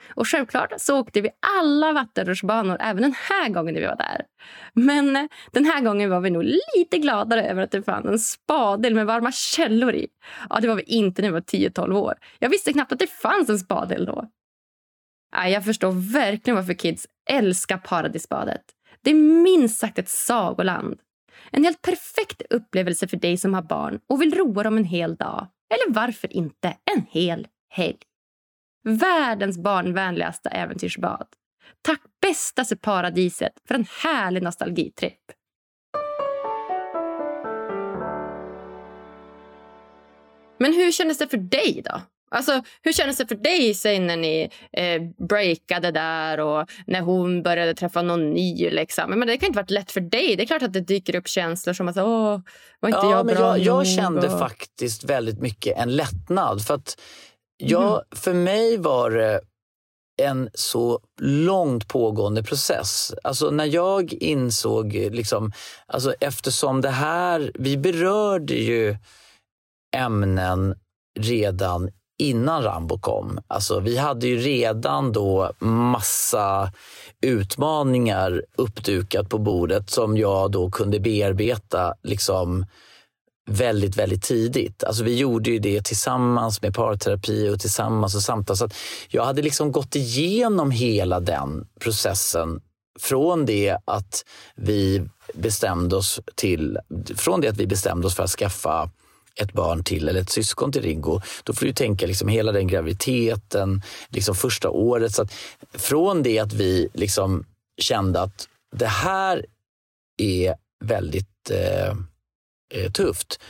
Och 0.08 0.28
självklart 0.28 0.72
så 0.76 0.98
åkte 0.98 1.20
vi 1.20 1.30
alla 1.58 1.92
vattenrutschbanor 1.92 2.76
även 2.80 3.02
den 3.02 3.14
här 3.28 3.48
gången 3.48 3.74
när 3.74 3.80
vi 3.80 3.86
var 3.86 3.96
där. 3.96 4.22
Men 4.72 5.16
eh, 5.16 5.24
den 5.52 5.64
här 5.64 5.80
gången 5.80 6.10
var 6.10 6.20
vi 6.20 6.30
nog 6.30 6.44
lite 6.76 6.98
gladare 6.98 7.48
över 7.48 7.62
att 7.62 7.70
det 7.70 7.82
fanns 7.82 8.06
en 8.06 8.18
spadel 8.18 8.94
med 8.94 9.06
varma 9.06 9.32
källor 9.32 9.94
i. 9.94 10.06
Ja, 10.50 10.60
det 10.60 10.68
var 10.68 10.74
vi 10.74 10.82
inte 10.82 11.22
när 11.22 11.28
vi 11.28 11.32
var 11.32 11.40
10-12 11.40 11.96
år. 11.96 12.14
Jag 12.38 12.48
visste 12.48 12.72
knappt 12.72 12.92
att 12.92 12.98
det 12.98 13.10
fanns 13.10 13.48
en 13.48 13.58
spadel 13.58 14.04
då. 14.06 14.28
Ja, 15.32 15.48
jag 15.48 15.64
förstår 15.64 16.12
verkligen 16.12 16.56
varför 16.56 16.74
kids 16.74 17.06
älskar 17.30 17.78
Paradisbadet. 17.78 18.62
Det 19.02 19.10
är 19.10 19.14
minst 19.14 19.78
sagt 19.78 19.98
ett 19.98 20.08
sagoland. 20.08 20.98
En 21.50 21.64
helt 21.64 21.82
perfekt 21.82 22.42
upplevelse 22.50 23.08
för 23.08 23.16
dig 23.16 23.36
som 23.36 23.54
har 23.54 23.62
barn 23.62 24.00
och 24.06 24.22
vill 24.22 24.34
roa 24.34 24.62
dem 24.62 24.76
en 24.76 24.84
hel 24.84 25.16
dag. 25.16 25.46
Eller 25.74 25.94
varför 25.94 26.32
inte 26.32 26.76
en 26.94 27.06
hel 27.10 27.46
helg. 27.70 27.98
Världens 28.88 29.58
barnvänligaste 29.58 30.48
äventyrsbad. 30.48 31.26
Tack 31.82 32.00
bästaste 32.22 32.76
paradiset 32.76 33.52
för 33.68 33.74
en 33.74 33.86
härlig 34.02 34.42
nostalgitripp. 34.42 35.20
Men 40.58 40.72
hur 40.72 40.92
kändes 40.92 41.18
det 41.18 41.28
för 41.28 41.36
dig 41.36 41.82
då? 41.84 42.00
Alltså, 42.30 42.62
hur 42.82 42.92
kändes 42.92 43.16
det 43.16 43.26
för 43.26 43.34
dig 43.34 43.74
sen 43.74 44.06
när 44.06 44.16
ni 44.16 44.50
eh, 44.72 45.02
breakade 45.28 45.90
där 45.90 46.40
och 46.40 46.70
när 46.86 47.00
hon 47.00 47.42
började 47.42 47.74
träffa 47.74 48.02
någon 48.02 48.30
ny? 48.30 48.70
Liksom? 48.70 49.10
Men 49.10 49.28
det 49.28 49.36
kan 49.36 49.46
inte 49.46 49.58
varit 49.58 49.70
lätt 49.70 49.92
för 49.92 50.00
dig. 50.00 50.36
Det 50.36 50.42
är 50.42 50.46
klart 50.46 50.62
att 50.62 50.72
det 50.72 50.80
dyker 50.80 51.16
upp 51.16 51.28
känslor 51.28 51.74
som 51.74 51.88
att 51.88 51.96
åh, 51.96 52.40
var 52.80 52.88
inte 52.88 53.00
ja, 53.02 53.10
jag 53.10 53.26
bra 53.26 53.34
jag, 53.36 53.58
jag 53.58 53.86
kände 53.86 54.28
och... 54.28 54.38
faktiskt 54.38 55.04
väldigt 55.04 55.40
mycket 55.40 55.78
en 55.78 55.96
lättnad. 55.96 56.66
För 56.66 56.74
att 56.74 57.00
jag, 57.56 57.92
mm. 57.92 58.04
För 58.10 58.34
mig 58.34 58.76
var 58.76 59.10
det 59.10 59.40
en 60.22 60.50
så 60.54 61.00
långt 61.20 61.88
pågående 61.88 62.42
process. 62.42 63.14
Alltså 63.22 63.50
när 63.50 63.64
jag 63.64 64.12
insåg, 64.12 64.92
liksom, 64.92 65.52
alltså 65.86 66.12
eftersom 66.12 66.80
det 66.80 66.90
här, 66.90 67.52
vi 67.54 67.76
berörde 67.76 68.54
ju 68.54 68.96
ämnen 69.96 70.74
redan 71.18 71.90
innan 72.18 72.62
Rambo 72.62 72.98
kom. 72.98 73.40
Alltså, 73.46 73.80
vi 73.80 73.96
hade 73.96 74.26
ju 74.26 74.36
redan 74.36 75.12
då 75.12 75.52
massa 75.58 76.72
utmaningar 77.20 78.42
uppdukat 78.56 79.28
på 79.28 79.38
bordet 79.38 79.90
som 79.90 80.16
jag 80.16 80.50
då 80.50 80.70
kunde 80.70 81.00
bearbeta 81.00 81.94
liksom 82.02 82.66
väldigt, 83.46 83.96
väldigt 83.96 84.22
tidigt. 84.22 84.84
Alltså 84.84 85.04
vi 85.04 85.16
gjorde 85.16 85.50
ju 85.50 85.58
det 85.58 85.84
tillsammans 85.84 86.62
med 86.62 86.74
parterapi 86.74 87.48
och 87.48 87.60
tillsammans 87.60 88.14
och 88.14 88.22
samtal. 88.22 88.56
Så 88.56 88.68
jag 89.08 89.24
hade 89.24 89.42
liksom 89.42 89.72
gått 89.72 89.96
igenom 89.96 90.70
hela 90.70 91.20
den 91.20 91.66
processen 91.80 92.60
från 92.98 93.46
det 93.46 93.76
att 93.84 94.24
vi 94.56 95.08
bestämde 95.34 95.96
oss 95.96 96.20
till, 96.34 96.78
från 97.16 97.40
det 97.40 97.48
att 97.48 97.56
vi 97.56 97.66
bestämde 97.66 98.06
oss 98.06 98.14
för 98.14 98.22
att 98.22 98.30
skaffa 98.30 98.90
ett 99.40 99.52
barn 99.52 99.84
till 99.84 100.08
eller 100.08 100.20
ett 100.20 100.30
syskon 100.30 100.72
till 100.72 100.82
Ringo, 100.82 101.20
då 101.44 101.52
får 101.52 101.66
du 101.66 101.72
tänka 101.72 102.06
liksom 102.06 102.28
hela 102.28 102.52
den 102.52 102.66
graviditeten, 102.66 103.82
liksom 104.08 104.34
första 104.34 104.70
året. 104.70 105.14
Så 105.14 105.26
från 105.72 106.22
det 106.22 106.38
att 106.38 106.52
vi 106.52 106.88
liksom 106.94 107.44
kände 107.78 108.20
att 108.20 108.48
det 108.76 108.86
här 108.86 109.46
är 110.16 110.54
väldigt 110.84 111.50
eh, 111.50 111.94
eh, 112.74 112.92
tufft, 112.92 113.40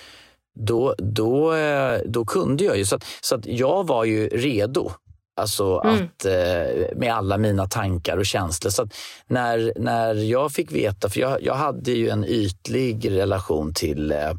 då, 0.54 0.94
då, 0.98 1.54
eh, 1.54 2.00
då 2.06 2.24
kunde 2.24 2.64
jag 2.64 2.78
ju. 2.78 2.84
Så, 2.84 2.96
att, 2.96 3.04
så 3.20 3.34
att 3.34 3.46
jag 3.46 3.86
var 3.86 4.04
ju 4.04 4.28
redo. 4.28 4.90
Alltså 5.36 5.80
mm. 5.84 5.94
att, 5.94 6.24
eh, 6.24 6.96
med 6.96 7.14
alla 7.14 7.38
mina 7.38 7.66
tankar 7.66 8.16
och 8.16 8.26
känslor. 8.26 8.70
Så 8.70 8.88
när, 9.26 9.72
när 9.76 10.14
jag 10.14 10.52
fick 10.52 10.72
veta, 10.72 11.08
för 11.08 11.20
jag, 11.20 11.42
jag 11.42 11.54
hade 11.54 11.90
ju 11.90 12.08
en 12.08 12.24
ytlig 12.24 13.10
relation 13.10 13.74
till 13.74 14.12
eh, 14.12 14.32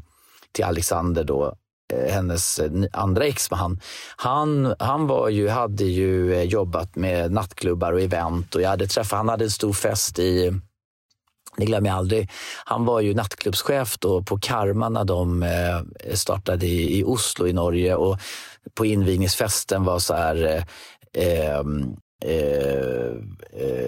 till 0.52 0.64
Alexander 0.64 1.24
då, 1.24 1.54
hennes 2.10 2.60
andra 2.92 3.24
exman. 3.24 3.80
Han, 4.16 4.74
han 4.78 5.06
var 5.06 5.28
ju, 5.28 5.48
hade 5.48 5.84
ju 5.84 6.42
jobbat 6.42 6.96
med 6.96 7.32
nattklubbar 7.32 7.92
och 7.92 8.00
event 8.00 8.54
och 8.54 8.62
jag 8.62 8.68
hade 8.68 8.86
träffat, 8.86 9.16
han 9.16 9.28
hade 9.28 9.44
en 9.44 9.50
stor 9.50 9.72
fest 9.72 10.18
i 10.18 10.60
det 11.58 11.66
glömmer 11.66 11.88
jag 11.88 11.98
aldrig. 11.98 12.30
Han 12.64 12.84
var 12.84 13.00
ju 13.00 13.14
nattklubbschef 13.14 13.98
då 13.98 14.22
på 14.22 14.38
Karma 14.38 14.88
när 14.88 15.04
de 15.04 15.44
startade 16.14 16.66
i, 16.66 17.04
Oslo 17.06 17.46
i 17.46 17.52
Norge 17.52 17.94
och 17.94 18.18
på 18.74 18.86
invigningsfesten 18.86 19.84
var 19.84 19.98
så 19.98 20.14
här 20.14 20.64
eh, 21.12 21.58
eh, 22.24 23.12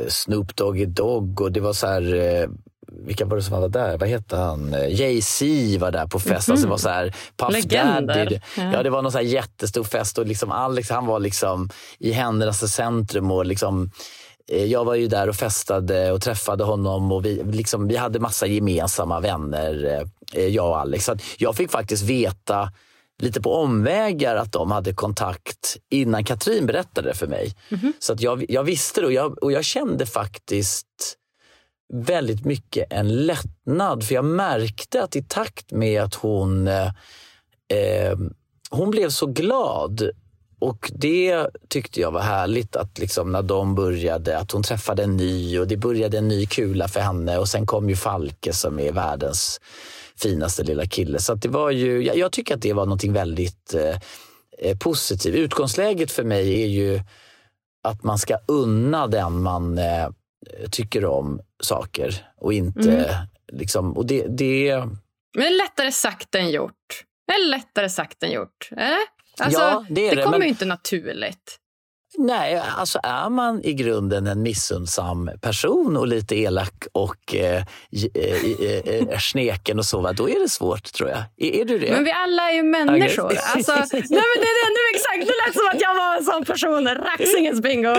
Snoop 0.08 0.56
Doggy 0.56 0.86
Dogg 0.86 1.40
och 1.40 1.52
det 1.52 1.60
var 1.60 1.72
så 1.72 1.86
här 1.86 2.48
vilka 2.92 3.24
var 3.24 3.36
det 3.36 3.42
som 3.42 3.60
var 3.60 3.68
där? 3.68 3.98
Vad 3.98 4.08
heter 4.08 4.36
han? 4.36 4.74
Jay-Z 4.88 5.44
var 5.78 5.90
där 5.90 6.06
på 6.06 6.20
fest. 6.20 6.48
Mm. 6.48 6.54
Alltså 6.54 6.66
det 6.66 6.70
var 6.70 6.78
så 6.78 6.88
här, 6.88 7.14
Puff 7.36 7.52
Legender. 7.52 8.24
Daddy. 8.24 8.40
Ja. 8.56 8.82
det 8.82 8.90
var 8.90 9.02
någon 9.02 9.12
så 9.12 9.18
här 9.18 9.24
jättestor 9.24 9.84
fest 9.84 10.18
och 10.18 10.26
liksom 10.26 10.50
Alex 10.50 10.90
han 10.90 11.06
var 11.06 11.20
liksom 11.20 11.70
i 11.98 12.12
händernas 12.12 12.72
centrum. 12.72 13.30
och 13.30 13.46
liksom 13.46 13.82
eh, 13.82 13.90
jag 14.50 14.84
var 14.84 14.94
ju 14.94 15.08
där 15.08 15.28
och 15.28 15.36
festade 15.36 16.12
och 16.12 16.22
träffade 16.22 16.64
honom 16.64 17.12
och 17.12 17.24
vi, 17.24 17.42
liksom, 17.44 17.88
vi 17.88 17.96
hade 17.96 18.20
massa 18.20 18.46
gemensamma 18.46 19.20
vänner, 19.20 20.04
eh, 20.32 20.46
jag 20.46 20.68
och 20.68 20.80
Alex. 20.80 21.04
Så 21.04 21.16
jag 21.38 21.56
fick 21.56 21.70
faktiskt 21.70 22.02
veta 22.02 22.72
lite 23.20 23.40
på 23.40 23.54
omvägar 23.54 24.36
att 24.36 24.52
de 24.52 24.70
hade 24.70 24.92
kontakt 24.92 25.76
innan 25.90 26.24
Katrin 26.24 26.66
berättade 26.66 27.08
det 27.08 27.14
för 27.14 27.26
mig. 27.26 27.54
Mm 27.68 27.84
-hmm. 27.84 27.92
Så 27.98 28.12
att 28.12 28.20
jag, 28.20 28.44
jag 28.48 28.64
visste 28.64 29.00
det 29.00 29.06
och 29.06 29.12
jag, 29.12 29.42
och 29.42 29.52
jag 29.52 29.64
kände 29.64 30.06
faktiskt 30.06 30.86
väldigt 31.92 32.44
mycket 32.44 32.92
en 32.92 33.26
lättnad. 33.26 34.04
För 34.04 34.14
jag 34.14 34.24
märkte 34.24 35.02
att 35.02 35.16
i 35.16 35.22
takt 35.22 35.72
med 35.72 36.02
att 36.02 36.14
hon, 36.14 36.68
eh, 36.68 36.86
eh, 37.68 38.18
hon 38.70 38.90
blev 38.90 39.10
så 39.10 39.26
glad 39.26 40.10
och 40.60 40.90
det 40.94 41.46
tyckte 41.68 42.00
jag 42.00 42.10
var 42.10 42.20
härligt 42.20 42.76
att 42.76 42.98
liksom 42.98 43.32
när 43.32 43.42
de 43.42 43.74
började, 43.74 44.38
att 44.38 44.52
hon 44.52 44.62
träffade 44.62 45.02
en 45.02 45.16
ny 45.16 45.58
och 45.58 45.68
det 45.68 45.76
började 45.76 46.18
en 46.18 46.28
ny 46.28 46.46
kula 46.46 46.88
för 46.88 47.00
henne 47.00 47.38
och 47.38 47.48
sen 47.48 47.66
kom 47.66 47.88
ju 47.88 47.96
Falke 47.96 48.52
som 48.52 48.78
är 48.78 48.92
världens 48.92 49.60
finaste 50.16 50.62
lilla 50.62 50.86
kille. 50.86 51.18
Så 51.18 51.34
det 51.34 51.48
var 51.48 51.70
ju, 51.70 52.02
jag, 52.02 52.16
jag, 52.16 52.32
tycker 52.32 52.54
att 52.54 52.62
det 52.62 52.72
var 52.72 52.86
något 52.86 53.04
väldigt 53.04 53.74
eh, 53.74 53.96
eh, 54.58 54.78
positivt. 54.78 55.34
Utgångsläget 55.34 56.12
för 56.12 56.24
mig 56.24 56.62
är 56.62 56.66
ju 56.66 57.00
att 57.82 58.02
man 58.02 58.18
ska 58.18 58.38
unna 58.48 59.06
den 59.06 59.42
man 59.42 59.78
eh, 59.78 60.08
tycker 60.70 61.04
om 61.04 61.40
saker 61.62 62.26
och 62.36 62.52
inte 62.52 62.92
mm. 62.92 63.26
liksom, 63.52 63.96
och 63.96 64.06
det, 64.06 64.26
det... 64.28 64.84
Men 65.36 65.56
lättare 65.56 65.92
sagt 65.92 66.34
än 66.34 66.50
gjort. 66.50 67.04
Är 67.32 67.50
lättare 67.50 67.88
sagt 67.88 68.22
än 68.22 68.30
gjort. 68.30 68.68
Eller? 68.70 69.19
Alltså, 69.40 69.60
ja, 69.60 69.86
det, 69.88 70.10
det, 70.10 70.16
det 70.16 70.22
kommer 70.22 70.38
men... 70.38 70.46
ju 70.46 70.48
inte 70.48 70.64
naturligt. 70.64 71.60
Nej, 72.18 72.62
alltså 72.76 73.00
är 73.02 73.28
man 73.28 73.64
i 73.64 73.72
grunden 73.72 74.26
en 74.26 74.42
missundsam 74.42 75.30
person 75.40 75.96
och 75.96 76.06
lite 76.06 76.36
elak 76.36 76.86
och 76.92 77.34
eh, 77.34 77.64
eh, 78.14 78.94
eh, 78.94 79.18
sneken 79.18 79.78
och 79.78 79.84
så, 79.84 80.12
då 80.12 80.28
är 80.28 80.40
det 80.40 80.48
svårt 80.48 80.92
tror 80.92 81.08
jag. 81.10 81.22
Är, 81.36 81.60
är 81.60 81.64
du 81.64 81.78
det? 81.78 81.92
Men 81.92 82.04
vi 82.04 82.10
alla 82.10 82.50
är 82.50 82.54
ju 82.54 82.62
människor. 82.62 83.24
Okay. 83.24 83.38
Alltså, 83.54 83.72
nej, 83.72 84.02
men 84.10 84.38
det 84.40 84.50
är 84.50 84.70
nu 84.70 84.96
exakt. 84.96 85.26
Det 85.26 85.46
lät 85.46 85.54
som 85.54 85.68
att 85.72 85.80
jag 85.80 85.94
var 85.94 86.16
en 86.16 86.24
sån 86.24 86.44
person. 86.44 86.88
Raxingens 86.88 87.60
bingo. 87.60 87.94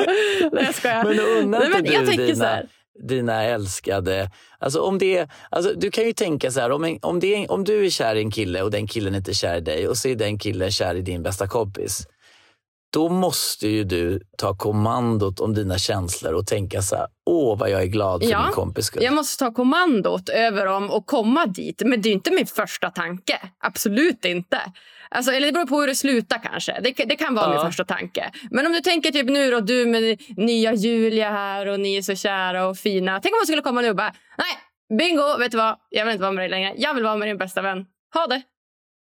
Nej, 0.52 0.64
jag 0.66 0.76
skojar. 0.76 1.04
Men 1.04 1.20
unnar 1.20 1.78
inte 1.78 2.12
du 2.12 2.26
dina, 2.26 2.62
dina 3.00 3.44
älskade... 3.44 4.32
Alltså 4.60 4.82
om 4.82 4.98
det, 4.98 5.30
alltså 5.50 5.74
du 5.74 5.92
kan 5.92 6.04
ju 6.04 6.14
tänka 6.14 6.52
så 6.52 6.60
här, 6.60 6.72
om, 6.72 6.84
en, 6.84 7.00
om, 7.02 7.20
det, 7.20 7.48
om 7.48 7.64
du 7.64 7.86
är 7.86 7.90
kär 7.90 8.16
i 8.16 8.22
en 8.22 8.32
kille 8.32 8.62
och 8.62 8.72
den 8.72 8.88
killen 8.88 9.16
inte 9.16 9.32
är 9.32 9.36
kär 9.36 9.58
i 9.58 9.62
dig 9.62 9.88
och 9.88 9.98
så 9.98 10.08
är 10.08 10.16
den 10.16 10.40
killen 10.40 10.72
kär 10.72 10.96
i 10.96 11.02
din 11.02 11.24
bästa 11.24 11.48
kompis 11.48 12.08
då 12.94 13.10
måste 13.10 13.68
ju 13.68 13.84
du 13.84 14.22
ta 14.38 14.58
kommandot 14.58 15.40
om 15.40 15.54
dina 15.54 15.78
känslor 15.78 16.34
och 16.34 16.48
tänka 16.48 16.82
så 16.82 16.96
här, 16.96 17.08
åh 17.26 17.58
vad 17.58 17.70
jag 17.70 17.82
är 17.82 17.86
glad 17.86 18.24
för 18.24 18.30
ja, 18.32 18.44
min 18.44 18.54
kompis 18.54 18.86
skull. 18.86 19.04
Jag 19.04 19.14
måste 19.14 19.46
ta 19.46 19.54
kommandot 19.54 20.30
över 20.30 20.66
dem 20.66 20.92
och 20.92 21.06
komma 21.06 21.46
dit. 21.46 21.82
Men 21.86 22.02
det 22.02 22.10
är 22.10 22.14
inte 22.14 22.32
min 22.32 22.46
första 22.46 22.90
tanke. 22.90 23.40
Absolut 23.60 24.26
inte. 24.26 24.62
Alltså, 25.10 25.32
eller 25.32 25.48
det 25.48 25.54
beror 25.54 25.66
på 25.66 25.80
hur 25.80 25.88
det 25.88 25.96
slutar 25.96 26.38
kanske. 26.44 26.80
Det, 26.82 27.06
det 27.06 27.16
kan 27.16 27.36
vara 27.36 27.46
ja. 27.46 27.52
min 27.52 27.72
första 27.72 27.86
tanke. 27.86 28.32
Men 28.52 28.66
om 28.66 28.74
du 28.74 28.82
tänker 28.82 29.12
typ 29.12 29.30
nu 29.30 29.52
då, 29.52 29.60
du 29.60 29.86
med 29.86 30.22
nya 30.38 30.74
Julia 30.74 31.32
här 31.32 31.68
och 31.68 31.80
ni 31.80 31.96
är 31.96 32.02
så 32.02 32.16
kära 32.16 32.68
och 32.68 32.78
fina. 32.78 33.20
Tänk 33.20 33.34
om 33.34 33.40
man 33.40 33.46
skulle 33.46 33.62
komma 33.62 33.82
nu 33.82 33.90
och 33.90 33.96
bara, 33.96 34.14
nej, 34.38 34.98
bingo, 35.00 35.38
vet 35.40 35.52
du 35.52 35.58
vad? 35.58 35.78
Jag 35.90 36.06
vill 36.06 36.12
inte 36.12 36.22
vara 36.22 36.32
med 36.32 36.42
dig 36.42 36.50
längre. 36.50 36.74
Jag 36.78 36.94
vill 36.94 37.04
vara 37.04 37.16
med 37.16 37.28
din 37.28 37.38
bästa 37.38 37.62
vän. 37.62 37.86
Ha 38.14 38.28
det. 38.28 38.42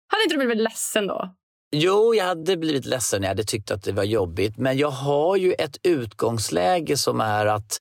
Hade 0.08 0.22
inte 0.22 0.34
du 0.34 0.38
blivit 0.38 0.62
ledsen 0.62 1.06
då? 1.06 1.34
Jo, 1.72 2.14
jag 2.14 2.24
hade 2.24 2.56
blivit 2.56 2.86
ledsen. 2.86 3.22
Jag 3.22 3.28
hade 3.28 3.44
tyckt 3.44 3.70
att 3.70 3.82
det 3.82 3.92
var 3.92 4.04
jobbigt. 4.04 4.56
Men 4.56 4.78
jag 4.78 4.90
har 4.90 5.36
ju 5.36 5.52
ett 5.52 5.76
utgångsläge 5.82 6.96
som 6.96 7.20
är 7.20 7.46
att, 7.46 7.80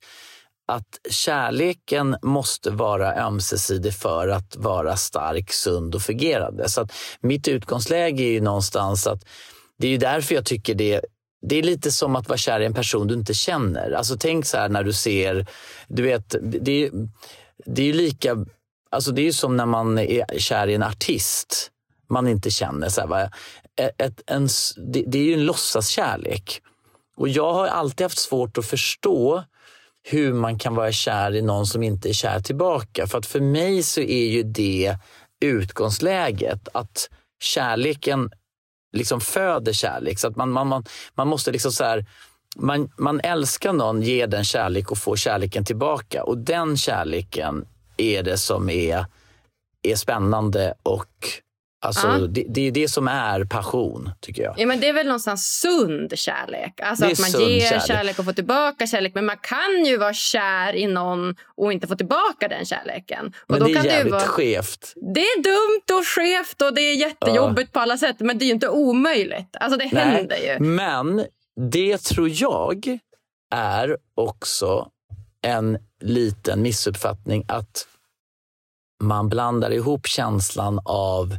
att 0.66 1.00
kärleken 1.10 2.16
måste 2.22 2.70
vara 2.70 3.26
ömsesidig 3.26 3.94
för 3.94 4.28
att 4.28 4.56
vara 4.56 4.96
stark, 4.96 5.52
sund 5.52 5.94
och 5.94 6.02
fungerande. 6.02 6.68
Så 6.68 6.80
att 6.80 6.92
mitt 7.20 7.48
utgångsläge 7.48 8.22
är 8.22 8.32
ju 8.32 8.40
någonstans 8.40 9.06
att 9.06 9.24
det 9.78 9.86
är 9.86 9.90
ju 9.90 9.98
därför 9.98 10.34
jag 10.34 10.46
tycker 10.46 10.74
det 10.74 11.00
det 11.42 11.56
är 11.56 11.62
lite 11.62 11.92
som 11.92 12.16
att 12.16 12.28
vara 12.28 12.38
kär 12.38 12.60
i 12.60 12.66
en 12.66 12.74
person 12.74 13.06
du 13.06 13.14
inte 13.14 13.34
känner. 13.34 13.90
Alltså 13.90 14.16
tänk 14.18 14.46
så 14.46 14.56
här 14.56 14.68
när 14.68 14.84
du 14.84 14.92
ser, 14.92 15.46
du 15.88 16.02
vet, 16.02 16.36
det 16.42 16.86
är, 16.86 16.90
det 17.66 17.82
är 17.82 17.92
lika, 17.92 18.36
alltså 18.90 19.12
det 19.12 19.28
är 19.28 19.32
som 19.32 19.56
när 19.56 19.66
man 19.66 19.98
är 19.98 20.38
kär 20.38 20.66
i 20.66 20.74
en 20.74 20.82
artist 20.82 21.70
man 22.10 22.28
inte 22.28 22.50
känner. 22.50 22.88
Så 22.88 23.14
här, 23.14 23.30
ett, 23.80 24.22
en, 24.26 24.48
det, 24.76 25.04
det 25.06 25.18
är 25.18 25.22
ju 25.22 25.34
en 25.34 25.44
låtsaskärlek. 25.44 26.62
Och 27.16 27.28
jag 27.28 27.52
har 27.52 27.66
alltid 27.66 28.04
haft 28.04 28.18
svårt 28.18 28.58
att 28.58 28.66
förstå 28.66 29.44
hur 30.02 30.32
man 30.32 30.58
kan 30.58 30.74
vara 30.74 30.92
kär 30.92 31.34
i 31.34 31.42
någon 31.42 31.66
som 31.66 31.82
inte 31.82 32.08
är 32.08 32.12
kär 32.12 32.40
tillbaka. 32.40 33.06
För 33.06 33.18
att 33.18 33.26
för 33.26 33.40
mig 33.40 33.82
så 33.82 34.00
är 34.00 34.26
ju 34.26 34.42
det 34.42 34.96
utgångsläget 35.40 36.68
att 36.74 37.10
kärleken 37.42 38.30
liksom 38.92 39.20
föder 39.20 39.72
kärlek. 39.72 40.18
Så 40.18 40.28
att 40.28 40.36
man, 40.36 40.50
man, 40.50 40.66
man, 40.66 40.84
man 41.14 41.28
måste 41.28 41.52
liksom 41.52 41.72
så 41.72 41.84
här, 41.84 42.06
man, 42.56 42.90
man 42.96 43.20
älskar 43.20 43.72
någon, 43.72 44.02
ger 44.02 44.26
den 44.26 44.44
kärlek 44.44 44.90
och 44.90 44.98
får 44.98 45.16
kärleken 45.16 45.64
tillbaka. 45.64 46.24
Och 46.24 46.38
den 46.38 46.76
kärleken 46.76 47.64
är 47.96 48.22
det 48.22 48.38
som 48.38 48.70
är, 48.70 49.06
är 49.82 49.96
spännande 49.96 50.74
och 50.82 51.28
Alltså, 51.82 52.06
ja. 52.06 52.18
det, 52.18 52.44
det, 52.48 52.60
är 52.60 52.70
det 52.70 52.88
som 52.88 53.08
är 53.08 53.44
passion, 53.44 54.10
tycker 54.20 54.42
jag. 54.42 54.54
Ja, 54.56 54.66
men 54.66 54.80
det 54.80 54.88
är 54.88 54.92
väl 54.92 55.06
någonstans 55.06 55.60
sund 55.60 56.18
kärlek. 56.18 56.80
Alltså 56.82 57.06
att 57.06 57.20
man 57.20 57.40
ger 57.40 57.60
kärlek. 57.60 57.86
kärlek. 57.86 58.18
och 58.18 58.24
får 58.24 58.32
tillbaka 58.32 58.86
kärlek. 58.86 59.14
Men 59.14 59.26
man 59.26 59.36
kan 59.42 59.84
ju 59.84 59.96
vara 59.96 60.12
kär 60.12 60.76
i 60.76 60.86
någon 60.86 61.34
och 61.56 61.72
inte 61.72 61.86
få 61.86 61.96
tillbaka 61.96 62.48
den 62.48 62.64
kärleken. 62.64 63.32
Men 63.48 63.64
det 63.64 63.70
är 63.70 63.74
kan 63.74 63.84
jävligt 63.84 64.04
det 64.04 64.10
vara... 64.10 64.22
skevt. 64.22 64.92
Det 65.14 65.20
är 65.20 65.42
dumt 65.42 65.98
och 65.98 66.06
skevt 66.06 66.62
och 66.62 66.74
det 66.74 66.80
är 66.80 66.96
jättejobbigt 66.96 67.70
ja. 67.72 67.78
på 67.78 67.80
alla 67.80 67.98
sätt. 67.98 68.16
Men 68.18 68.38
det 68.38 68.44
är 68.44 68.46
ju 68.46 68.52
inte 68.52 68.68
omöjligt. 68.68 69.56
Alltså 69.60 69.78
det 69.78 69.88
Nej, 69.92 70.04
händer 70.04 70.36
ju. 70.36 70.58
Men 70.64 71.24
det 71.70 71.98
tror 71.98 72.28
jag 72.28 72.98
är 73.54 73.96
också 74.14 74.88
en 75.42 75.78
liten 76.00 76.62
missuppfattning 76.62 77.44
att 77.48 77.86
man 79.02 79.28
blandar 79.28 79.70
ihop 79.70 80.06
känslan 80.06 80.80
av 80.84 81.36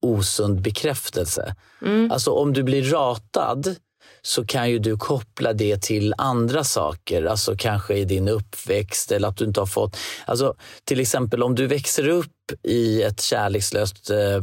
osund 0.00 0.60
bekräftelse. 0.60 1.54
Mm. 1.82 2.10
Alltså 2.10 2.30
om 2.30 2.52
du 2.52 2.62
blir 2.62 2.82
ratad 2.82 3.76
så 4.22 4.46
kan 4.46 4.70
ju 4.70 4.78
du 4.78 4.96
koppla 4.96 5.52
det 5.52 5.82
till 5.82 6.14
andra 6.18 6.64
saker, 6.64 7.24
alltså 7.24 7.54
kanske 7.58 7.94
i 7.94 8.04
din 8.04 8.28
uppväxt 8.28 9.12
eller 9.12 9.28
att 9.28 9.36
du 9.36 9.44
inte 9.44 9.60
har 9.60 9.66
fått... 9.66 9.96
Alltså, 10.24 10.54
till 10.84 11.00
exempel 11.00 11.42
om 11.42 11.54
du 11.54 11.66
växer 11.66 12.08
upp 12.08 12.52
i 12.62 13.02
ett 13.02 13.20
kärlekslöst 13.20 14.10
eh, 14.10 14.40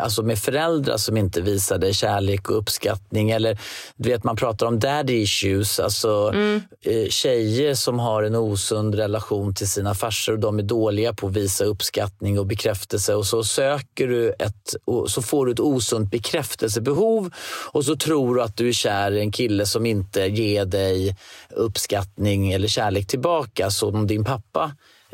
alltså 0.00 0.22
med 0.22 0.38
föräldrar 0.38 0.96
som 0.96 1.16
inte 1.16 1.40
visade 1.40 1.94
kärlek 1.94 2.50
och 2.50 2.58
uppskattning. 2.58 3.30
Eller 3.30 3.58
du 3.96 4.08
vet, 4.08 4.24
man 4.24 4.36
pratar 4.36 4.66
om 4.66 4.78
daddy 4.78 5.22
issues, 5.22 5.80
alltså 5.80 6.30
mm. 6.34 6.62
eh, 6.82 7.08
tjejer 7.08 7.74
som 7.74 7.98
har 7.98 8.22
en 8.22 8.34
osund 8.34 8.94
relation 8.94 9.54
till 9.54 9.68
sina 9.68 9.94
farsor 9.94 10.32
och 10.32 10.38
de 10.38 10.58
är 10.58 10.62
dåliga 10.62 11.12
på 11.12 11.26
att 11.26 11.36
visa 11.36 11.64
uppskattning 11.64 12.38
och 12.38 12.46
bekräftelse 12.46 13.14
och 13.14 13.26
så 13.26 13.44
söker 13.44 14.08
du 14.08 14.30
ett, 14.30 14.74
så 15.06 15.22
får 15.22 15.46
du 15.46 15.52
ett 15.52 15.60
osunt 15.60 16.10
bekräftelsebehov 16.10 17.30
och 17.72 17.84
så 17.84 17.96
tror 17.96 18.34
du 18.34 18.42
att 18.42 18.56
du 18.56 18.68
är 18.68 18.72
kär 18.72 19.12
i 19.12 19.20
en 19.20 19.32
kille 19.32 19.66
som 19.66 19.86
inte 19.86 20.20
ger 20.20 20.64
dig 20.64 21.16
uppskattning 21.50 22.52
eller 22.52 22.68
kärlek 22.68 23.06
tillbaka 23.06 23.70
som 23.70 24.06
din 24.06 24.24
pappa 24.24 24.72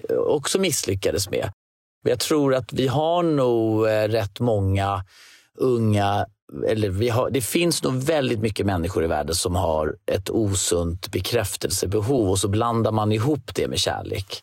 eh, 0.09 0.17
också 0.17 0.59
misslyckades 0.59 1.31
med. 1.31 1.51
Jag 2.03 2.21
tror 2.21 2.55
att 2.55 2.73
vi 2.73 2.87
har 2.87 3.23
nog 3.23 3.89
eh, 3.89 4.09
rätt 4.09 4.41
många 4.41 5.05
unga 5.59 6.27
eller 6.67 6.89
vi 6.89 7.09
har, 7.09 7.31
det 7.31 7.41
finns 7.41 7.83
nog 7.83 7.95
väldigt 7.95 8.41
mycket 8.41 8.67
människor 8.67 9.05
i 9.05 9.07
världen 9.07 9.35
som 9.35 9.55
har 9.55 9.97
ett 10.07 10.31
osunt 10.31 11.09
bekräftelsebehov 11.09 12.31
och 12.31 12.39
så 12.39 12.49
blandar 12.49 12.93
man 12.93 13.13
ihop 13.13 13.55
det 13.55 13.69
med 13.69 13.79
kärlek. 13.79 14.41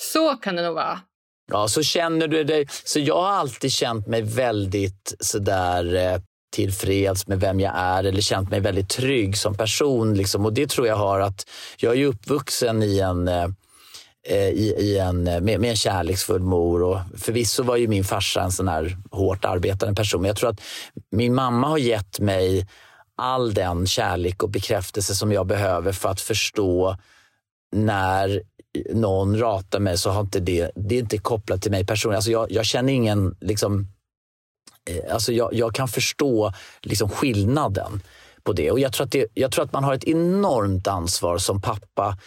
Så 0.00 0.36
kan 0.36 0.56
det 0.56 0.62
nog 0.62 0.74
vara. 0.74 1.00
Ja, 1.52 1.68
så 1.68 1.82
känner 1.82 2.28
du 2.28 2.44
dig. 2.44 2.66
Så 2.84 3.00
jag 3.00 3.20
har 3.20 3.30
alltid 3.30 3.72
känt 3.72 4.06
mig 4.06 4.22
väldigt 4.22 5.14
sådär 5.20 5.94
eh, 5.94 6.20
tillfreds 6.52 7.26
med 7.26 7.40
vem 7.40 7.60
jag 7.60 7.72
är 7.76 8.04
eller 8.04 8.20
känt 8.20 8.50
mig 8.50 8.60
väldigt 8.60 8.88
trygg 8.88 9.38
som 9.38 9.54
person. 9.54 10.14
Liksom. 10.14 10.44
Och 10.44 10.52
det 10.52 10.70
tror 10.70 10.86
jag 10.86 10.96
har 10.96 11.20
att 11.20 11.48
jag 11.76 11.98
är 11.98 12.06
uppvuxen 12.06 12.82
i 12.82 12.98
en 12.98 13.28
Eh, 13.28 13.48
Eh, 14.26 14.48
i, 14.48 14.74
i 14.78 14.98
en, 14.98 15.26
eh, 15.26 15.40
med, 15.40 15.60
med, 15.60 15.70
en 15.70 15.76
kärleksfull 15.76 16.42
mor. 16.42 16.82
Och 16.82 16.98
förvisso 17.18 17.62
var 17.62 17.76
ju 17.76 17.88
min 17.88 18.04
farsa 18.04 18.42
en 18.42 18.52
sån 18.52 18.68
här 18.68 18.96
hårt 19.10 19.44
arbetande 19.44 19.94
person. 19.94 20.20
Men 20.20 20.28
jag 20.28 20.36
tror 20.36 20.50
att 20.50 20.60
min 21.10 21.34
mamma 21.34 21.68
har 21.68 21.78
gett 21.78 22.20
mig 22.20 22.66
all 23.16 23.54
den 23.54 23.86
kärlek 23.86 24.42
och 24.42 24.50
bekräftelse 24.50 25.14
som 25.14 25.32
jag 25.32 25.46
behöver 25.46 25.92
för 25.92 26.08
att 26.08 26.20
förstå 26.20 26.96
när 27.72 28.42
någon 28.92 29.38
ratar 29.38 29.80
mig 29.80 29.98
så 29.98 30.10
har 30.10 30.20
inte 30.20 30.40
det, 30.40 30.70
det 30.74 30.94
är 30.94 30.98
inte 30.98 31.18
kopplat 31.18 31.62
till 31.62 31.70
mig 31.70 31.86
personligen. 31.86 32.16
Alltså 32.16 32.30
jag, 32.30 32.52
jag 32.52 32.64
känner 32.64 32.92
ingen, 32.92 33.36
liksom, 33.40 33.88
eh, 34.90 35.14
alltså 35.14 35.32
jag, 35.32 35.54
jag 35.54 35.74
kan 35.74 35.88
förstå 35.88 36.52
liksom 36.82 37.08
skillnaden 37.08 38.02
på 38.42 38.52
det. 38.52 38.70
Och 38.70 38.80
jag 38.80 38.92
tror, 38.92 39.04
att 39.04 39.12
det, 39.12 39.26
jag 39.34 39.52
tror 39.52 39.64
att 39.64 39.72
man 39.72 39.84
har 39.84 39.94
ett 39.94 40.04
enormt 40.04 40.86
ansvar 40.86 41.38
som 41.38 41.60
pappa 41.60 42.18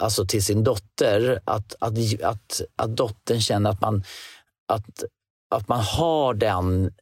alltså 0.00 0.26
till 0.26 0.44
sin 0.44 0.64
dotter. 0.64 1.40
Att, 1.44 1.74
att, 1.78 2.22
att, 2.22 2.60
att 2.76 2.96
dottern 2.96 3.40
känner 3.40 3.70
att 3.70 3.80
man, 3.80 4.04
att, 4.68 5.04
att 5.50 5.68
man 5.68 5.80
har 5.80 6.34
den 6.34 6.92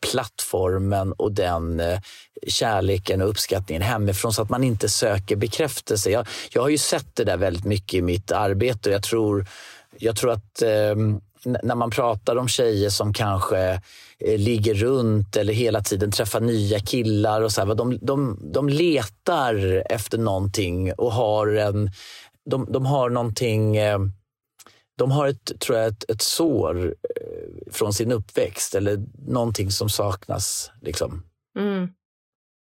plattformen 0.00 1.12
och 1.12 1.32
den 1.32 1.80
eh, 1.80 2.00
kärleken 2.46 3.22
och 3.22 3.28
uppskattningen 3.28 3.82
hemifrån 3.82 4.32
så 4.32 4.42
att 4.42 4.50
man 4.50 4.64
inte 4.64 4.88
söker 4.88 5.36
bekräftelse. 5.36 6.10
Jag, 6.10 6.26
jag 6.50 6.62
har 6.62 6.68
ju 6.68 6.78
sett 6.78 7.16
det 7.16 7.24
där 7.24 7.36
väldigt 7.36 7.64
mycket 7.64 7.94
i 7.94 8.02
mitt 8.02 8.32
arbete 8.32 8.88
och 8.88 8.94
jag 8.94 9.02
tror, 9.02 9.46
jag 9.98 10.16
tror 10.16 10.30
att 10.30 10.62
eh, 10.62 10.96
när 11.44 11.74
man 11.74 11.90
pratar 11.90 12.36
om 12.36 12.48
tjejer 12.48 12.90
som 12.90 13.12
kanske 13.12 13.80
eh, 14.18 14.38
ligger 14.38 14.74
runt 14.74 15.36
eller 15.36 15.52
hela 15.52 15.80
tiden 15.80 16.12
träffar 16.12 16.40
nya 16.40 16.80
killar 16.80 17.42
och 17.42 17.52
så 17.52 17.64
här, 17.64 17.74
de, 17.74 17.98
de, 18.02 18.38
de 18.52 18.68
letar 18.68 19.82
efter 19.90 20.18
någonting 20.18 20.92
och 20.92 21.12
har 21.12 21.46
en, 21.46 21.90
de, 22.50 22.72
de 22.72 22.86
har 22.86 23.10
någonting 23.10 23.76
eh, 23.76 23.98
de 24.98 25.10
har 25.10 25.28
ett, 25.28 25.60
tror 25.60 25.78
jag, 25.78 25.86
ett, 25.86 26.10
ett 26.10 26.22
sår 26.22 26.86
eh, 26.86 27.72
från 27.72 27.92
sin 27.92 28.12
uppväxt 28.12 28.74
eller 28.74 29.04
någonting 29.28 29.70
som 29.70 29.88
saknas. 29.88 30.70
Liksom. 30.80 31.22
Mm. 31.58 31.88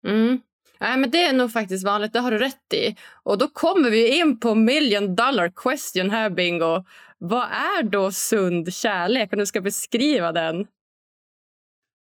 Mm. 0.08 0.42
Nej, 0.80 0.98
men 0.98 1.12
det 1.12 1.24
är 1.24 1.34
nog 1.34 1.52
faktiskt 1.52 1.86
vanligt, 1.86 2.14
det 2.14 2.20
har 2.20 2.32
du 2.32 2.38
rätt 2.38 2.74
i. 2.74 2.96
Och 3.24 3.38
då 3.38 3.48
kommer 3.48 3.90
vi 3.90 4.20
in 4.20 4.40
på 4.40 4.56
million 4.56 5.16
dollar 5.16 5.52
question 5.56 6.10
här, 6.10 6.30
Bingo. 6.30 6.86
Vad 7.18 7.44
är 7.44 7.84
då 7.84 8.12
sund 8.12 8.74
kärlek? 8.74 9.34
Om 9.34 9.40
du 9.40 9.46
ska 9.46 9.62
beskriva 9.62 10.32
den. 10.32 10.56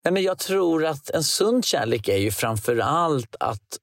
Nej, 0.04 0.12
men 0.12 0.22
jag 0.22 0.38
tror 0.38 0.84
att 0.86 1.10
en 1.10 1.24
sund 1.24 1.64
kärlek 1.64 2.08
är 2.08 2.16
ju 2.16 2.30
framför 2.30 2.78
allt 2.78 3.36
att 3.40 3.78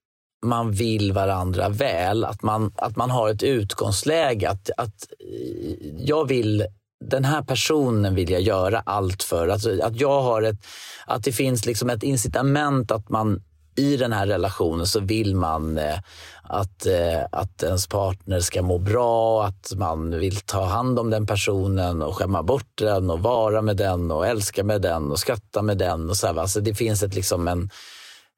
man 0.46 0.72
vill 0.72 1.14
varandra 1.14 1.70
väl. 1.70 2.26
Att 2.26 2.44
man, 2.44 2.72
att 2.76 2.96
man 2.96 3.10
har 3.10 3.30
ett 3.30 3.44
utgångsläge. 3.44 4.50
Att, 4.50 4.70
att 4.78 5.08
eh, 5.20 5.76
jag 5.98 6.28
vill 6.28 6.66
den 7.06 7.26
här 7.26 7.42
personen 7.42 8.16
vill 8.16 8.30
jag 8.32 8.42
göra 8.42 8.84
allt 8.86 9.24
för. 9.24 9.48
Alltså, 9.48 9.84
att, 9.84 10.02
jag 10.02 10.22
har 10.22 10.42
ett, 10.42 10.66
att 11.06 11.24
det 11.24 11.32
finns 11.32 11.66
liksom 11.66 11.90
ett 11.90 12.04
incitament 12.04 12.92
att 12.92 13.10
man 13.10 13.42
i 13.76 13.98
den 13.98 14.14
här 14.14 14.28
relationen 14.28 14.88
så 14.88 15.00
vill 15.00 15.36
man 15.36 15.78
eh, 15.78 16.00
att, 16.44 16.86
eh, 16.86 17.26
att 17.32 17.64
ens 17.64 17.88
partner 17.88 18.40
ska 18.40 18.62
må 18.62 18.78
bra, 18.78 19.46
att 19.46 19.74
man 19.76 20.20
vill 20.20 20.36
ta 20.36 20.66
hand 20.66 21.00
om 21.00 21.10
den 21.10 21.26
personen 21.26 22.02
och 22.02 22.16
skämma 22.16 22.44
bort 22.44 22.72
den 22.76 23.10
och 23.10 23.20
vara 23.20 23.62
med 23.62 23.78
den 23.78 24.12
och 24.12 24.28
älska 24.28 24.64
med 24.64 24.82
den 24.82 25.12
och 25.12 25.20
skratta 25.20 25.62
med 25.62 25.78
den. 25.78 26.10
Och 26.10 26.18
så 26.18 26.28
här, 26.28 26.36
alltså 26.36 26.62
det 26.62 26.76
finns 26.76 27.04
ett, 27.04 27.16
liksom 27.16 27.48
en, 27.48 27.70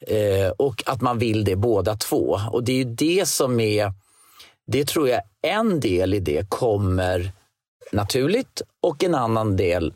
Eh, 0.08 0.50
och 0.58 0.84
att 0.86 1.02
man 1.02 1.20
vill 1.20 1.44
det 1.44 1.56
båda 1.56 1.96
två. 1.96 2.40
Och 2.52 2.64
det 2.64 2.82
är 2.82 2.86
det 2.86 3.28
som 3.28 3.60
är, 3.60 3.94
det 4.68 4.86
tror 4.86 5.10
jag 5.10 5.22
en 5.42 5.80
del 5.80 6.14
i 6.14 6.20
det 6.20 6.50
kommer 6.50 7.32
naturligt 7.92 8.62
och 8.82 9.04
en 9.04 9.16
annan 9.16 9.58
del, 9.58 9.94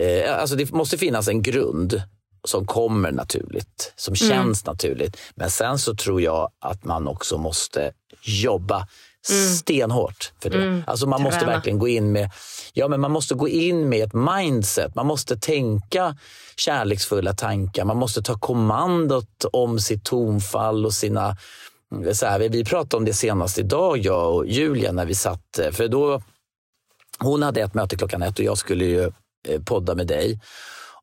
eh, 0.00 0.38
alltså 0.38 0.56
det 0.56 0.72
måste 0.72 0.98
finnas 0.98 1.28
en 1.28 1.42
grund 1.42 2.02
som 2.44 2.66
kommer 2.66 3.12
naturligt, 3.12 3.92
som 3.96 4.14
mm. 4.20 4.30
känns 4.30 4.66
naturligt. 4.66 5.16
Men 5.34 5.50
sen 5.50 5.78
så 5.78 5.94
tror 5.94 6.22
jag 6.22 6.50
att 6.60 6.84
man 6.84 7.08
också 7.08 7.38
måste 7.38 7.92
jobba 8.22 8.88
mm. 9.30 9.48
stenhårt 9.48 10.32
för 10.42 10.50
det. 10.50 10.62
Mm. 10.62 10.82
Alltså 10.86 11.06
man 11.06 11.22
måste 11.22 11.46
verkligen 11.46 11.78
gå 11.78 11.88
in 11.88 12.12
med 12.12 12.30
ja, 12.74 12.88
men 12.88 13.00
man 13.00 13.10
måste 13.10 13.34
gå 13.34 13.48
in 13.48 13.88
med 13.88 14.04
ett 14.04 14.12
mindset. 14.12 14.94
Man 14.94 15.06
måste 15.06 15.36
tänka 15.36 16.16
kärleksfulla 16.56 17.34
tankar. 17.34 17.84
Man 17.84 17.96
måste 17.96 18.22
ta 18.22 18.38
kommandot 18.38 19.44
om 19.52 19.80
sitt 19.80 20.04
tonfall 20.04 20.86
och 20.86 20.94
sina... 20.94 21.36
Så 22.12 22.26
här, 22.26 22.48
vi 22.48 22.64
pratade 22.64 22.96
om 22.96 23.04
det 23.04 23.14
senast 23.14 23.58
idag, 23.58 23.98
jag 23.98 24.34
och 24.34 24.46
Julia, 24.46 24.92
när 24.92 25.06
vi 25.06 25.14
satt... 25.14 25.60
För 25.72 25.88
då, 25.88 26.22
hon 27.18 27.42
hade 27.42 27.60
ett 27.60 27.74
möte 27.74 27.96
klockan 27.96 28.22
ett 28.22 28.38
och 28.38 28.44
jag 28.44 28.58
skulle 28.58 28.84
ju 28.84 29.02
eh, 29.48 29.62
podda 29.64 29.94
med 29.94 30.06
dig. 30.06 30.40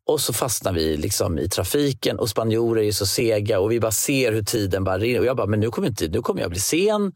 Och 0.07 0.21
så 0.21 0.33
fastnar 0.33 0.73
vi 0.73 0.97
liksom 0.97 1.39
i 1.39 1.49
trafiken 1.49 2.19
och 2.19 2.29
spanjorer 2.29 2.83
är 2.83 2.91
så 2.91 3.05
sega 3.05 3.59
och 3.59 3.71
vi 3.71 3.79
bara 3.79 3.91
ser 3.91 4.31
hur 4.31 4.43
tiden 4.43 4.83
bara 4.83 4.97
rinner. 4.97 5.19
Och 5.19 5.25
jag 5.25 5.37
bara, 5.37 5.47
men 5.47 5.59
nu 5.59 5.71
kommer, 5.71 5.87
inte, 5.87 6.07
nu 6.07 6.21
kommer 6.21 6.41
jag 6.41 6.49
bli 6.49 6.59
sen. 6.59 7.11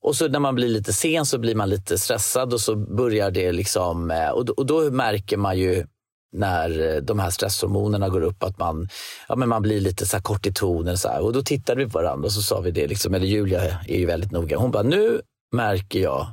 Och 0.00 0.16
så 0.16 0.28
när 0.28 0.40
man 0.40 0.54
blir 0.54 0.68
lite 0.68 0.92
sen 0.92 1.26
så 1.26 1.38
blir 1.38 1.54
man 1.54 1.70
lite 1.70 1.98
stressad 1.98 2.52
och 2.52 2.60
så 2.60 2.76
börjar 2.76 3.30
det 3.30 3.52
liksom... 3.52 4.10
Eh, 4.10 4.28
och 4.28 4.44
då, 4.44 4.52
och 4.52 4.66
då 4.66 4.90
märker 4.90 5.36
man 5.36 5.58
ju 5.58 5.86
när 6.32 6.94
eh, 6.94 7.02
de 7.02 7.18
här 7.18 7.30
stresshormonerna 7.30 8.08
går 8.08 8.20
upp 8.20 8.42
att 8.42 8.58
man, 8.58 8.88
ja, 9.28 9.36
men 9.36 9.48
man 9.48 9.62
blir 9.62 9.80
lite 9.80 10.06
så 10.06 10.22
kort 10.22 10.46
i 10.46 10.52
tonen. 10.52 10.98
Så 10.98 11.08
här. 11.08 11.20
Och 11.20 11.32
då 11.32 11.42
tittade 11.42 11.84
vi 11.84 11.90
på 11.90 11.98
varandra 11.98 12.26
och 12.26 12.32
så 12.32 12.42
sa 12.42 12.60
vi 12.60 12.70
det, 12.70 12.86
liksom, 12.86 13.14
eller 13.14 13.26
Julia 13.26 13.62
är 13.88 13.98
ju 13.98 14.06
väldigt 14.06 14.32
noga. 14.32 14.58
Hon 14.58 14.70
bara, 14.70 14.82
nu 14.82 15.20
märker 15.52 16.00
jag 16.00 16.26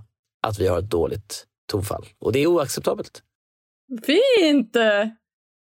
att 0.48 0.60
vi 0.60 0.68
har 0.68 0.80
ett 0.80 0.90
dåligt 0.90 1.46
tonfall 1.72 2.06
och 2.20 2.32
det 2.32 2.40
är 2.40 2.48
oacceptabelt. 2.48 3.22
Fint! 4.06 4.76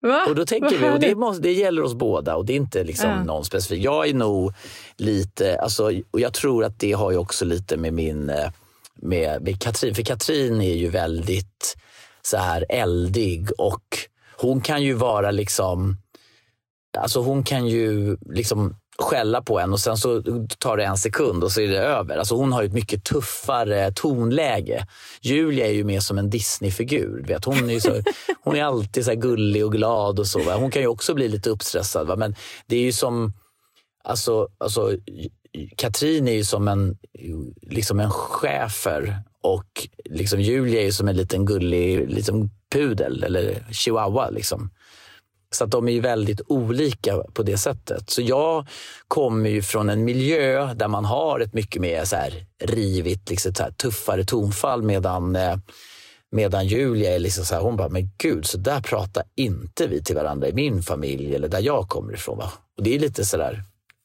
Va? 0.00 0.24
Och 0.28 0.34
då 0.34 0.46
tänker 0.46 0.78
vi, 0.78 0.90
och 0.90 1.00
det, 1.00 1.14
måste, 1.14 1.42
det 1.42 1.52
gäller 1.52 1.82
oss 1.82 1.94
båda 1.94 2.36
och 2.36 2.44
det 2.46 2.52
är 2.52 2.56
inte 2.56 2.84
liksom 2.84 3.10
ja. 3.10 3.24
någon 3.24 3.44
specifik. 3.44 3.84
Jag 3.84 4.08
är 4.08 4.14
nog 4.14 4.52
lite, 4.96 5.60
alltså, 5.60 5.92
och 6.10 6.20
jag 6.20 6.34
tror 6.34 6.64
att 6.64 6.78
det 6.78 6.92
har 6.92 7.10
ju 7.10 7.16
också 7.16 7.44
lite 7.44 7.76
med 7.76 7.94
min, 7.94 8.30
eh, 8.30 8.50
med, 8.94 9.42
med 9.42 9.62
Katrin, 9.62 9.94
för 9.94 10.02
Katrin 10.02 10.60
är 10.60 10.74
ju 10.74 10.90
väldigt 10.90 11.76
så 12.22 12.36
här 12.36 12.66
eldig 12.68 13.48
och 13.58 13.98
hon 14.36 14.60
kan 14.60 14.82
ju 14.82 14.94
vara 14.94 15.30
liksom, 15.30 15.96
alltså 16.98 17.20
hon 17.20 17.44
kan 17.44 17.66
ju 17.66 18.16
liksom 18.30 18.76
skälla 18.98 19.42
på 19.42 19.60
en 19.60 19.72
och 19.72 19.80
sen 19.80 19.96
så 19.96 20.22
tar 20.58 20.76
det 20.76 20.84
en 20.84 20.98
sekund 20.98 21.44
och 21.44 21.52
så 21.52 21.60
är 21.60 21.68
det 21.68 21.78
över. 21.78 22.16
Alltså 22.16 22.34
hon 22.34 22.52
har 22.52 22.62
ett 22.62 22.72
mycket 22.72 23.04
tuffare 23.04 23.92
tonläge. 23.92 24.86
Julia 25.20 25.66
är 25.66 25.72
ju 25.72 25.84
mer 25.84 26.00
som 26.00 26.18
en 26.18 26.30
Disney-figur. 26.30 27.24
Vet? 27.26 27.44
Hon, 27.44 27.70
är 27.70 27.80
så, 27.80 28.02
hon 28.42 28.56
är 28.56 28.64
alltid 28.64 29.04
så 29.04 29.14
gullig 29.14 29.64
och 29.64 29.72
glad. 29.72 30.18
och 30.18 30.26
så. 30.26 30.42
Va? 30.42 30.56
Hon 30.56 30.70
kan 30.70 30.82
ju 30.82 30.88
också 30.88 31.14
bli 31.14 31.28
lite 31.28 31.50
uppstressad. 31.50 32.06
Va? 32.06 32.16
Men 32.16 32.34
det 32.66 32.76
är 32.76 32.82
ju 32.82 32.92
som... 32.92 33.32
Alltså, 34.04 34.48
alltså, 34.58 34.92
Katrin 35.76 36.28
är 36.28 36.32
ju 36.32 36.44
som 36.44 36.68
en, 36.68 36.98
liksom 37.62 38.00
en 38.00 38.10
chefer 38.10 39.18
och 39.42 39.88
liksom 40.04 40.40
Julia 40.40 40.80
är 40.80 40.84
ju 40.84 40.92
som 40.92 41.08
en 41.08 41.16
liten 41.16 41.44
gullig 41.44 42.10
liksom 42.10 42.50
pudel 42.72 43.24
eller 43.24 43.66
chihuahua. 43.72 44.30
Liksom. 44.30 44.70
Så 45.50 45.64
att 45.64 45.70
de 45.70 45.88
är 45.88 46.00
väldigt 46.00 46.40
olika 46.46 47.16
på 47.32 47.42
det 47.42 47.58
sättet. 47.58 48.10
Så 48.10 48.22
jag 48.22 48.66
kommer 49.08 49.50
ju 49.50 49.62
från 49.62 49.88
en 49.88 50.04
miljö 50.04 50.74
där 50.74 50.88
man 50.88 51.04
har 51.04 51.40
ett 51.40 51.54
mycket 51.54 51.82
mer 51.82 52.04
så 52.04 52.16
här 52.16 52.32
rivigt, 52.64 53.30
liksom 53.30 53.54
så 53.54 53.64
tuffare 53.76 54.24
tonfall 54.24 54.82
medan, 54.82 55.36
eh, 55.36 55.56
medan 56.30 56.66
Julia 56.66 57.14
är 57.14 57.18
liksom 57.18 57.44
så 57.44 57.54
här, 57.54 57.62
hon 57.62 57.76
bara, 57.76 57.88
men 57.88 58.10
gud, 58.18 58.46
så 58.46 58.58
där 58.58 58.80
pratar 58.80 59.22
inte 59.36 59.86
vi 59.86 60.02
till 60.04 60.16
varandra 60.16 60.48
i 60.48 60.52
min 60.52 60.82
familj 60.82 61.34
eller 61.34 61.48
där 61.48 61.60
jag 61.60 61.88
kommer 61.88 62.12
ifrån. 62.12 62.38
Va? 62.38 62.52
Och 62.76 62.82
det 62.82 62.94
är 62.94 62.98
lite 62.98 63.24
så 63.24 63.36
där, 63.36 63.62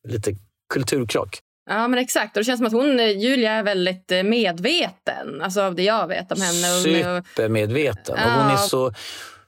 lite 0.07 0.35
kulturkrock. 0.73 1.39
Ja, 1.69 1.87
men 1.87 1.99
exakt. 1.99 2.37
Och 2.37 2.41
det 2.41 2.45
känns 2.45 2.57
som 2.57 2.67
att 2.67 2.73
hon, 2.73 2.97
Julia 3.19 3.51
är 3.51 3.63
väldigt 3.63 4.11
eh, 4.11 4.23
medveten, 4.23 5.41
alltså 5.41 5.61
av 5.61 5.75
det 5.75 5.83
jag 5.83 6.07
vet 6.07 6.31
om 6.31 6.41
henne. 6.41 6.81
Supermedveten. 6.81 8.15
Och 8.15 8.31
hon 8.31 8.51
är 8.51 8.57
så 8.57 8.93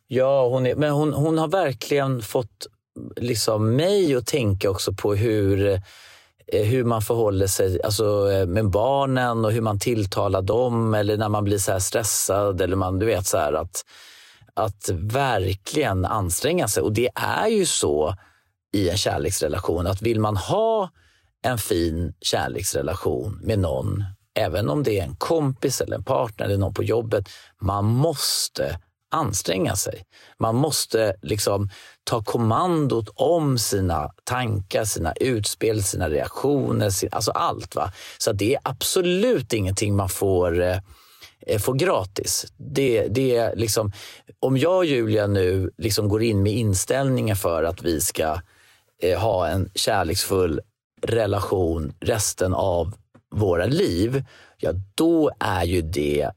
Ja, 0.07 0.47
hon 0.47 0.65
är, 0.65 0.75
men 0.75 0.91
hon, 0.91 1.13
hon 1.13 1.37
har 1.37 1.47
verkligen 1.47 2.21
fått 2.21 2.67
liksom 3.15 3.75
mig 3.75 4.15
att 4.15 4.27
tänka 4.27 4.69
också 4.69 4.93
på 4.93 5.15
hur, 5.15 5.81
eh, 6.47 6.63
hur 6.63 6.83
man 6.83 7.01
förhåller 7.01 7.47
sig 7.47 7.81
alltså, 7.83 8.31
eh, 8.31 8.45
med 8.45 8.69
barnen 8.69 9.45
och 9.45 9.51
hur 9.51 9.61
man 9.61 9.79
tilltalar 9.79 10.41
dem 10.41 10.93
eller 10.93 11.17
när 11.17 11.29
man 11.29 11.43
blir 11.43 11.57
så 11.57 11.79
stressad. 11.79 12.61
eller 12.61 12.75
man, 12.75 12.99
du 12.99 13.05
vet 13.05 13.25
så 13.25 13.37
att, 13.37 13.85
att 14.53 14.89
verkligen 14.93 16.05
anstränga 16.05 16.67
sig. 16.67 16.83
Och 16.83 16.93
det 16.93 17.09
är 17.15 17.47
ju 17.47 17.65
så 17.65 18.15
i 18.73 18.89
en 18.89 18.97
kärleksrelation 18.97 19.87
att 19.87 20.01
vill 20.01 20.19
man 20.19 20.37
ha 20.37 20.89
en 21.43 21.57
fin 21.57 22.13
kärleksrelation 22.21 23.39
med 23.43 23.59
någon, 23.59 24.03
även 24.35 24.69
om 24.69 24.83
det 24.83 24.99
är 24.99 25.03
en 25.03 25.15
kompis 25.15 25.81
eller 25.81 25.95
en 25.95 26.03
partner 26.03 26.45
eller 26.45 26.57
någon 26.57 26.73
på 26.73 26.83
jobbet, 26.83 27.29
man 27.61 27.85
måste 27.85 28.79
anstränga 29.15 29.75
sig. 29.75 30.03
Man 30.39 30.55
måste 30.55 31.15
liksom 31.21 31.69
ta 32.03 32.23
kommandot 32.23 33.09
om 33.15 33.57
sina 33.57 34.11
tankar, 34.23 34.85
sina 34.85 35.13
utspel, 35.13 35.83
sina 35.83 36.09
reaktioner, 36.09 36.89
sin, 36.89 37.09
alltså 37.11 37.31
allt. 37.31 37.75
Va? 37.75 37.91
Så 38.17 38.31
det 38.31 38.53
är 38.53 38.61
absolut 38.63 39.53
ingenting 39.53 39.95
man 39.95 40.09
får 40.09 40.61
eh, 40.61 40.77
eh, 41.47 41.59
får 41.59 41.73
gratis. 41.73 42.45
Det, 42.57 43.07
det 43.07 43.35
är 43.35 43.55
liksom, 43.55 43.91
om 44.39 44.57
jag 44.57 44.77
och 44.77 44.85
Julia 44.85 45.27
nu 45.27 45.71
liksom 45.77 46.09
går 46.09 46.23
in 46.23 46.43
med 46.43 46.53
inställningen 46.53 47.35
för 47.35 47.63
att 47.63 47.83
vi 47.83 48.01
ska 48.01 48.39
eh, 49.01 49.19
ha 49.19 49.47
en 49.47 49.69
kärleksfull 49.75 50.61
relation 51.01 51.93
resten 51.99 52.53
av 52.53 52.93
våra 53.35 53.65
liv, 53.65 54.23
ja 54.57 54.71
då 54.95 55.31
är 55.39 55.63
ju 55.63 55.81
det 55.81 56.31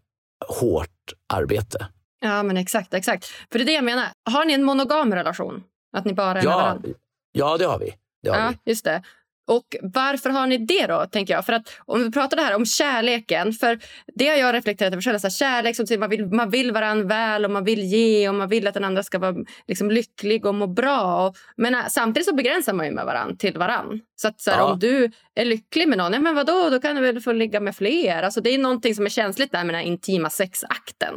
hårt 0.49 1.13
arbete. 1.27 1.87
Ja, 2.21 2.43
men 2.43 2.57
exakt, 2.57 2.95
exakt. 2.95 3.25
För 3.25 3.59
det 3.59 3.63
är 3.63 3.67
det 3.67 3.73
jag 3.73 3.85
menar. 3.85 4.07
Har 4.31 4.45
ni 4.45 4.53
en 4.53 4.65
monogam 4.65 5.15
relation? 5.15 5.63
Att 5.97 6.05
ni 6.05 6.13
bara 6.13 6.41
är 6.41 6.45
ja, 6.45 6.51
med 6.51 6.59
varandra? 6.59 6.89
Ja, 7.33 7.57
det 7.57 7.65
har 7.65 7.79
vi. 7.79 7.95
Det 8.23 8.31
har 8.31 8.39
ja, 8.39 8.53
vi. 8.65 8.71
just 8.71 8.85
det. 8.85 9.03
Och 9.49 9.77
varför 9.83 10.31
har 10.31 10.47
ni 10.47 10.59
det 10.59 10.87
då, 10.87 11.07
tänker 11.07 11.35
jag? 11.35 11.47
För 11.47 11.53
att 11.53 11.69
om 11.87 12.03
vi 12.03 12.11
pratar 12.11 12.37
det 12.37 12.43
här 12.43 12.55
om 12.57 12.67
kärleken, 12.67 13.53
för 13.53 13.79
det 14.15 14.29
har 14.29 14.37
jag 14.37 14.55
reflekterat 14.55 14.93
över 14.93 15.03
själv. 15.03 15.19
Så 15.19 15.27
här, 15.27 15.31
kärlek 15.31 15.77
som 15.77 16.01
man 16.01 16.11
vill, 16.11 16.27
man 16.27 16.51
vill 16.51 16.73
varandra 16.73 17.07
väl 17.07 17.45
och 17.45 17.51
man 17.51 17.65
vill 17.65 17.81
ge 17.83 18.29
och 18.29 18.35
man 18.35 18.49
vill 18.49 18.67
att 18.67 18.75
den 18.75 18.85
andra 18.85 19.03
ska 19.03 19.19
vara 19.19 19.35
liksom, 19.67 19.91
lycklig 19.91 20.47
och 20.47 20.55
må 20.55 20.67
bra. 20.67 21.27
Och, 21.27 21.37
men 21.57 21.75
äh, 21.75 21.81
samtidigt 21.89 22.29
så 22.29 22.35
begränsar 22.35 22.73
man 22.73 22.87
ju 22.87 22.93
med 22.93 23.05
varandra 23.05 23.37
till 23.37 23.59
varandra. 23.59 23.99
Så 24.17 24.29
att 24.29 24.41
så 24.41 24.51
här, 24.51 24.59
Ja. 24.59 24.73
om 24.73 24.79
du 24.79 25.11
är 25.35 25.45
lycklig 25.45 25.89
med 25.89 25.99
någon, 25.99 26.13
ja 26.13 26.21
men 26.21 26.35
vadå, 26.35 26.71
då 26.71 26.81
kan 26.81 26.97
du 26.97 27.03
väl 27.03 27.21
få 27.21 27.33
ligga 27.33 27.61
med 27.61 27.77
fler. 27.77 28.23
Alltså 28.23 28.41
det 28.41 28.51
är 28.55 28.59
någonting 28.59 28.95
som 28.95 29.05
är 29.07 29.11
känsligt 29.11 29.53
där 29.53 29.65
med 29.65 29.75
den 29.75 29.81
här 29.81 29.89
intima 29.89 30.31
sexakten. 30.31 31.15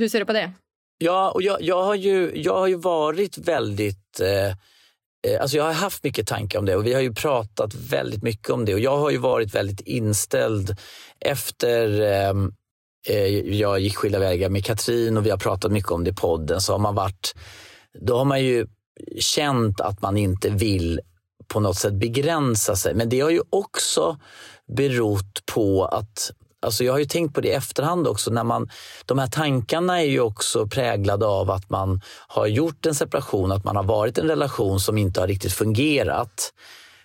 Hur 0.00 0.08
ser 0.08 0.18
du 0.18 0.24
på 0.24 0.32
det? 0.32 0.52
Ja, 0.98 1.30
och 1.30 1.42
jag, 1.42 1.62
jag, 1.62 1.82
har, 1.82 1.94
ju, 1.94 2.32
jag 2.34 2.54
har 2.54 2.66
ju 2.66 2.74
varit 2.74 3.38
väldigt... 3.38 4.20
Eh, 4.20 4.46
eh, 5.32 5.40
alltså 5.40 5.56
jag 5.56 5.64
har 5.64 5.72
haft 5.72 6.04
mycket 6.04 6.26
tankar 6.26 6.58
om 6.58 6.64
det 6.64 6.76
och 6.76 6.86
vi 6.86 6.94
har 6.94 7.00
ju 7.00 7.14
pratat 7.14 7.74
väldigt 7.74 8.22
mycket 8.22 8.50
om 8.50 8.64
det. 8.64 8.74
Och 8.74 8.80
Jag 8.80 8.98
har 8.98 9.10
ju 9.10 9.16
varit 9.16 9.54
väldigt 9.54 9.80
inställd 9.80 10.76
efter 11.20 12.00
ehm, 12.00 12.52
eh, 13.08 13.26
jag 13.38 13.80
gick 13.80 13.96
skilda 13.96 14.18
vägar 14.18 14.48
med 14.48 14.64
Katrin 14.64 15.16
och 15.16 15.26
vi 15.26 15.30
har 15.30 15.38
pratat 15.38 15.72
mycket 15.72 15.90
om 15.90 16.04
det 16.04 16.10
i 16.10 16.14
podden. 16.14 16.60
Så 16.60 16.72
har 16.72 16.78
man 16.78 16.94
varit, 16.94 17.34
då 18.00 18.18
har 18.18 18.24
man 18.24 18.44
ju 18.44 18.66
känt 19.18 19.80
att 19.80 20.02
man 20.02 20.16
inte 20.16 20.50
vill 20.50 21.00
på 21.48 21.60
något 21.60 21.76
sätt 21.76 21.94
begränsa 21.94 22.76
sig. 22.76 22.94
Men 22.94 23.08
det 23.08 23.20
har 23.20 23.30
ju 23.30 23.42
också 23.50 24.18
berott 24.76 25.46
på 25.46 25.84
att 25.84 26.32
Alltså 26.62 26.84
jag 26.84 26.92
har 26.92 26.98
ju 26.98 27.04
tänkt 27.04 27.34
på 27.34 27.40
det 27.40 27.48
i 27.48 27.52
efterhand 27.52 28.06
också. 28.06 28.30
När 28.30 28.44
man, 28.44 28.70
de 29.06 29.18
här 29.18 29.26
tankarna 29.26 30.00
är 30.00 30.06
ju 30.06 30.20
också 30.20 30.66
präglade 30.66 31.26
av 31.26 31.50
att 31.50 31.70
man 31.70 32.00
har 32.28 32.46
gjort 32.46 32.86
en 32.86 32.94
separation, 32.94 33.52
att 33.52 33.64
man 33.64 33.76
har 33.76 33.82
varit 33.82 34.18
i 34.18 34.20
en 34.20 34.28
relation 34.28 34.80
som 34.80 34.98
inte 34.98 35.20
har 35.20 35.26
riktigt 35.26 35.52
fungerat. 35.52 36.52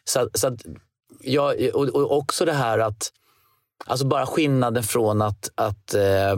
Så, 0.03 0.29
så 0.33 0.47
att 0.47 0.61
jag, 1.21 1.69
och, 1.73 1.87
och 1.87 2.17
också 2.17 2.45
det 2.45 2.53
här 2.53 2.79
att, 2.79 3.11
alltså 3.85 4.05
bara 4.05 4.25
skillnaden 4.25 4.83
från 4.83 5.21
att, 5.21 5.49
att, 5.55 5.93
eh, 5.93 6.31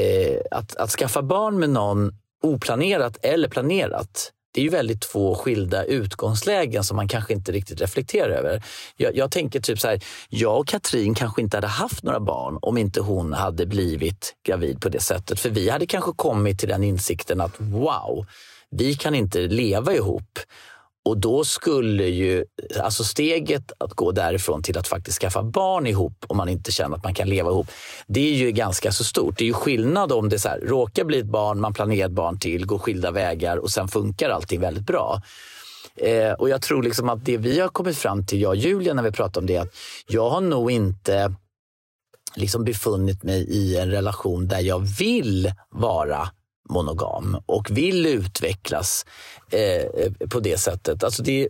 eh, 0.00 0.40
att, 0.50 0.76
att 0.76 0.90
skaffa 0.90 1.22
barn 1.22 1.58
med 1.58 1.70
någon 1.70 2.12
oplanerat 2.42 3.18
eller 3.22 3.48
planerat. 3.48 4.32
Det 4.54 4.60
är 4.60 4.62
ju 4.62 4.70
väldigt 4.70 5.00
två 5.00 5.34
skilda 5.34 5.84
utgångslägen 5.84 6.84
som 6.84 6.96
man 6.96 7.08
kanske 7.08 7.32
inte 7.32 7.52
riktigt 7.52 7.80
reflekterar 7.80 8.30
över. 8.30 8.62
Jag, 8.96 9.16
jag 9.16 9.30
tänker 9.30 9.60
typ 9.60 9.80
så 9.80 9.88
här, 9.88 10.00
jag 10.28 10.58
och 10.58 10.66
Katrin 10.66 11.14
kanske 11.14 11.42
inte 11.42 11.56
hade 11.56 11.66
haft 11.66 12.02
några 12.02 12.20
barn 12.20 12.58
om 12.62 12.78
inte 12.78 13.00
hon 13.00 13.32
hade 13.32 13.66
blivit 13.66 14.34
gravid 14.46 14.80
på 14.80 14.88
det 14.88 15.00
sättet. 15.00 15.40
För 15.40 15.50
vi 15.50 15.70
hade 15.70 15.86
kanske 15.86 16.12
kommit 16.16 16.58
till 16.58 16.68
den 16.68 16.82
insikten 16.82 17.40
att 17.40 17.54
wow, 17.58 18.26
vi 18.70 18.94
kan 18.94 19.14
inte 19.14 19.40
leva 19.40 19.94
ihop. 19.94 20.38
Och 21.04 21.18
då 21.18 21.44
skulle 21.44 22.04
ju, 22.04 22.44
alltså 22.80 23.04
steget 23.04 23.72
att 23.78 23.92
gå 23.94 24.12
därifrån 24.12 24.62
till 24.62 24.78
att 24.78 24.88
faktiskt 24.88 25.20
skaffa 25.20 25.42
barn 25.42 25.86
ihop 25.86 26.24
om 26.26 26.36
man 26.36 26.48
inte 26.48 26.72
känner 26.72 26.96
att 26.96 27.04
man 27.04 27.14
kan 27.14 27.28
leva 27.28 27.50
ihop, 27.50 27.66
det 28.06 28.20
är 28.20 28.34
ju 28.34 28.50
ganska 28.50 28.92
så 28.92 29.04
stort. 29.04 29.38
Det 29.38 29.44
är 29.44 29.46
ju 29.46 29.52
skillnad 29.52 30.12
om 30.12 30.28
det 30.28 30.38
så 30.38 30.48
här, 30.48 30.60
råkar 30.60 31.04
bli 31.04 31.18
ett 31.18 31.26
barn, 31.26 31.60
man 31.60 31.74
planerar 31.74 32.06
ett 32.06 32.14
barn 32.14 32.38
till, 32.38 32.66
går 32.66 32.78
skilda 32.78 33.10
vägar 33.10 33.56
och 33.56 33.70
sen 33.70 33.88
funkar 33.88 34.30
allting 34.30 34.60
väldigt 34.60 34.86
bra. 34.86 35.22
Eh, 35.96 36.32
och 36.32 36.48
jag 36.48 36.62
tror 36.62 36.82
liksom 36.82 37.08
att 37.08 37.24
det 37.24 37.36
vi 37.36 37.60
har 37.60 37.68
kommit 37.68 37.98
fram 37.98 38.26
till, 38.26 38.40
jag 38.40 38.50
och 38.50 38.56
Julia, 38.56 38.94
när 38.94 39.02
vi 39.02 39.12
pratar 39.12 39.40
om 39.40 39.46
det, 39.46 39.58
att 39.58 39.74
jag 40.06 40.30
har 40.30 40.40
nog 40.40 40.70
inte 40.70 41.34
liksom 42.36 42.64
befunnit 42.64 43.22
mig 43.22 43.44
i 43.50 43.76
en 43.76 43.90
relation 43.90 44.48
där 44.48 44.60
jag 44.60 44.78
vill 44.98 45.52
vara 45.70 46.28
monogam 46.68 47.42
och 47.46 47.70
vill 47.70 48.06
utvecklas 48.06 49.06
eh, 49.50 50.12
på 50.28 50.40
det 50.40 50.58
sättet. 50.58 51.04
Alltså 51.04 51.22
det, 51.22 51.48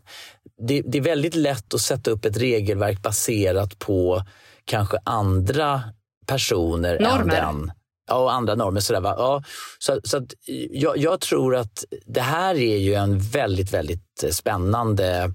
det, 0.59 0.83
det 0.87 0.99
är 0.99 1.03
väldigt 1.03 1.35
lätt 1.35 1.75
att 1.75 1.81
sätta 1.81 2.11
upp 2.11 2.25
ett 2.25 2.37
regelverk 2.37 3.03
baserat 3.03 3.79
på 3.79 4.23
kanske 4.65 4.99
andra 5.05 5.83
personer 6.27 7.01
Normer. 7.01 7.19
än 7.19 7.29
den. 7.29 7.73
Ja, 8.07 8.15
och 8.17 8.33
andra 8.33 8.55
normer. 8.55 8.81
Sådär, 8.81 9.01
va? 9.01 9.15
Ja, 9.19 9.43
så, 9.79 10.01
så 10.05 10.17
att 10.17 10.35
jag, 10.71 10.99
jag 10.99 11.21
tror 11.21 11.57
att 11.57 11.85
det 12.07 12.21
här 12.21 12.55
är 12.55 12.77
ju 12.77 12.95
en 12.95 13.19
väldigt, 13.19 13.73
väldigt 13.73 14.25
spännande 14.31 15.35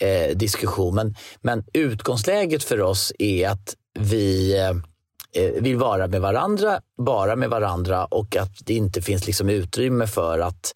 eh, 0.00 0.36
diskussion. 0.36 0.94
Men, 0.94 1.14
men 1.40 1.64
utgångsläget 1.72 2.64
för 2.64 2.80
oss 2.80 3.12
är 3.18 3.48
att 3.48 3.74
vi 3.98 4.58
eh, 4.60 4.72
Eh, 5.36 5.62
vill 5.62 5.76
vara 5.76 6.06
med 6.06 6.20
varandra, 6.20 6.80
bara 6.98 7.36
med 7.36 7.50
varandra 7.50 8.04
och 8.04 8.36
att 8.36 8.52
det 8.64 8.74
inte 8.74 9.02
finns 9.02 9.26
liksom 9.26 9.48
utrymme 9.48 10.06
för 10.06 10.38
att, 10.38 10.74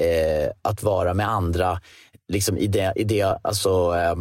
eh, 0.00 0.50
att 0.62 0.82
vara 0.82 1.14
med 1.14 1.28
andra 1.28 1.80
liksom 2.28 2.56
i, 2.56 2.66
det, 2.66 2.92
i, 2.96 3.04
det, 3.04 3.38
alltså, 3.42 3.94
eh, 3.96 4.14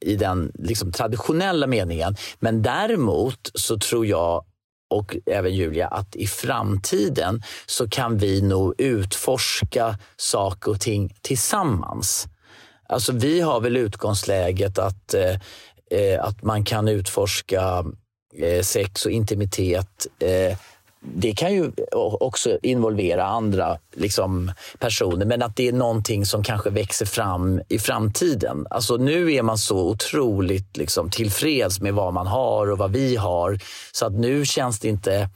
i 0.00 0.16
den 0.16 0.52
liksom 0.54 0.92
traditionella 0.92 1.66
meningen. 1.66 2.16
Men 2.38 2.62
däremot 2.62 3.50
så 3.54 3.78
tror 3.78 4.06
jag 4.06 4.44
och 4.90 5.16
även 5.26 5.54
Julia 5.54 5.88
att 5.88 6.16
i 6.16 6.26
framtiden 6.26 7.42
så 7.66 7.88
kan 7.88 8.18
vi 8.18 8.42
nog 8.42 8.74
utforska 8.78 9.98
saker 10.16 10.70
och 10.70 10.80
ting 10.80 11.14
tillsammans. 11.20 12.26
Alltså 12.88 13.12
vi 13.12 13.40
har 13.40 13.60
väl 13.60 13.76
utgångsläget 13.76 14.78
att, 14.78 15.14
eh, 15.14 15.34
eh 15.90 16.24
att 16.24 16.42
man 16.42 16.64
kan 16.64 16.88
utforska 16.88 17.84
Eh, 18.38 18.62
sex 18.62 19.06
och 19.06 19.12
intimitet. 19.12 20.06
Eh, 20.18 20.58
det 21.06 21.34
kan 21.34 21.54
ju 21.54 21.72
också 22.20 22.58
involvera 22.62 23.24
andra 23.24 23.78
liksom, 23.94 24.52
personer 24.78 25.26
men 25.26 25.42
att 25.42 25.56
det 25.56 25.68
är 25.68 25.72
någonting 25.72 26.26
som 26.26 26.42
kanske 26.42 26.70
växer 26.70 27.06
fram 27.06 27.60
i 27.68 27.78
framtiden. 27.78 28.66
Alltså 28.70 28.96
nu 28.96 29.32
är 29.32 29.42
man 29.42 29.58
så 29.58 29.78
otroligt 29.78 30.76
liksom, 30.76 31.10
tillfreds 31.10 31.80
med 31.80 31.94
vad 31.94 32.14
man 32.14 32.26
har 32.26 32.70
och 32.70 32.78
vad 32.78 32.92
vi 32.92 33.16
har 33.16 33.58
så 33.92 34.06
att 34.06 34.12
nu 34.12 34.44
känns 34.44 34.80
det 34.80 34.88
inte... 34.88 35.28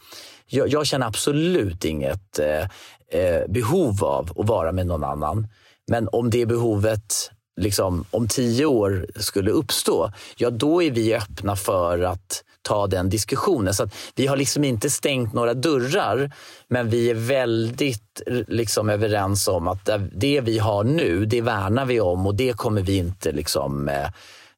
Jag, 0.46 0.68
jag 0.68 0.86
känner 0.86 1.06
absolut 1.06 1.84
inget 1.84 2.38
eh, 2.38 3.20
eh, 3.20 3.46
behov 3.48 4.04
av 4.04 4.32
att 4.36 4.46
vara 4.48 4.72
med 4.72 4.86
någon 4.86 5.04
annan. 5.04 5.48
Men 5.86 6.08
om 6.12 6.30
det 6.30 6.46
behovet 6.46 7.30
liksom, 7.60 8.04
om 8.10 8.28
tio 8.28 8.66
år 8.66 9.06
skulle 9.16 9.50
uppstå, 9.50 10.12
ja 10.36 10.50
då 10.50 10.82
är 10.82 10.90
vi 10.90 11.14
öppna 11.14 11.56
för 11.56 12.02
att 12.02 12.44
ta 12.68 12.86
den 12.86 13.08
diskussionen. 13.08 13.74
Så 13.74 13.82
att 13.82 13.94
vi 14.14 14.26
har 14.26 14.36
liksom 14.36 14.64
inte 14.64 14.90
stängt 14.90 15.32
några 15.32 15.54
dörrar, 15.54 16.30
men 16.68 16.90
vi 16.90 17.10
är 17.10 17.14
väldigt 17.14 18.22
liksom, 18.48 18.90
överens 18.90 19.48
om 19.48 19.68
att 19.68 19.90
det 20.12 20.40
vi 20.40 20.58
har 20.58 20.84
nu, 20.84 21.26
det 21.26 21.40
värnar 21.40 21.84
vi 21.84 22.00
om 22.00 22.26
och 22.26 22.34
det 22.34 22.56
kommer 22.56 22.82
vi 22.82 22.96
inte 22.96 23.32
liksom, 23.32 23.88
eh, 23.88 24.08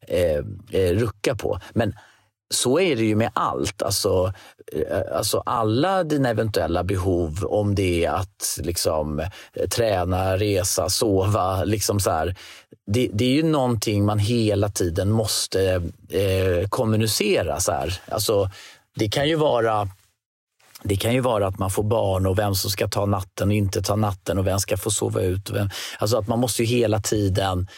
eh, 0.08 0.44
eh 0.70 0.94
rucka 0.94 1.34
på. 1.34 1.60
Men 1.72 1.94
så 2.54 2.80
är 2.80 2.96
det 2.96 3.04
ju 3.04 3.16
med 3.16 3.30
allt. 3.34 3.82
Alltså, 3.82 4.32
eh, 4.72 5.16
alltså 5.16 5.42
alla 5.46 6.04
dina 6.04 6.28
eventuella 6.28 6.84
behov, 6.84 7.44
om 7.44 7.74
det 7.74 8.04
är 8.04 8.10
att 8.10 8.58
liksom, 8.62 9.20
eh, 9.20 9.68
träna, 9.68 10.36
resa, 10.36 10.88
sova. 10.88 11.64
Liksom 11.64 12.00
så 12.00 12.10
här, 12.10 12.36
det, 12.92 13.10
det 13.12 13.24
är 13.24 13.32
ju 13.32 13.42
någonting 13.42 14.04
man 14.04 14.18
hela 14.18 14.68
tiden 14.68 15.10
måste 15.10 15.82
eh, 16.08 16.68
kommunicera. 16.68 17.60
Så 17.60 17.72
här. 17.72 18.00
Alltså, 18.08 18.50
det 18.94 19.08
kan 19.08 19.28
ju 19.28 19.36
vara 19.36 19.88
det 20.82 20.96
kan 20.96 21.14
ju 21.14 21.20
vara 21.20 21.46
att 21.46 21.58
man 21.58 21.70
får 21.70 21.82
barn 21.82 22.26
och 22.26 22.38
vem 22.38 22.54
som 22.54 22.70
ska 22.70 22.88
ta 22.88 23.06
natten 23.06 23.48
och 23.48 23.54
inte 23.54 23.82
ta 23.82 23.96
natten 23.96 24.38
och 24.38 24.46
vem 24.46 24.58
ska 24.58 24.76
få 24.76 24.90
sova 24.90 25.20
ut. 25.20 25.48
Och 25.48 25.56
vem, 25.56 25.70
alltså 25.98 26.18
att 26.18 26.28
man 26.28 26.38
måste 26.38 26.62
ju 26.62 26.68
hela 26.68 27.00
tiden 27.00 27.68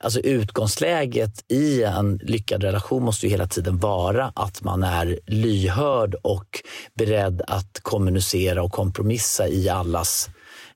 Alltså 0.00 0.20
utgångsläget 0.20 1.44
i 1.48 1.82
en 1.82 2.20
lyckad 2.22 2.62
relation 2.62 3.02
måste 3.02 3.26
ju 3.26 3.30
hela 3.30 3.46
tiden 3.46 3.78
vara 3.78 4.32
att 4.34 4.62
man 4.62 4.82
är 4.82 5.18
lyhörd 5.26 6.14
och 6.22 6.62
beredd 6.94 7.42
att 7.46 7.80
kommunicera 7.82 8.62
och 8.62 8.72
kompromissa 8.72 9.48
i 9.48 9.68
allas 9.68 10.30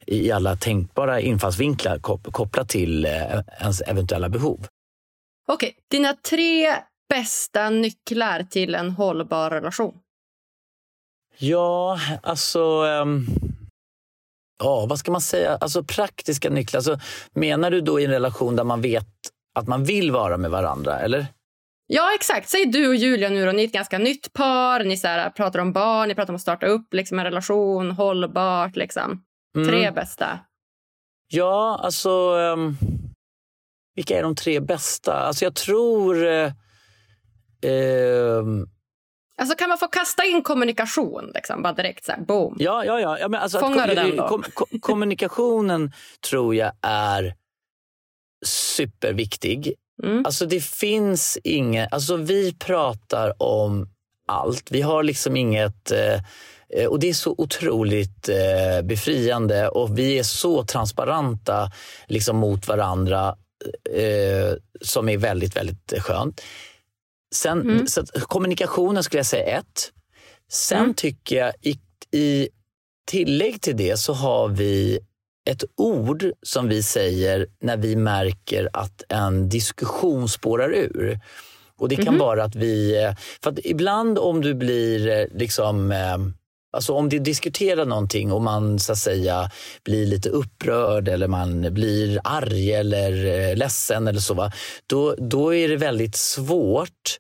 i 0.07 0.31
alla 0.33 0.57
tänkbara 0.57 1.21
infallsvinklar 1.21 1.99
kop- 1.99 2.33
kopplat 2.33 2.69
till 2.69 3.05
eh, 3.05 3.41
ens 3.61 3.81
eventuella 3.81 4.29
behov. 4.29 4.67
Okej, 5.49 5.77
dina 5.91 6.13
tre 6.13 6.75
bästa 7.09 7.71
nycklar 7.71 8.43
till 8.43 8.75
en 8.75 8.91
hållbar 8.91 9.51
relation. 9.51 9.95
Ja, 11.39 11.99
alltså... 12.23 12.61
ehm, 12.61 13.27
ja, 14.59 14.87
vad 14.89 14.99
ska 14.99 15.13
man 15.13 15.21
säga? 15.21 15.57
Alltså 15.57 15.85
praktiska 15.85 16.51
nycklar. 16.51 16.79
Alltså, 16.79 16.99
menar 17.33 17.71
du 17.71 17.81
då 17.81 18.01
i 18.01 18.05
en 18.05 18.11
relation 18.11 18.57
där 18.57 18.65
man 18.65 18.81
vet 18.81 19.09
att 19.55 19.67
man 19.67 19.85
vill 19.85 20.11
vara 20.11 20.37
med 20.37 20.51
varandra, 20.51 20.99
eller? 21.01 21.27
Ja, 21.87 22.15
exakt. 22.15 22.49
Säg 22.49 22.67
du 22.67 22.89
och 22.89 22.95
Julia 22.95 23.29
nu 23.29 23.47
då, 23.47 23.53
ni 23.53 23.63
är 23.63 23.67
ett 23.67 23.73
ganska 23.73 23.99
nytt 23.99 24.33
par. 24.33 24.85
Ni 24.85 24.97
så 24.97 25.09
här, 25.09 25.31
pratar 25.31 25.59
om 25.59 25.73
barn, 25.73 26.09
ni 26.09 26.15
pratar 26.15 26.33
om 26.33 26.37
att 26.37 26.43
starta 26.43 26.67
upp 26.67 26.95
liksom, 26.95 27.19
en 27.19 27.25
relation, 27.25 27.91
hållbart. 27.91 28.77
Liksom. 28.77 29.23
Tre 29.65 29.83
Mm. 29.83 29.95
bästa. 29.95 30.39
Ja, 31.29 31.81
alltså... 31.83 32.11
ehm, 32.39 32.77
vilka 33.95 34.19
är 34.19 34.23
de 34.23 34.35
tre 34.35 34.61
bästa? 34.61 35.13
Alltså 35.15 35.45
jag 35.45 35.55
tror... 35.55 36.27
eh, 36.27 36.53
ehm, 37.63 38.67
Alltså 39.41 39.57
kan 39.57 39.69
man 39.69 39.79
få 39.79 39.87
kasta 39.89 40.25
in 40.25 40.43
kommunikation 40.43 41.31
liksom, 41.35 41.63
bara 41.63 41.73
direkt 41.73 42.05
så 42.05 42.13
här, 42.13 42.21
boom? 42.21 42.57
Ja, 42.59 42.85
ja, 42.85 43.01
ja. 43.01 43.19
ja 43.19 43.29
men 43.29 43.41
alltså 43.41 43.59
Fångar 43.59 43.89
du 43.89 43.95
den 43.95 44.17
då? 44.17 44.29
kom, 44.29 44.43
kom, 44.55 44.81
kommunikationen 44.81 45.93
tror 46.31 46.55
jag 46.55 46.73
är 46.83 47.35
superviktig. 48.47 49.75
Mm. 50.03 50.23
Alltså 50.27 50.47
det 50.47 50.61
finns 50.65 51.39
inget, 51.45 51.93
alltså 51.93 52.17
vi 52.17 52.55
pratar 52.55 53.43
om 53.43 53.89
allt. 54.27 54.70
Vi 54.70 54.83
har 54.83 55.03
liksom 55.03 55.37
inget, 55.37 55.91
eh, 55.91 56.87
och 56.89 57.01
det 57.01 57.09
är 57.09 57.14
så 57.14 57.35
otroligt 57.39 58.29
eh, 58.29 58.83
befriande 58.85 59.68
och 59.68 59.99
vi 59.99 60.18
är 60.18 60.22
så 60.22 60.64
transparenta 60.64 61.70
liksom 62.09 62.37
mot 62.37 62.68
varandra 62.68 63.37
eh, 63.95 64.55
som 64.81 65.09
är 65.09 65.16
väldigt, 65.18 65.57
väldigt 65.57 65.95
skönt. 65.99 66.41
Sen, 67.35 67.61
Mm. 67.61 67.87
så 67.87 68.05
kommunikationen 68.07 69.03
skulle 69.05 69.18
jag 69.18 69.27
säga 69.27 69.59
ett. 69.59 69.93
Sen 70.51 70.79
Mm. 70.83 70.95
tycker 70.95 71.37
jag 71.37 71.53
i, 71.62 71.79
i 72.18 72.49
tillägg 73.07 73.61
till 73.61 73.77
det 73.77 73.97
så 73.97 74.12
har 74.12 74.49
vi 74.49 74.99
ett 75.51 75.64
ord 75.77 76.24
som 76.43 76.68
vi 76.68 76.83
säger 76.83 77.47
när 77.61 77.77
vi 77.77 77.97
märker 77.97 78.68
att 78.72 79.03
en 79.09 79.49
diskussion 79.49 80.29
spårar 80.29 80.70
ur. 80.74 81.20
Och 81.81 81.89
Det 81.89 81.97
kan 81.97 82.14
Mhm. 82.14 82.18
vara 82.18 82.45
att 82.45 82.55
vi... 82.57 83.03
eh, 83.05 83.12
För 83.43 83.51
att 83.51 83.59
ibland 83.64 84.18
om 84.18 84.41
du 84.41 84.55
blir 84.55 85.09
eh, 85.09 85.24
liksom... 85.39 85.93
eh, 85.93 86.16
Alltså 86.72 86.93
om 86.95 87.09
du 87.09 87.18
diskuterar 87.18 87.85
någonting 87.85 88.33
och 88.33 88.43
man 88.43 88.79
så 88.79 88.93
att 88.93 88.99
säga 88.99 89.51
blir 89.85 90.07
lite 90.07 90.29
upprörd 90.29 91.09
eller 91.09 91.29
man 91.29 91.74
blir 91.74 92.20
arg 92.24 92.72
eller 92.72 93.57
ledsen 93.57 94.09
eller 94.09 94.20
så, 94.20 94.35
va? 94.35 94.53
Då, 94.87 95.14
då 95.18 95.55
är 95.55 95.68
det 95.68 95.77
väldigt 95.77 96.16
svårt 96.16 97.18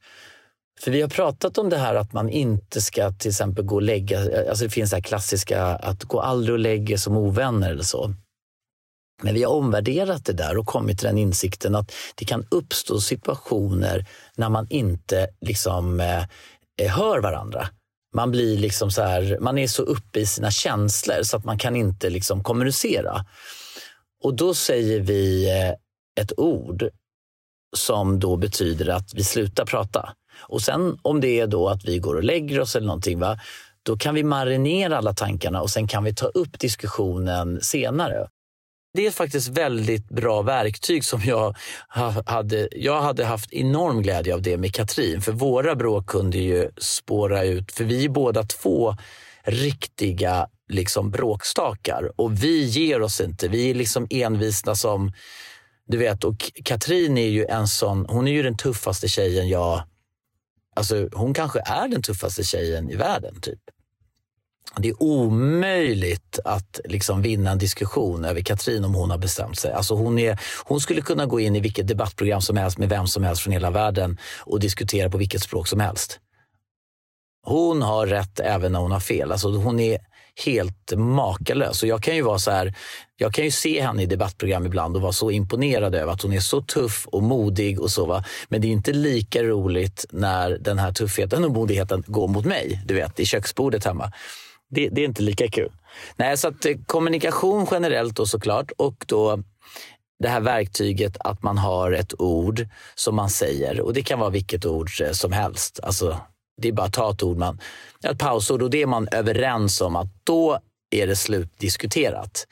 för 0.80 0.90
vi 0.90 1.02
har 1.02 1.08
pratat 1.08 1.58
om 1.58 1.70
det 1.70 1.76
här 1.76 1.94
att 1.94 2.12
man 2.12 2.28
inte 2.28 2.80
ska 2.82 3.10
till 3.12 3.28
exempel 3.30 3.64
gå 3.64 3.74
och 3.74 3.82
lägga, 3.82 4.18
alltså 4.48 4.64
det 4.64 4.70
finns 4.70 4.90
det 4.90 4.96
här 4.96 5.02
klassiska 5.02 5.62
att 5.64 6.04
gå 6.04 6.20
aldrig 6.20 6.52
och 6.52 6.58
lägga 6.58 6.98
som 6.98 7.16
ovänner 7.16 7.70
eller 7.70 7.82
så. 7.84 8.14
Men 9.22 9.34
vi 9.34 9.42
har 9.42 9.52
omvärderat 9.52 10.24
det 10.24 10.32
där 10.32 10.58
och 10.58 10.66
kommit 10.66 10.98
till 10.98 11.06
den 11.06 11.18
insikten 11.18 11.74
att 11.74 11.92
det 12.14 12.24
kan 12.24 12.46
uppstå 12.50 13.00
situationer 13.00 14.06
när 14.36 14.48
man 14.48 14.66
inte 14.70 15.28
liksom 15.40 16.00
eh, 16.00 16.22
eh, 16.80 16.90
hör 16.90 17.20
varandra. 17.20 17.68
Man 18.14 18.30
blir 18.30 18.58
liksom 18.58 18.90
så 18.90 19.02
här, 19.02 19.38
man 19.40 19.58
är 19.58 19.66
så 19.66 19.82
uppe 19.82 20.20
i 20.20 20.26
sina 20.26 20.50
känslor 20.50 21.22
så 21.22 21.36
att 21.36 21.44
man 21.44 21.58
kan 21.58 21.76
inte 21.76 22.10
liksom 22.10 22.42
kommunicera. 22.42 23.24
Och 24.22 24.34
då 24.34 24.54
säger 24.54 25.00
vi 25.00 25.50
eh, 25.50 25.74
ett 26.22 26.38
ord 26.38 26.88
som 27.76 28.20
då 28.20 28.36
betyder 28.36 28.88
att 28.88 29.14
vi 29.14 29.24
slutar 29.24 29.64
prata. 29.64 30.12
Och 30.40 30.62
sen 30.62 30.98
om 31.02 31.20
det 31.20 31.40
är 31.40 31.46
då 31.46 31.68
att 31.68 31.84
vi 31.84 31.98
går 31.98 32.14
och 32.14 32.24
lägger 32.24 32.60
oss 32.60 32.76
eller 32.76 32.86
någonting, 32.86 33.18
va? 33.18 33.38
då 33.82 33.96
kan 33.96 34.14
vi 34.14 34.22
marinera 34.22 34.98
alla 34.98 35.14
tankarna 35.14 35.62
och 35.62 35.70
sen 35.70 35.88
kan 35.88 36.04
vi 36.04 36.14
ta 36.14 36.26
upp 36.26 36.58
diskussionen 36.58 37.60
senare. 37.62 38.28
Det 38.96 39.06
är 39.06 39.10
faktiskt 39.10 39.48
väldigt 39.48 40.08
bra 40.08 40.42
verktyg 40.42 41.04
som 41.04 41.20
jag 41.24 41.56
hade. 42.26 42.68
Jag 42.72 43.02
hade 43.02 43.24
haft 43.24 43.52
enorm 43.52 44.02
glädje 44.02 44.34
av 44.34 44.42
det 44.42 44.56
med 44.56 44.74
Katrin, 44.74 45.20
för 45.20 45.32
våra 45.32 45.74
bråk 45.74 46.06
kunde 46.06 46.38
ju 46.38 46.70
spåra 46.78 47.44
ut, 47.44 47.72
för 47.72 47.84
vi 47.84 48.04
är 48.04 48.08
båda 48.08 48.42
två 48.42 48.96
riktiga 49.44 50.48
liksom 50.68 51.10
bråkstakar 51.10 52.12
och 52.16 52.42
vi 52.44 52.64
ger 52.64 53.02
oss 53.02 53.20
inte. 53.20 53.48
Vi 53.48 53.70
är 53.70 53.74
liksom 53.74 54.06
envisna 54.10 54.74
som, 54.74 55.12
du 55.86 55.98
vet, 55.98 56.24
och 56.24 56.52
Katrin 56.64 57.18
är 57.18 57.28
ju 57.28 57.44
en 57.44 57.68
sån, 57.68 58.06
hon 58.08 58.28
är 58.28 58.32
ju 58.32 58.42
den 58.42 58.56
tuffaste 58.56 59.08
tjejen 59.08 59.48
jag 59.48 59.82
Alltså, 60.76 61.08
hon 61.12 61.34
kanske 61.34 61.60
är 61.60 61.88
den 61.88 62.02
tuffaste 62.02 62.44
tjejen 62.44 62.90
i 62.90 62.96
världen. 62.96 63.40
typ. 63.40 63.60
Det 64.76 64.88
är 64.88 65.02
omöjligt 65.02 66.38
att 66.44 66.80
liksom 66.84 67.22
vinna 67.22 67.50
en 67.50 67.58
diskussion 67.58 68.24
över 68.24 68.40
Katrin 68.40 68.84
om 68.84 68.94
hon 68.94 69.10
har 69.10 69.18
bestämt 69.18 69.58
sig. 69.58 69.72
Alltså 69.72 69.94
hon, 69.94 70.18
är, 70.18 70.40
hon 70.64 70.80
skulle 70.80 71.00
kunna 71.00 71.26
gå 71.26 71.40
in 71.40 71.56
i 71.56 71.60
vilket 71.60 71.88
debattprogram 71.88 72.40
som 72.40 72.56
helst 72.56 72.78
med 72.78 72.88
vem 72.88 73.06
som 73.06 73.24
helst 73.24 73.42
från 73.42 73.52
hela 73.52 73.70
världen 73.70 74.18
och 74.40 74.60
diskutera 74.60 75.10
på 75.10 75.18
vilket 75.18 75.42
språk 75.42 75.68
som 75.68 75.80
helst. 75.80 76.20
Hon 77.42 77.82
har 77.82 78.06
rätt 78.06 78.40
även 78.40 78.72
när 78.72 78.80
hon 78.80 78.92
har 78.92 79.00
fel. 79.00 79.32
Alltså 79.32 79.50
hon 79.50 79.80
är 79.80 79.98
helt 80.44 80.92
makalös. 80.96 81.82
Och 81.82 81.88
jag 81.88 82.02
kan 82.02 82.16
ju 82.16 82.22
vara 82.22 82.38
så 82.38 82.50
här, 82.50 82.74
jag 83.16 83.34
kan 83.34 83.44
ju 83.44 83.50
se 83.50 83.82
henne 83.82 84.02
i 84.02 84.06
debattprogram 84.06 84.66
ibland 84.66 84.96
och 84.96 85.02
vara 85.02 85.12
så 85.12 85.30
imponerad 85.30 85.94
över 85.94 86.12
att 86.12 86.22
hon 86.22 86.32
är 86.32 86.40
så 86.40 86.62
tuff 86.62 87.06
och 87.06 87.22
modig 87.22 87.80
och 87.80 87.90
så. 87.90 88.06
Va? 88.06 88.24
Men 88.48 88.60
det 88.60 88.66
är 88.66 88.72
inte 88.72 88.92
lika 88.92 89.42
roligt 89.42 90.06
när 90.10 90.50
den 90.50 90.78
här 90.78 90.92
tuffheten 90.92 91.44
och 91.44 91.50
modigheten 91.50 92.04
går 92.06 92.28
mot 92.28 92.44
mig, 92.44 92.82
du 92.86 92.94
vet, 92.94 93.20
i 93.20 93.26
köksbordet 93.26 93.84
hemma. 93.84 94.12
Det, 94.70 94.88
det 94.88 95.00
är 95.00 95.04
inte 95.04 95.22
lika 95.22 95.48
kul. 95.48 95.72
Nej, 96.16 96.36
så 96.36 96.48
att 96.48 96.66
eh, 96.66 96.72
kommunikation 96.86 97.66
generellt 97.70 98.16
då 98.16 98.26
såklart 98.26 98.70
och 98.76 99.04
då 99.08 99.42
det 100.18 100.28
här 100.28 100.40
verktyget 100.40 101.16
att 101.20 101.42
man 101.42 101.58
har 101.58 101.92
ett 101.92 102.20
ord 102.20 102.66
som 102.94 103.16
man 103.16 103.30
säger 103.30 103.80
och 103.80 103.92
det 103.92 104.02
kan 104.02 104.18
vara 104.18 104.30
vilket 104.30 104.66
ord 104.66 104.90
eh, 105.02 105.12
som 105.12 105.32
helst. 105.32 105.80
Alltså, 105.82 106.20
det 106.62 106.68
är 106.68 106.72
bara 106.72 106.86
att 106.86 106.92
ta 106.92 107.10
ett 107.10 107.22
ord, 107.22 107.36
man, 107.36 107.60
ett 108.04 108.18
pausord 108.18 108.62
och 108.62 108.70
det 108.70 108.82
är 108.82 108.86
man 108.86 109.08
överens 109.12 109.80
om 109.80 109.96
att 109.96 110.08
då 110.24 110.58
är 110.90 111.06
det 111.06 111.16
slutdiskuterat. 111.16 112.46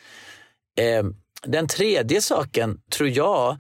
Eh, 0.80 1.04
den 1.42 1.68
tredje 1.68 2.20
saken 2.20 2.80
tror 2.96 3.08
jag, 3.08 3.56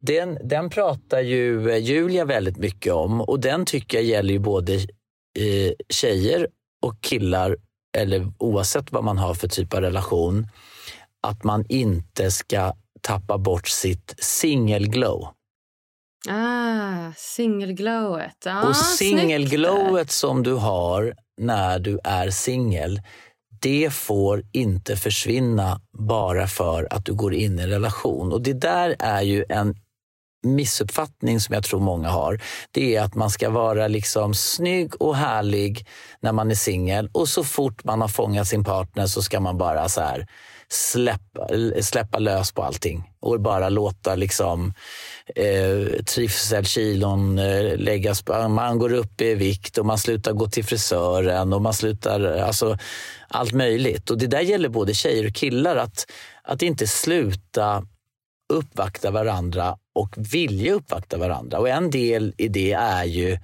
den, 0.00 0.38
den 0.44 0.70
pratar 0.70 1.20
ju 1.20 1.70
eh, 1.70 1.76
Julia 1.76 2.24
väldigt 2.24 2.56
mycket 2.56 2.92
om 2.92 3.20
och 3.20 3.40
den 3.40 3.64
tycker 3.64 3.98
jag 3.98 4.04
gäller 4.04 4.32
ju 4.32 4.38
både 4.38 4.74
eh, 4.74 5.72
tjejer 5.88 6.48
och 6.82 7.00
killar 7.00 7.56
eller 7.96 8.32
oavsett 8.38 8.92
vad 8.92 9.04
man 9.04 9.18
har 9.18 9.34
för 9.34 9.48
typ 9.48 9.74
av 9.74 9.80
relation, 9.80 10.48
att 11.22 11.44
man 11.44 11.64
inte 11.68 12.30
ska 12.30 12.72
tappa 13.00 13.38
bort 13.38 13.68
sitt 13.68 14.14
singelglow. 14.18 15.28
Ah, 16.28 17.12
singelglowet. 17.16 18.36
Ja, 18.44 18.68
och 18.68 18.76
singelglowet 18.76 20.10
som 20.10 20.42
du 20.42 20.52
har 20.52 21.14
när 21.40 21.78
du 21.78 21.98
är 22.04 22.30
singel, 22.30 23.00
det 23.60 23.92
får 23.92 24.42
inte 24.52 24.96
försvinna 24.96 25.80
bara 25.92 26.46
för 26.46 26.88
att 26.90 27.04
du 27.04 27.14
går 27.14 27.34
in 27.34 27.58
i 27.58 27.62
en 27.62 27.70
relation. 27.70 28.32
Och 28.32 28.42
det 28.42 28.52
där 28.52 28.96
är 28.98 29.22
ju 29.22 29.44
en 29.48 29.74
missuppfattning 30.54 31.40
som 31.40 31.54
jag 31.54 31.64
tror 31.64 31.80
många 31.80 32.08
har. 32.08 32.40
Det 32.70 32.96
är 32.96 33.02
att 33.02 33.14
man 33.14 33.30
ska 33.30 33.50
vara 33.50 33.88
liksom 33.88 34.34
snygg 34.34 35.02
och 35.02 35.16
härlig 35.16 35.86
när 36.20 36.32
man 36.32 36.50
är 36.50 36.54
singel 36.54 37.10
och 37.12 37.28
så 37.28 37.44
fort 37.44 37.84
man 37.84 38.00
har 38.00 38.08
fångat 38.08 38.48
sin 38.48 38.64
partner 38.64 39.06
så 39.06 39.22
ska 39.22 39.40
man 39.40 39.58
bara 39.58 39.88
så 39.88 40.00
här 40.00 40.26
släppa, 40.68 41.48
släppa 41.80 42.18
lös 42.18 42.52
på 42.52 42.62
allting 42.62 43.10
och 43.20 43.40
bara 43.40 43.68
låta 43.68 44.14
liksom 44.14 44.74
eh, 45.36 46.02
trivselkilon 46.02 47.38
eh, 47.38 47.76
läggas 47.76 48.22
på. 48.22 48.48
Man 48.48 48.78
går 48.78 48.92
upp 48.92 49.20
i 49.20 49.34
vikt 49.34 49.78
och 49.78 49.86
man 49.86 49.98
slutar 49.98 50.32
gå 50.32 50.48
till 50.48 50.64
frisören 50.64 51.52
och 51.52 51.62
man 51.62 51.74
slutar, 51.74 52.38
alltså 52.38 52.78
allt 53.28 53.52
möjligt. 53.52 54.10
Och 54.10 54.18
det 54.18 54.26
där 54.26 54.40
gäller 54.40 54.68
både 54.68 54.94
tjejer 54.94 55.26
och 55.26 55.34
killar, 55.34 55.76
att, 55.76 56.06
att 56.42 56.62
inte 56.62 56.86
sluta 56.86 57.86
uppvakta 58.52 59.10
varandra 59.10 59.76
och 59.94 60.14
vilja 60.16 60.72
uppvakta 60.72 61.18
varandra. 61.18 61.58
Och 61.58 61.68
en 61.68 61.90
del 61.90 62.34
i 62.36 62.48
det 62.48 62.72
är 62.72 63.04
ju 63.04 63.38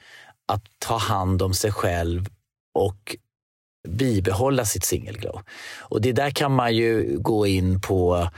att 0.49 0.65
ta 0.79 0.97
hand 0.97 1.43
om 1.43 1.55
sig 1.55 1.73
själv 1.73 2.27
och 2.75 3.17
bibehålla 3.89 4.65
sitt 4.65 4.85
singelglow. 4.85 5.41
Och 5.79 6.01
det 6.01 6.13
där 6.13 6.31
kan 6.31 6.53
man 6.53 6.77
ju 6.77 7.19
gå 7.19 7.47
in 7.47 7.81
på 7.81 8.29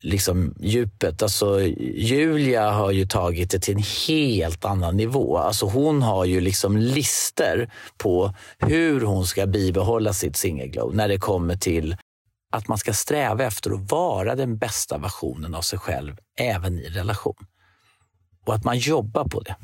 liksom 0.00 0.54
djupet. 0.60 1.22
Alltså, 1.22 1.60
Julia 1.80 2.70
har 2.70 2.90
ju 2.90 3.06
tagit 3.06 3.50
det 3.50 3.58
till 3.58 3.76
en 3.76 3.82
helt 4.08 4.64
annan 4.64 4.96
nivå. 4.96 5.38
Alltså, 5.38 5.66
hon 5.66 6.02
har 6.02 6.24
ju 6.24 6.40
liksom 6.40 6.76
lister 6.76 7.70
på 7.96 8.34
hur 8.58 9.00
hon 9.00 9.26
ska 9.26 9.46
bibehålla 9.46 10.12
sitt 10.12 10.36
singelglow 10.36 10.94
när 10.94 11.08
det 11.08 11.18
kommer 11.18 11.56
till 11.56 11.96
att 12.50 12.68
man 12.68 12.78
ska 12.78 12.92
sträva 12.92 13.44
efter 13.44 13.70
att 13.70 13.90
vara 13.90 14.34
den 14.34 14.58
bästa 14.58 14.98
versionen 14.98 15.54
av 15.54 15.62
sig 15.62 15.78
själv 15.78 16.16
även 16.38 16.78
i 16.78 16.88
relation. 16.88 17.46
Och 18.46 18.54
att 18.54 18.64
man 18.64 18.78
jobbar 18.78 19.24
på 19.24 19.40
det. 19.40 19.56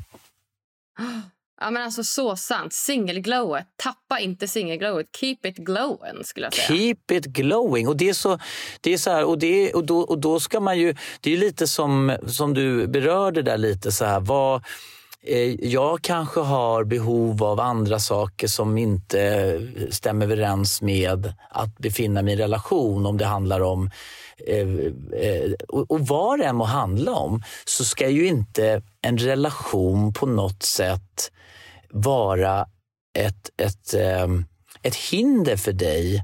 Ja, 1.61 1.71
men 1.71 1.83
alltså 1.83 2.03
så 2.03 2.35
sant. 2.35 2.73
Singelglowet. 2.73 3.67
Tappa 3.75 4.19
inte 4.19 4.47
singelglowet. 4.47 5.07
Keep 5.19 5.37
it 5.43 5.57
glowing, 5.57 6.23
skulle 6.23 6.45
jag 6.45 6.53
säga. 6.53 6.67
Keep 6.67 7.11
it 7.11 7.25
glowing. 7.25 7.87
Och 7.87 7.97
det 7.97 8.09
är 8.09 8.13
så, 8.13 8.39
det 8.81 8.93
är 8.93 8.97
så 8.97 9.11
här, 9.11 9.25
och, 9.25 9.39
det, 9.39 9.73
och, 9.73 9.85
då, 9.85 9.99
och 9.99 10.19
då 10.19 10.39
ska 10.39 10.59
man 10.59 10.79
ju... 10.79 10.95
Det 11.21 11.33
är 11.33 11.37
lite 11.37 11.67
som, 11.67 12.17
som 12.27 12.53
du 12.53 12.87
berörde 12.87 13.41
där 13.41 13.57
lite 13.57 13.91
så 13.91 14.05
här. 14.05 14.19
Vad, 14.19 14.63
Eh, 15.27 15.65
jag 15.65 16.01
kanske 16.01 16.39
har 16.39 16.83
behov 16.83 17.43
av 17.43 17.59
andra 17.59 17.99
saker 17.99 18.47
som 18.47 18.77
inte 18.77 19.21
eh, 19.21 19.89
stämmer 19.89 20.25
överens 20.25 20.81
med 20.81 21.33
att 21.49 21.77
befinna 21.77 22.21
mig 22.21 22.31
i 22.31 22.33
en 22.33 22.41
relation. 22.41 23.05
Om 23.05 23.17
det 23.17 23.25
handlar 23.25 23.61
om 23.61 23.89
eh, 24.47 24.67
och, 25.67 26.07
vad 26.07 26.39
det 26.39 26.45
än 26.45 26.55
må 26.55 26.63
handla 26.63 27.15
om 27.15 27.43
så 27.65 27.85
ska 27.85 28.09
ju 28.09 28.27
inte 28.27 28.81
en 29.01 29.17
relation 29.17 30.13
på 30.13 30.25
något 30.25 30.63
sätt 30.63 31.31
vara 31.89 32.67
ett, 33.17 33.49
ett, 33.57 33.93
ett 34.81 34.95
hinder 34.95 35.57
för 35.57 35.73
dig 35.73 36.23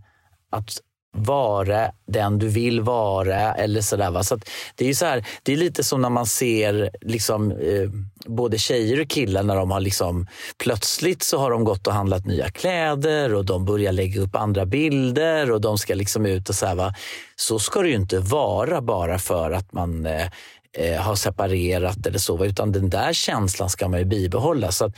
att 0.50 0.78
vara 1.14 1.92
den 2.08 2.40
du 2.40 2.48
vill 2.48 2.82
vara. 2.82 3.54
eller 3.54 3.82
sådär, 3.82 4.12
va? 4.12 4.24
Så 4.24 4.40
det, 4.76 4.90
är 4.90 4.94
så 4.94 5.06
här, 5.06 5.26
det 5.44 5.54
är 5.54 5.58
lite 5.58 5.84
som 5.84 6.02
när 6.02 6.10
man 6.10 6.26
ser 6.26 6.90
liksom, 7.02 7.52
eh, 7.52 7.90
både 8.26 8.58
tjejer 8.58 9.02
och 9.02 9.10
killar 9.10 9.44
när 9.44 9.56
de 9.56 9.72
har 9.72 9.80
liksom, 9.80 10.28
plötsligt 10.58 11.24
så 11.24 11.38
har 11.38 11.52
de 11.52 11.64
gått 11.64 11.88
och 11.88 11.94
handlat 11.94 12.26
nya 12.26 12.50
kläder 12.50 13.34
och 13.34 13.46
de 13.46 13.66
börjar 13.66 13.92
lägga 13.92 14.22
upp 14.22 14.36
andra 14.36 14.66
bilder 14.66 15.52
och 15.52 15.62
de 15.62 15.78
ska 15.78 15.96
liksom 15.96 16.26
ut 16.26 16.50
och 16.50 16.56
så 16.56 16.66
här, 16.66 16.76
va? 16.76 16.94
Så 17.36 17.60
ska 17.60 17.82
det 17.82 17.90
ju 17.90 17.96
inte 17.96 18.20
vara 18.20 18.82
bara 18.82 19.20
för 19.20 19.52
att 19.52 19.74
man 19.74 20.06
eh, 20.06 20.28
eh 20.74 21.02
har 21.02 21.16
separerat 21.16 22.06
eller 22.06 22.20
så, 22.20 22.46
utan 22.46 22.72
den 22.72 22.90
där 22.90 23.14
känslan 23.14 23.70
ska 23.70 23.88
man 23.88 24.00
ju 24.00 24.06
bibehålla. 24.06 24.72
Så 24.72 24.86
att, 24.86 24.96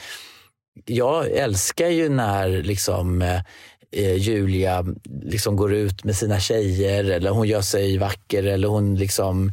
jag 0.86 1.32
älskar 1.32 1.88
ju 1.88 2.10
när 2.10 2.50
liksom 2.50 3.22
eh, 3.22 3.42
eh, 3.94 4.16
Julia 4.16 4.86
liksom 5.24 5.56
går 5.56 5.74
ut 5.74 6.04
med 6.04 6.16
sina 6.16 6.40
tjejer 6.40 7.04
eller 7.04 7.30
hon 7.30 7.48
gör 7.48 7.62
sig 7.62 7.98
vacker 7.98 8.44
eller 8.44 8.68
hon 8.68 8.96
liksom, 8.96 9.52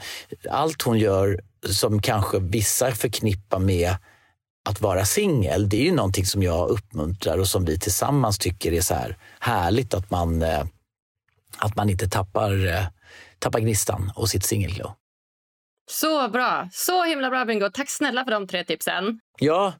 allt 0.50 0.82
hon 0.82 0.98
gör 0.98 1.40
som 1.66 2.02
kanske 2.02 2.38
vissa 2.38 2.92
förknippar 2.92 3.58
med 3.58 3.96
att 4.64 4.80
vara 4.80 5.04
singel, 5.04 5.68
det 5.68 5.76
är 5.76 5.84
ju 5.84 5.94
någonting 5.94 6.26
som 6.26 6.42
jag 6.42 6.68
uppmuntrar 6.68 7.38
och 7.38 7.48
som 7.48 7.64
vi 7.64 7.78
tillsammans 7.78 8.38
tycker 8.38 8.72
är 8.72 8.80
så 8.80 8.94
här 8.94 9.16
härligt 9.40 9.94
att 9.94 10.10
man, 10.10 10.42
eh, 10.42 10.64
att 11.58 11.76
man 11.76 11.90
inte 11.90 12.08
tappar, 12.08 12.66
eh, 12.66 12.84
tappar 13.38 13.60
gnistan 13.60 14.12
och 14.16 14.28
sitt 14.28 14.44
singelglow. 14.44 14.92
Så 15.90 16.28
bra! 16.28 16.68
Så 16.72 17.04
himla 17.04 17.30
bra, 17.30 17.44
Bingo. 17.44 17.70
Tack 17.72 17.90
snälla 17.90 18.24
för 18.24 18.30
de 18.30 18.46
tre 18.46 18.64
tipsen. 18.64 19.20
Ja, 19.38 19.72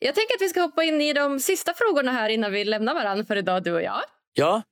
jag 0.00 0.14
tänker 0.14 0.34
att 0.34 0.42
vi 0.42 0.48
ska 0.48 0.60
hoppa 0.60 0.84
in 0.84 1.00
i 1.00 1.12
de 1.12 1.40
sista 1.40 1.74
frågorna 1.74 2.12
här 2.12 2.28
innan 2.28 2.52
vi 2.52 2.64
lämnar 2.64 2.94
varandra 2.94 3.24
för 3.24 3.36
idag, 3.36 3.62
du 3.62 3.72
och 3.72 3.82
jag. 3.82 4.02
Ja. 4.32 4.62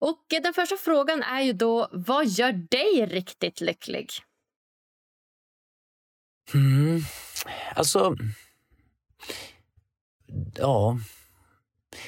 Och 0.00 0.24
den 0.28 0.54
första 0.54 0.76
frågan 0.76 1.22
är 1.22 1.40
ju 1.40 1.52
då, 1.52 1.88
vad 1.92 2.26
gör 2.26 2.52
dig 2.52 3.06
riktigt 3.06 3.60
lycklig? 3.60 4.10
Mm. 6.54 7.00
Alltså... 7.74 8.16
Ja. 10.56 10.98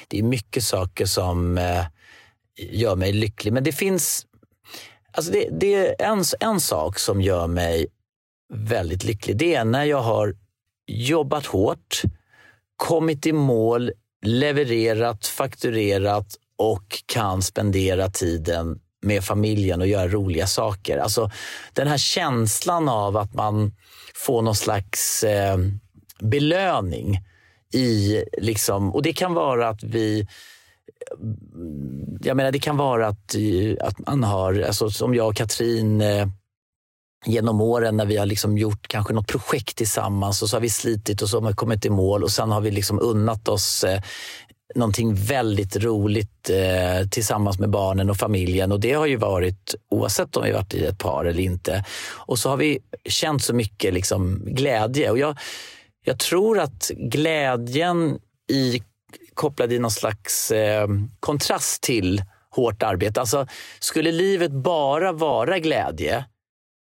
Det 0.07 0.19
är 0.19 0.23
mycket 0.23 0.63
saker 0.63 1.05
som 1.05 1.57
eh, 1.57 1.85
gör 2.57 2.95
mig 2.95 3.13
lycklig. 3.13 3.53
Men 3.53 3.63
det 3.63 3.71
finns... 3.71 4.27
Alltså 5.11 5.31
det, 5.31 5.49
det 5.51 5.75
är 5.75 6.11
en, 6.11 6.23
en 6.39 6.59
sak 6.59 6.99
som 6.99 7.21
gör 7.21 7.47
mig 7.47 7.87
väldigt 8.53 9.03
lycklig. 9.03 9.37
Det 9.37 9.55
är 9.55 9.65
när 9.65 9.83
jag 9.83 10.01
har 10.01 10.35
jobbat 10.87 11.45
hårt, 11.45 12.01
kommit 12.75 13.25
i 13.25 13.33
mål, 13.33 13.91
levererat, 14.21 15.27
fakturerat 15.27 16.27
och 16.57 17.03
kan 17.05 17.41
spendera 17.41 18.09
tiden 18.09 18.79
med 19.01 19.23
familjen 19.23 19.81
och 19.81 19.87
göra 19.87 20.07
roliga 20.07 20.47
saker. 20.47 20.97
Alltså 20.97 21.31
den 21.73 21.87
här 21.87 21.97
känslan 21.97 22.89
av 22.89 23.17
att 23.17 23.33
man 23.33 23.75
får 24.15 24.41
någon 24.41 24.55
slags 24.55 25.23
eh, 25.23 25.57
belöning 26.19 27.19
i 27.73 28.23
liksom, 28.37 28.93
och 28.93 29.01
det 29.01 29.13
kan 29.13 29.33
vara 29.33 29.69
att 29.69 29.83
vi 29.83 30.27
jag 32.21 32.37
menar, 32.37 32.51
det 32.51 32.59
kan 32.59 32.77
vara 32.77 33.07
att, 33.07 33.35
eh, 33.35 33.87
att 33.87 34.07
man 34.07 34.23
har, 34.23 34.61
alltså 34.61 34.89
som 34.89 35.15
jag 35.15 35.27
och 35.27 35.35
Katrin 35.35 36.01
eh, 36.01 36.27
genom 37.25 37.61
åren 37.61 37.97
när 37.97 38.05
vi 38.05 38.17
har 38.17 38.25
liksom 38.25 38.57
gjort 38.57 38.87
kanske 38.87 39.13
något 39.13 39.27
projekt 39.27 39.77
tillsammans 39.77 40.41
och 40.41 40.49
så 40.49 40.55
har 40.55 40.61
vi 40.61 40.69
slitit 40.69 41.21
och 41.21 41.29
så 41.29 41.41
har 41.41 41.47
vi 41.47 41.53
kommit 41.53 41.85
i 41.85 41.89
mål 41.89 42.23
och 42.23 42.31
sen 42.31 42.51
har 42.51 42.61
vi 42.61 42.71
liksom 42.71 42.99
unnat 43.01 43.47
oss 43.47 43.83
eh, 43.83 44.01
någonting 44.75 45.15
väldigt 45.15 45.75
roligt 45.75 46.49
eh, 46.49 47.07
tillsammans 47.09 47.59
med 47.59 47.69
barnen 47.69 48.09
och 48.09 48.17
familjen. 48.17 48.71
Och 48.71 48.79
Det 48.79 48.93
har 48.93 49.05
ju 49.05 49.15
varit 49.15 49.75
oavsett 49.89 50.37
om 50.37 50.43
vi 50.43 50.51
varit 50.51 50.73
i 50.73 50.85
ett 50.85 50.97
par 50.97 51.25
eller 51.25 51.43
inte. 51.43 51.85
Och 52.15 52.39
så 52.39 52.49
har 52.49 52.57
vi 52.57 52.79
känt 53.05 53.43
så 53.43 53.53
mycket 53.53 53.93
liksom, 53.93 54.41
glädje. 54.45 55.09
Och 55.09 55.17
jag, 55.17 55.37
jag 56.05 56.19
tror 56.19 56.59
att 56.59 56.91
glädjen 56.95 58.19
i, 58.51 58.83
kopplad 59.33 59.73
i 59.73 59.79
någon 59.79 59.91
slags 59.91 60.51
eh, 60.51 60.87
kontrast 61.19 61.81
till 61.81 62.23
hårt 62.49 62.83
arbete. 62.83 63.19
Alltså, 63.19 63.47
skulle 63.79 64.11
livet 64.11 64.51
bara 64.51 65.11
vara 65.11 65.59
glädje 65.59 66.25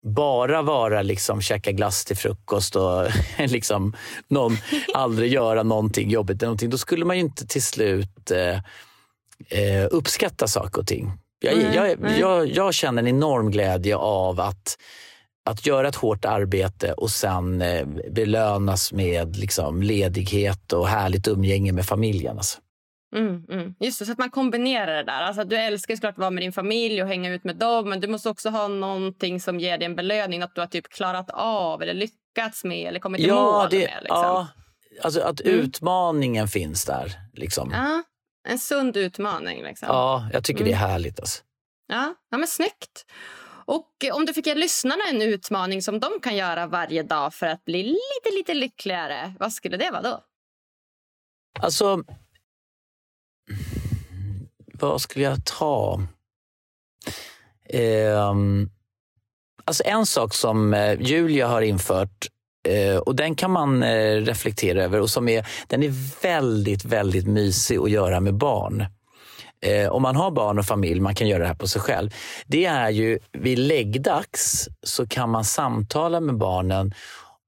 bara 0.07 0.63
vara 0.63 1.03
liksom 1.03 1.41
käka 1.41 1.73
glass 1.73 2.05
till 2.05 2.17
frukost 2.17 2.77
och 2.77 3.07
liksom 3.39 3.97
någon, 4.29 4.57
aldrig 4.95 5.33
göra 5.33 5.63
någonting 5.63 6.11
jobbigt, 6.11 6.41
någonting, 6.41 6.71
då 6.71 6.79
skulle 6.79 7.05
man 7.05 7.17
ju 7.17 7.23
inte 7.23 7.47
till 7.47 7.63
slut 7.63 8.31
eh, 8.31 8.57
eh 9.49 9.87
uppskatta 9.91 10.49
saker 10.49 10.81
och 10.81 10.87
ting. 10.87 11.13
Jag, 11.39 11.57
nej, 11.57 11.75
jag, 11.75 12.01
nej. 12.01 12.21
jag, 12.21 12.49
jag, 12.49 12.75
känner 12.75 13.03
en 13.03 13.09
enorm 13.09 13.51
glädje 13.51 13.97
av 13.97 14.41
att, 14.41 14.79
att 15.45 15.67
göra 15.67 15.89
ett 15.89 15.97
hårt 15.97 16.25
arbete 16.25 16.93
och 16.93 17.11
sen 17.11 17.63
eh, 17.63 17.87
belönas 18.11 18.93
med 18.93 19.37
liksom, 19.37 19.83
ledighet 19.83 20.73
och 20.73 20.89
härligt 20.89 21.29
umgänge 21.29 21.73
med 21.73 21.87
familjen. 21.87 22.37
Alltså. 22.39 22.59
Mm, 23.17 23.45
mm. 23.51 23.75
Just 23.81 23.99
det, 23.99 24.07
så 24.07 24.13
att 24.13 24.19
man 24.19 24.31
kombinerar 24.31 24.97
det 24.97 25.03
där. 25.03 25.23
Alltså, 25.23 25.45
du 25.45 25.57
älskar 25.57 25.95
såklart 25.95 26.13
att 26.13 26.19
vara 26.19 26.31
med 26.31 26.43
din 26.43 26.53
familj 26.53 27.03
och 27.03 27.09
hänga 27.09 27.31
ut 27.31 27.45
med 27.45 27.57
dem 27.57 27.89
men 27.89 28.01
du 28.01 28.09
måste 28.09 28.29
också 28.29 28.51
ha 28.51 28.69
någonting 28.69 29.41
som 29.41 29.61
ger 29.61 29.79
dig 29.79 29.87
en 29.87 29.97
belöning. 29.97 30.43
Att 30.43 30.55
du 30.55 30.61
har 30.61 30.69
typ 30.69 30.89
klarat 30.89 31.31
av 31.31 31.83
eller 31.83 31.95
lyckats 31.95 32.65
med 32.65 32.89
eller 32.89 33.01
kommit 33.01 33.21
i 33.21 33.27
ja, 33.27 33.35
mål 33.35 33.69
det, 33.71 33.79
med. 33.79 33.99
Liksom. 34.03 34.23
Ja, 34.23 34.49
alltså 35.03 35.21
att 35.21 35.41
mm. 35.41 35.61
utmaningen 35.61 36.49
finns 36.49 36.85
där. 36.85 37.13
Liksom. 37.33 37.71
Ja, 37.71 38.03
en 38.49 38.59
sund 38.59 38.97
utmaning. 38.97 39.63
Liksom. 39.63 39.89
Ja, 39.89 40.29
jag 40.33 40.45
tycker 40.45 40.65
det 40.65 40.71
är 40.71 40.77
mm. 40.77 40.91
härligt. 40.91 41.21
Alltså. 41.21 41.43
Ja, 41.87 42.15
ja, 42.31 42.39
men 42.39 42.49
snyggt. 42.49 43.07
Och 43.67 43.91
om 44.13 44.27
du 44.27 44.35
fick 44.35 44.47
ge 44.47 44.55
lyssnarna 44.55 45.03
en 45.13 45.23
utmaning 45.23 45.83
som 45.83 46.01
de 46.01 46.11
kan 46.23 46.37
göra 46.37 46.67
varje 46.67 47.03
dag 47.03 47.35
för 47.35 47.47
att 47.47 47.65
bli 47.65 47.83
lite, 47.83 48.37
lite 48.37 48.55
lyckligare, 48.55 49.35
vad 49.39 49.53
skulle 49.53 49.77
det 49.77 49.91
vara 49.91 50.03
då? 50.03 50.21
Alltså, 51.61 52.05
vad 54.73 55.01
skulle 55.01 55.25
jag 55.25 55.45
ta? 55.45 56.03
Eh, 57.69 58.33
alltså 59.65 59.83
en 59.87 60.07
sak 60.07 60.35
som 60.35 60.75
eh, 60.75 61.01
Julia 61.01 61.47
har 61.49 61.63
infört 61.63 62.27
eh, 62.69 62.97
och 62.97 63.17
den 63.17 63.35
kan 63.35 63.51
man 63.51 63.83
eh, 63.83 64.17
reflektera 64.17 64.85
över 64.85 65.01
och 65.01 65.11
som 65.11 65.29
är, 65.29 65.47
den 65.67 65.83
är 65.83 66.23
väldigt, 66.23 66.85
väldigt 66.85 67.27
mysig 67.27 67.79
att 67.79 67.91
göra 67.91 68.21
med 68.21 68.35
barn. 68.35 68.87
Eh, 69.61 69.89
om 69.89 70.03
man 70.03 70.17
har 70.17 70.31
barn 70.31 70.59
och 70.59 70.65
familj, 70.65 71.01
man 71.01 71.15
kan 71.15 71.29
göra 71.29 71.43
det 71.43 71.49
här 71.49 71.55
på 71.55 71.69
sig 71.69 71.83
själv. 71.83 72.15
Det 72.47 72.65
är 72.65 72.91
ju 72.91 73.19
vid 73.33 73.59
läggdags 73.59 74.69
så 74.83 75.07
kan 75.07 75.31
man 75.31 75.45
samtala 75.45 76.21
med 76.21 76.37
barnen 76.37 76.95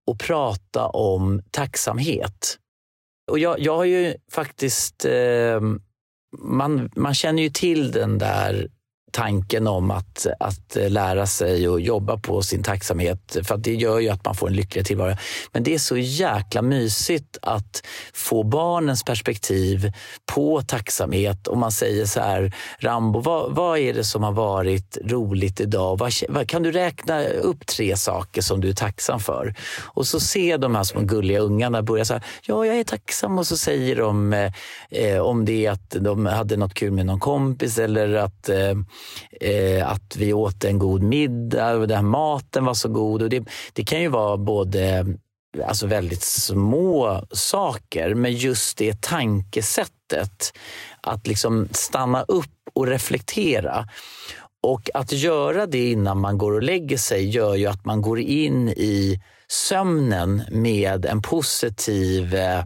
och 0.07 0.21
prata 0.21 0.87
om 0.87 1.43
tacksamhet. 1.51 2.59
Och 3.31 3.39
jag, 3.39 3.61
jag 3.61 3.77
har 3.77 3.85
ju 3.85 4.15
faktiskt 4.33 5.05
eh, 5.05 5.61
man, 6.39 6.91
man 6.97 7.15
känner 7.15 7.43
ju 7.43 7.51
till 7.51 7.91
den 7.91 8.19
där 8.19 8.69
tanken 9.11 9.67
om 9.67 9.91
att, 9.91 10.27
att 10.41 10.77
lära 10.89 11.27
sig 11.27 11.69
och 11.69 11.81
jobba 11.81 12.17
på 12.17 12.43
sin 12.43 12.63
tacksamhet. 12.63 13.37
För 13.45 13.57
det 13.57 13.75
gör 13.75 13.99
ju 13.99 14.09
att 14.09 14.25
man 14.25 14.35
får 14.35 14.49
en 14.49 14.55
lyckligare 14.55 14.87
tillvaro. 14.87 15.17
Men 15.53 15.63
det 15.63 15.75
är 15.75 15.79
så 15.79 15.97
jäkla 15.97 16.63
mysigt 16.63 17.39
att 17.43 17.83
få 18.15 18.43
barnens 18.43 19.05
perspektiv 19.05 19.93
på 20.35 20.63
tacksamhet. 20.63 21.49
Om 21.49 21.59
man 21.59 21.73
säger 21.73 22.07
så 22.07 22.21
här, 22.21 22.55
Rambo, 22.79 23.21
vad, 23.21 23.55
vad 23.55 23.79
är 23.79 23.95
det 23.95 24.05
som 24.05 24.23
har 24.23 24.33
varit 24.33 24.99
roligt 25.05 25.61
idag? 25.61 25.99
Vad, 25.99 26.13
vad, 26.29 26.49
kan 26.49 26.63
du 26.63 26.73
räkna 26.73 27.25
upp 27.25 27.67
tre 27.67 27.97
saker 27.97 28.43
som 28.43 28.61
du 28.61 28.69
är 28.69 28.75
tacksam 28.75 29.21
för? 29.21 29.55
Och 29.85 30.07
så 30.07 30.21
ser 30.21 30.59
de 30.59 30.75
här 30.75 30.85
små 30.85 31.01
gulliga 31.01 31.39
ungarna 31.39 31.83
börja 31.83 32.05
så 32.05 32.13
här, 32.13 32.23
ja, 32.43 32.67
jag 32.67 32.79
är 32.79 32.85
tacksam. 32.85 33.39
Och 33.39 33.47
så 33.47 33.57
säger 33.57 33.97
de 33.97 34.33
eh, 34.91 35.19
om 35.19 35.45
det 35.45 35.67
är 35.67 35.71
att 35.71 35.91
de 35.91 36.27
hade 36.27 36.57
något 36.57 36.75
kul 36.75 36.93
med 36.93 37.07
någon 37.07 37.21
kompis 37.21 37.79
eller 37.79 38.15
att 38.15 38.49
eh, 38.49 38.75
eh, 39.41 39.91
att 39.91 40.17
vi 40.17 40.33
åt 40.33 40.65
en 40.65 40.79
god 40.79 41.03
middag 41.03 41.73
och 41.73 41.89
den 41.89 42.07
maten 42.07 42.65
var 42.65 42.75
så 42.75 42.89
god. 42.89 43.23
Och 43.23 43.29
det, 43.29 43.45
det 43.73 43.85
kan 43.85 44.01
ju 44.01 44.09
vara 44.09 44.37
både 44.37 45.07
alltså 45.65 45.87
väldigt 45.87 46.23
små 46.23 47.23
saker, 47.31 48.15
men 48.15 48.33
just 48.33 48.79
det 48.79 49.03
tankesättet. 49.03 50.53
Att 51.01 51.27
liksom 51.27 51.69
stanna 51.73 52.23
upp 52.23 52.51
och 52.75 52.87
reflektera. 52.87 53.89
Och 54.63 54.91
att 54.95 55.13
göra 55.13 55.67
det 55.67 55.91
innan 55.91 56.21
man 56.21 56.39
går 56.39 56.53
och 56.53 56.63
lägger 56.63 56.97
sig 56.97 57.29
gör 57.29 57.55
ju 57.55 57.67
att 57.67 57.85
man 57.85 58.03
går 58.03 58.21
in 58.21 58.69
i 58.69 59.21
sömnen 59.49 60.43
med 60.51 61.07
en 61.07 61.23
positiv 61.23 62.35
eh, 62.35 62.65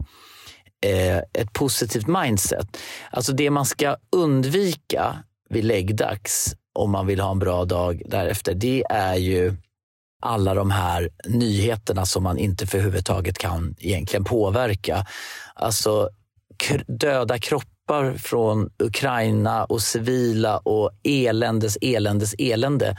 eh, 0.85 1.17
ett 1.17 1.53
positivt 1.53 2.07
mindset. 2.07 2.77
Alltså 3.11 3.33
det 3.33 3.49
man 3.49 3.65
ska 3.65 3.95
undvika 4.15 5.23
vid 5.53 5.63
läggdags 5.63 6.55
om 6.73 6.91
man 6.91 7.07
vill 7.07 7.19
ha 7.19 7.31
en 7.31 7.39
bra 7.39 7.65
dag 7.65 8.01
därefter, 8.05 8.53
det 8.53 8.83
är 8.89 9.15
ju 9.15 9.55
alla 10.21 10.53
de 10.53 10.71
här 10.71 11.09
nyheterna 11.25 12.05
som 12.05 12.23
man 12.23 12.37
inte 12.37 12.67
för 12.67 12.79
huvudtaget 12.79 13.37
kan 13.37 13.75
egentligen 13.79 14.23
påverka. 14.23 15.05
Alltså 15.55 16.09
döda 16.87 17.39
kroppar 17.39 18.17
från 18.17 18.69
Ukraina 18.79 19.65
och 19.65 19.81
civila 19.81 20.57
och 20.57 20.91
eländes, 21.03 21.77
eländes, 21.81 22.35
elände. 22.37 22.97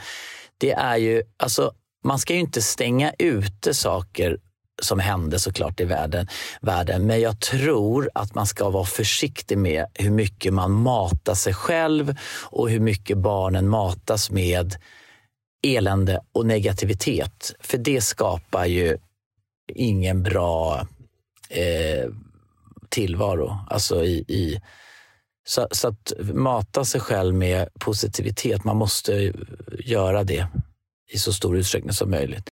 Det 0.57 0.71
är 0.71 0.97
ju, 0.97 1.23
alltså, 1.37 1.71
man 2.03 2.19
ska 2.19 2.33
ju 2.33 2.39
inte 2.39 2.61
stänga 2.61 3.13
ute 3.19 3.73
saker 3.73 4.37
som 4.81 4.99
hände 4.99 5.39
såklart 5.39 5.79
i 5.79 5.85
världen, 5.85 6.27
världen. 6.61 7.05
Men 7.05 7.21
jag 7.21 7.39
tror 7.39 8.09
att 8.13 8.35
man 8.35 8.47
ska 8.47 8.69
vara 8.69 8.85
försiktig 8.85 9.57
med 9.57 9.85
hur 9.93 10.11
mycket 10.11 10.53
man 10.53 10.71
matar 10.71 11.33
sig 11.33 11.53
själv 11.53 12.15
och 12.43 12.69
hur 12.69 12.79
mycket 12.79 13.17
barnen 13.17 13.69
matas 13.69 14.31
med 14.31 14.75
elände 15.63 16.21
och 16.31 16.45
negativitet. 16.45 17.55
För 17.59 17.77
det 17.77 18.01
skapar 18.01 18.65
ju 18.65 18.97
ingen 19.73 20.23
bra 20.23 20.87
eh, 21.49 22.09
tillvaro. 22.89 23.59
Alltså 23.69 24.03
i, 24.03 24.17
i 24.17 24.61
så, 25.47 25.67
så, 25.71 25.87
att 25.87 26.13
mata 26.33 26.85
sig 26.85 27.01
själv 27.01 27.35
med 27.35 27.69
positivitet, 27.79 28.63
man 28.63 28.77
måste 28.77 29.33
göra 29.79 30.23
det 30.23 30.47
i 31.11 31.17
så 31.17 31.33
stor 31.33 31.57
utsträckning 31.57 31.93
som 31.93 32.09
möjligt. 32.09 32.49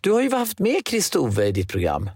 Du 0.00 0.12
har 0.12 0.22
ju 0.22 0.30
haft 0.30 0.58
med 0.58 0.84
Kristove 0.84 1.46
i 1.46 1.52
ditt 1.52 1.68
program. 1.68 2.10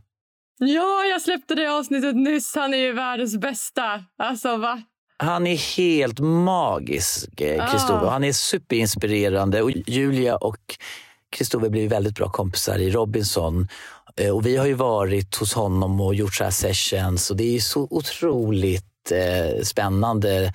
Ja, 0.58 1.04
jag 1.04 1.22
släppte 1.22 1.54
det 1.54 1.66
avsnittet 1.66 2.16
nyss. 2.16 2.54
Han 2.54 2.74
är 2.74 2.78
ju 2.78 2.92
världens 2.92 3.36
bästa. 3.36 4.04
Alltså, 4.18 4.56
va? 4.56 4.82
Han 5.16 5.46
är 5.46 5.76
helt 5.76 6.18
magisk, 6.20 7.36
Kristove. 7.36 8.06
Ah. 8.06 8.10
Han 8.10 8.24
är 8.24 8.32
superinspirerande. 8.32 9.62
Och 9.62 9.70
Julia 9.86 10.36
och 10.36 10.76
Kristove 11.30 11.70
blev 11.70 11.90
väldigt 11.90 12.14
bra 12.14 12.30
kompisar 12.30 12.78
i 12.78 12.90
Robinson. 12.90 13.68
Eh, 14.16 14.30
och 14.30 14.46
vi 14.46 14.56
har 14.56 14.66
ju 14.66 14.74
varit 14.74 15.36
hos 15.36 15.54
honom 15.54 16.00
och 16.00 16.14
gjort 16.14 16.34
så 16.34 16.44
här 16.44 16.50
sessions 16.50 17.30
och 17.30 17.36
det 17.36 17.56
är 17.56 17.60
så 17.60 17.88
otroligt 17.90 18.89
jättespännande, 19.08 19.56
eh, 19.56 19.62
spännande, 19.62 20.52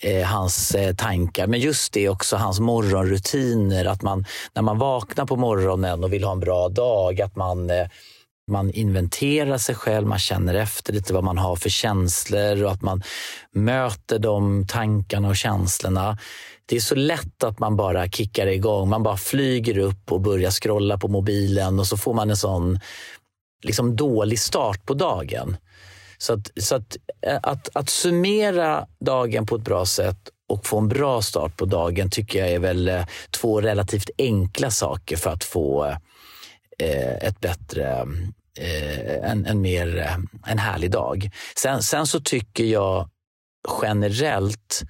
eh, 0.00 0.26
hans 0.26 0.74
eh, 0.74 0.94
tankar. 0.94 1.46
Men 1.46 1.60
just 1.60 1.92
det 1.92 2.08
också, 2.08 2.36
hans 2.36 2.60
morgonrutiner. 2.60 3.84
Att 3.84 4.02
man, 4.02 4.24
när 4.54 4.62
man 4.62 4.78
vaknar 4.78 5.26
på 5.26 5.36
morgonen 5.36 6.04
och 6.04 6.12
vill 6.12 6.24
ha 6.24 6.32
en 6.32 6.40
bra 6.40 6.68
dag, 6.68 7.20
att 7.20 7.36
man 7.36 7.70
eh, 7.70 7.86
man 8.50 8.70
inventerar 8.70 9.58
sig 9.58 9.74
själv, 9.74 10.06
man 10.06 10.18
känner 10.18 10.54
efter 10.54 10.92
lite 10.92 11.14
vad 11.14 11.24
man 11.24 11.38
har 11.38 11.56
för 11.56 11.70
känslor 11.70 12.64
och 12.64 12.70
att 12.70 12.82
man 12.82 13.02
möter 13.52 14.18
de 14.18 14.66
tankarna 14.66 15.28
och 15.28 15.36
känslorna. 15.36 16.18
Det 16.66 16.76
är 16.76 16.80
så 16.80 16.94
lätt 16.94 17.44
att 17.44 17.58
man 17.58 17.76
bara 17.76 18.08
kickar 18.08 18.46
igång. 18.46 18.88
Man 18.88 19.02
bara 19.02 19.16
flyger 19.16 19.78
upp 19.78 20.12
och 20.12 20.20
börjar 20.20 20.50
scrolla 20.50 20.98
på 20.98 21.08
mobilen 21.08 21.78
och 21.78 21.86
så 21.86 21.96
får 21.96 22.14
man 22.14 22.30
en 22.30 22.36
sån 22.36 22.80
liksom 23.62 23.96
dålig 23.96 24.38
start 24.38 24.86
på 24.86 24.94
dagen. 24.94 25.56
Så, 26.22 26.32
att, 26.32 26.50
så 26.60 26.74
att, 26.74 26.96
eh, 27.26 27.38
att, 27.42 27.68
att 27.76 27.88
summera 27.88 28.86
dagen 29.00 29.46
på 29.46 29.56
ett 29.56 29.62
bra 29.62 29.86
sätt 29.86 30.30
och 30.48 30.66
få 30.66 30.78
en 30.78 30.88
bra 30.88 31.22
start 31.22 31.56
på 31.56 31.64
dagen 31.64 32.10
tycker 32.10 32.38
jag 32.38 32.48
är 32.48 32.58
väl 32.58 32.88
eh, 32.88 33.06
två 33.30 33.60
relativt 33.60 34.10
enkla 34.18 34.70
saker 34.70 35.16
för 35.16 35.30
att 35.30 35.44
få 35.44 35.84
eh, 36.78 37.14
ett 37.14 37.40
bättre 37.40 38.06
eh, 38.58 39.30
en, 39.30 39.46
en, 39.46 39.60
mer, 39.60 40.16
en 40.46 40.58
härlig 40.58 40.90
dag. 40.90 41.30
Sen, 41.56 41.82
sen 41.82 42.06
så 42.06 42.20
tycker 42.20 42.64
jag 42.64 43.08
generellt 43.82 44.82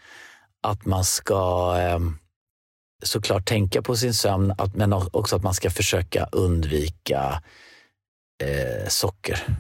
att 0.62 0.86
man 0.86 1.04
ska 1.04 1.76
såklart 3.02 3.46
tänka 3.46 3.82
på 3.82 3.96
sin 3.96 4.14
sömn, 4.14 4.54
men 4.74 4.92
också 4.92 5.36
att 5.36 5.42
man 5.42 5.54
ska 5.54 5.70
försöka 5.70 6.28
undvika 6.32 7.42
eh, 8.42 8.88
socker. 8.88 9.56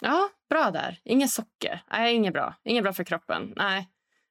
Ja, 0.00 0.28
bra 0.50 0.70
där. 0.70 0.98
Inget 1.04 1.30
socker. 1.30 1.82
Nej, 1.92 2.14
inget 2.14 2.32
bra. 2.32 2.54
Inget 2.64 2.82
bra 2.82 2.92
för 2.92 3.04
kroppen. 3.04 3.52
Nej. 3.56 3.88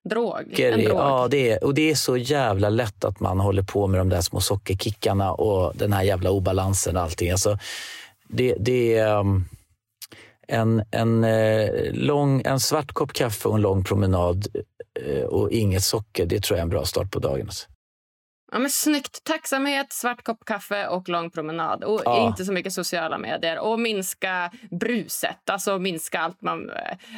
Drog. 0.10 0.60
En 0.60 0.84
drog. 0.84 0.98
Ja, 0.98 1.28
det 1.32 1.52
är, 1.52 1.64
och 1.64 1.74
det 1.74 1.92
är 1.92 1.96
så 1.96 2.18
jävla 2.18 2.70
lätt 2.70 3.06
att 3.06 3.20
man 3.20 3.40
håller 3.40 3.64
på 3.64 3.88
med 3.88 4.00
de 4.00 4.10
där 4.10 4.22
små 4.22 4.42
sockerkickarna 4.42 5.32
och 5.32 5.76
den 5.76 5.94
här 5.94 6.04
jävla 6.04 6.32
obalansen 6.32 6.98
och 6.98 7.04
allting. 7.04 7.32
Alltså, 7.32 7.58
det, 8.28 8.56
det 8.60 8.98
är 8.98 9.18
um, 9.20 9.46
en, 10.48 10.84
en, 10.92 11.24
eh, 11.24 11.94
lång, 11.94 12.42
en 12.46 12.60
svart 12.60 12.92
kopp 12.92 13.14
kaffe 13.14 13.50
och 13.50 13.56
en 13.56 13.62
lång 13.62 13.84
promenad 13.84 14.48
eh, 15.06 15.24
och 15.24 15.52
inget 15.52 15.84
socker. 15.84 16.26
Det 16.26 16.44
tror 16.44 16.58
jag 16.58 16.60
är 16.60 16.64
en 16.64 16.70
bra 16.70 16.86
start 16.86 17.12
på 17.12 17.20
dagen. 17.20 17.46
Alltså. 17.46 17.68
Ja, 18.52 18.60
men 18.60 18.70
snyggt. 18.70 19.24
Tacksamhet, 19.24 19.94
svart 19.94 20.24
kopp 20.24 20.46
kaffe 20.46 20.88
och 20.88 21.10
lång 21.10 21.30
promenad. 21.30 21.84
Och 21.84 22.02
ja. 22.06 22.28
inte 22.28 22.46
så 22.46 22.52
mycket 22.52 22.74
sociala 22.74 23.18
medier. 23.18 23.60
Och 23.60 23.80
minska 23.80 24.52
bruset. 24.72 25.50
Alltså 25.50 25.80
minska 25.80 26.20
allt 26.20 26.42
man, 26.42 26.72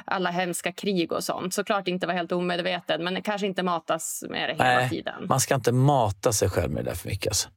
alla 0.06 0.30
hemska 0.30 0.72
krig 0.72 1.12
och 1.12 1.24
sånt. 1.24 1.54
Såklart 1.54 1.88
inte 1.88 2.08
vara 2.08 2.18
helt 2.18 2.32
omedveten, 2.32 3.04
men 3.04 3.22
kanske 3.22 3.48
inte 3.48 3.64
matas 3.64 4.24
med 4.30 4.50
det 4.50 4.54
hela 4.54 4.64
Nej, 4.64 4.90
tiden. 4.90 5.28
Man 5.28 5.40
ska 5.40 5.56
inte 5.56 5.72
mata 5.72 6.34
sig 6.34 6.50
själv 6.50 6.72
med 6.72 6.86
det 6.86 6.96
för 6.96 7.10
mycket. 7.10 7.28
Alltså. 7.28 7.50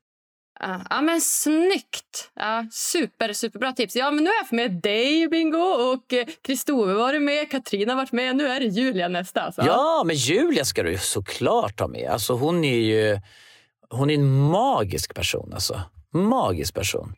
Ja, 0.91 1.01
men 1.01 1.21
snyggt! 1.21 2.31
Ja, 2.35 2.67
super, 2.73 3.33
superbra 3.33 3.73
tips. 3.73 3.97
Ja, 3.97 4.11
men 4.11 4.25
nu 4.25 4.31
har 4.31 4.37
jag 4.37 4.53
med 4.53 4.71
dig, 4.71 5.29
Bingo, 5.29 5.59
och 5.59 6.15
Kristove 6.43 6.93
har 6.93 6.99
varit 6.99 7.23
med, 7.23 7.51
Katrin 7.51 7.89
har 7.89 7.97
varit 7.97 8.13
med. 8.13 8.37
Nu 8.37 8.49
är 8.49 8.61
det 8.61 8.67
Julia 8.67 9.09
nästa. 9.09 9.41
Alltså. 9.41 9.63
Ja, 9.67 10.03
men 10.07 10.17
Julia 10.17 10.65
ska 10.65 10.83
du 10.83 10.99
såklart 10.99 11.81
ha 11.81 11.89
med. 11.89 12.11
Alltså, 12.11 12.33
hon 12.33 12.65
är 12.65 12.79
ju 12.79 13.21
hon 13.97 14.11
är 14.11 14.15
en 14.15 14.41
magisk 14.41 15.15
person 15.15 15.53
alltså. 15.55 15.81
Magisk 16.13 16.75
person. 16.75 17.15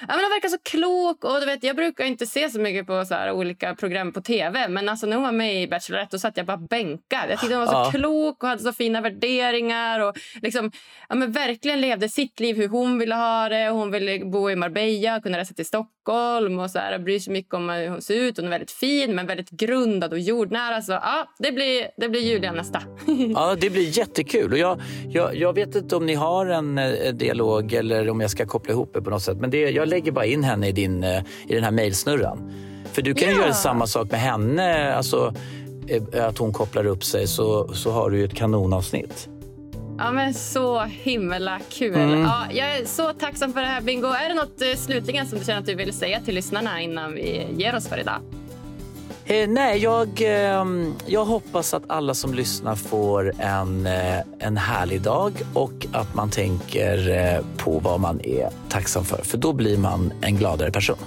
Ja, 0.00 0.06
men 0.08 0.24
hon 0.24 0.30
verkar 0.30 0.48
så 0.48 0.58
klok. 0.58 1.24
Och 1.24 1.40
du 1.40 1.46
vet, 1.46 1.64
jag 1.64 1.76
brukar 1.76 2.04
inte 2.04 2.26
se 2.26 2.50
så 2.50 2.60
mycket 2.60 2.86
på 2.86 3.04
så 3.04 3.14
här, 3.14 3.32
olika 3.32 3.74
program 3.74 4.12
på 4.12 4.20
tv. 4.20 4.68
Men 4.68 4.88
alltså, 4.88 5.06
när 5.06 5.16
hon 5.16 5.24
var 5.24 5.32
med 5.32 5.62
i 5.62 5.68
Bachelorette 5.68 6.16
då 6.16 6.18
satt 6.18 6.36
jag 6.36 6.46
bara 6.46 6.56
bänkad. 6.56 7.30
Jag 7.30 7.40
tyckte 7.40 7.56
hon 7.56 7.66
var 7.66 7.72
så 7.72 7.96
ja. 7.96 8.00
klok 8.00 8.42
och 8.42 8.48
hade 8.48 8.62
så 8.62 8.72
fina 8.72 9.00
värderingar. 9.00 10.00
Och 10.00 10.16
liksom, 10.42 10.70
ja, 11.08 11.14
men 11.14 11.32
verkligen 11.32 11.80
levde 11.80 12.08
sitt 12.08 12.40
liv 12.40 12.56
hur 12.56 12.68
hon 12.68 12.98
ville 12.98 13.14
ha 13.14 13.48
det. 13.48 13.68
Hon 13.68 13.90
ville 13.90 14.24
bo 14.24 14.50
i 14.50 14.56
Marbella, 14.56 15.20
kunna 15.20 15.38
resa 15.38 15.54
till 15.54 15.66
Stockholm 15.66 15.92
och 16.08 16.70
så 16.70 16.78
här, 16.78 16.98
bryr 16.98 17.18
sig 17.18 17.32
mycket 17.32 17.54
om 17.54 17.68
hur 17.68 17.88
hon 17.88 18.02
ser 18.02 18.14
ut. 18.14 18.36
Hon 18.36 18.46
är 18.46 18.50
väldigt 18.50 18.70
fin 18.70 19.14
men 19.14 19.26
väldigt 19.26 19.50
grundad 19.50 20.12
och 20.12 20.18
jordnära. 20.18 20.82
Så 20.82 20.92
ja, 20.92 21.34
det 21.38 21.52
blir, 21.52 21.88
det 21.96 22.08
blir 22.08 22.20
Julia 22.20 22.52
nästa. 22.52 22.82
ja, 23.34 23.56
det 23.60 23.70
blir 23.70 23.98
jättekul. 23.98 24.52
Och 24.52 24.58
jag, 24.58 24.80
jag, 25.08 25.36
jag 25.36 25.52
vet 25.52 25.74
inte 25.74 25.96
om 25.96 26.06
ni 26.06 26.14
har 26.14 26.46
en 26.46 26.78
eh, 26.78 27.12
dialog 27.12 27.72
eller 27.72 28.10
om 28.10 28.20
jag 28.20 28.30
ska 28.30 28.46
koppla 28.46 28.72
ihop 28.72 28.90
det 28.94 29.02
på 29.02 29.10
något 29.10 29.22
sätt. 29.22 29.38
Men 29.38 29.50
det, 29.50 29.70
jag 29.70 29.88
lägger 29.88 30.12
bara 30.12 30.26
in 30.26 30.44
henne 30.44 30.68
i, 30.68 30.72
din, 30.72 31.04
eh, 31.04 31.22
i 31.48 31.54
den 31.54 31.64
här 31.64 31.70
mejlsnurran. 31.70 32.52
För 32.92 33.02
du 33.02 33.14
kan 33.14 33.30
ja. 33.30 33.36
göra 33.36 33.52
samma 33.52 33.86
sak 33.86 34.10
med 34.10 34.20
henne. 34.20 34.94
Alltså, 34.94 35.34
eh, 35.88 36.26
att 36.26 36.38
hon 36.38 36.52
kopplar 36.52 36.86
upp 36.86 37.04
sig 37.04 37.26
så, 37.26 37.74
så 37.74 37.90
har 37.90 38.10
du 38.10 38.18
ju 38.18 38.24
ett 38.24 38.34
kanonavsnitt. 38.34 39.28
Ja, 40.02 40.10
men 40.10 40.34
så 40.34 40.80
himla 40.80 41.58
kul. 41.70 41.94
Mm. 41.94 42.20
Ja, 42.20 42.46
jag 42.50 42.76
är 42.76 42.84
så 42.84 43.12
tacksam 43.12 43.52
för 43.52 43.60
det 43.60 43.66
här, 43.66 43.80
Bingo. 43.80 44.06
Är 44.06 44.28
det 44.28 44.34
något 44.34 44.62
eh, 44.62 44.76
slutligen 44.76 45.26
som 45.26 45.38
du 45.38 45.44
känner 45.44 45.60
att 45.60 45.66
du 45.66 45.74
vill 45.74 45.92
säga 45.92 46.20
till 46.20 46.34
lyssnarna 46.34 46.80
innan 46.80 47.14
vi 47.14 47.46
ger 47.56 47.76
oss 47.76 47.88
för 47.88 47.98
idag? 48.00 48.20
Eh, 49.24 49.48
nej, 49.48 49.78
jag, 49.78 50.08
eh, 50.22 50.64
jag 51.06 51.24
hoppas 51.24 51.74
att 51.74 51.82
alla 51.86 52.14
som 52.14 52.34
lyssnar 52.34 52.74
får 52.74 53.32
en, 53.38 53.86
eh, 53.86 54.20
en 54.38 54.56
härlig 54.56 55.02
dag 55.02 55.32
och 55.54 55.86
att 55.92 56.14
man 56.14 56.30
tänker 56.30 57.10
eh, 57.10 57.44
på 57.56 57.78
vad 57.78 58.00
man 58.00 58.20
är 58.20 58.50
tacksam 58.68 59.04
för. 59.04 59.22
För 59.22 59.38
då 59.38 59.52
blir 59.52 59.78
man 59.78 60.12
en 60.20 60.36
gladare 60.36 60.70
person. 60.70 60.98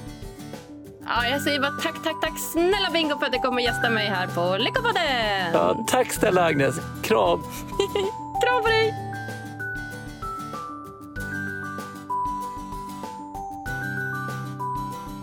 Ja, 1.05 1.27
jag 1.27 1.41
säger 1.41 1.59
bara 1.59 1.71
tack, 1.71 2.03
tack, 2.03 2.21
tack 2.21 2.39
snälla 2.53 2.89
Bingo 2.93 3.19
för 3.19 3.25
att 3.25 3.33
du 3.33 3.39
kommer 3.39 3.61
gästa 3.61 3.89
mig 3.89 4.07
här 4.07 4.27
på 4.27 4.57
Lyckopodden. 4.57 5.51
Ja, 5.53 5.85
tack 5.87 6.11
snälla 6.11 6.43
Agnes. 6.43 6.75
Kram. 7.03 7.43
Kram 8.41 8.61
på 8.63 8.67
dig. 8.67 8.93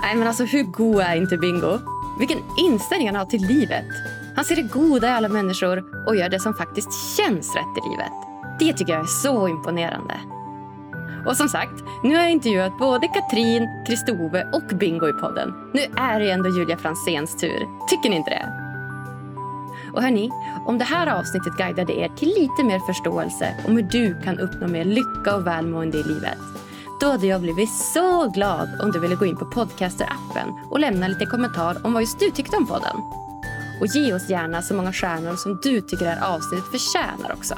Nej, 0.01 0.16
men 0.16 0.28
alltså 0.28 0.44
hur 0.44 0.62
god 0.62 1.01
är 1.01 1.16
inte 1.16 1.36
Bingo? 1.39 1.78
Vilken 2.18 2.39
inställning 2.59 3.09
han 3.09 3.16
har 3.16 3.24
till 3.24 3.47
livet. 3.47 3.86
Han 4.36 4.44
ser 4.44 4.56
det 4.56 4.62
goda 4.62 5.09
i 5.09 5.10
alla 5.10 5.28
människor 5.28 5.84
och 6.06 6.16
gör 6.16 6.28
det 6.28 6.40
som 6.40 6.55
faktiskt 6.55 7.16
känns 7.16 7.56
rätt 7.56 7.78
i 7.78 7.90
livet. 7.90 8.12
Det 8.59 8.72
tycker 8.72 8.93
jag 8.93 9.02
är 9.02 9.06
så 9.06 9.48
imponerande. 9.48 10.14
Och 11.26 11.36
som 11.36 11.48
sagt, 11.48 11.84
nu 12.02 12.14
har 12.14 12.22
jag 12.22 12.30
intervjuat 12.30 12.78
både 12.78 13.09
Katrin, 13.09 13.68
Kristove 13.86 14.48
och 14.52 14.76
Bingo 14.76 15.09
i 15.09 15.12
podden. 15.12 15.55
Nu 15.72 15.80
är 15.97 16.20
det 16.20 16.30
ändå 16.30 16.48
Julia 16.48 16.76
Franzéns 16.76 17.36
tur. 17.40 17.86
Tycker 17.89 18.10
ni 18.10 18.16
inte 18.16 18.30
det? 18.30 18.61
Och 19.94 20.02
hörni, 20.02 20.31
om 20.66 20.78
det 20.78 20.85
här 20.85 21.06
avsnittet 21.06 21.56
guidade 21.56 21.93
er 21.93 22.09
till 22.09 22.28
lite 22.28 22.64
mer 22.64 22.78
förståelse 22.78 23.55
om 23.66 23.77
hur 23.77 23.82
du 23.82 24.20
kan 24.24 24.39
uppnå 24.39 24.69
mer 24.69 24.85
lycka 24.85 25.36
och 25.36 25.47
välmående 25.47 25.98
i 25.98 26.02
livet 26.02 26.39
då 27.02 27.10
hade 27.10 27.27
jag 27.27 27.40
blivit 27.40 27.70
så 27.70 28.28
glad 28.28 28.69
om 28.82 28.93
du 28.93 29.01
ville 29.01 29.14
gå 29.14 29.27
in 29.27 29.36
på 29.36 29.44
Podcaster-appen 29.44 30.69
och 30.70 30.81
lämna 30.81 31.09
lite 31.09 31.27
kommentar 31.27 31.77
om 31.86 31.93
vad 31.93 32.02
just 32.02 32.19
du 32.19 32.31
tyckte 32.31 32.56
om 32.56 32.66
podden. 32.66 32.97
Och 33.81 33.86
ge 33.86 34.14
oss 34.14 34.31
gärna 34.31 34.62
så 34.62 34.74
många 34.74 34.93
stjärnor 34.93 35.36
som 35.36 35.60
du 35.62 35.81
tycker 35.81 36.05
det 36.05 36.10
här 36.10 36.35
avsnittet 36.35 36.70
förtjänar 36.70 37.32
också. 37.32 37.55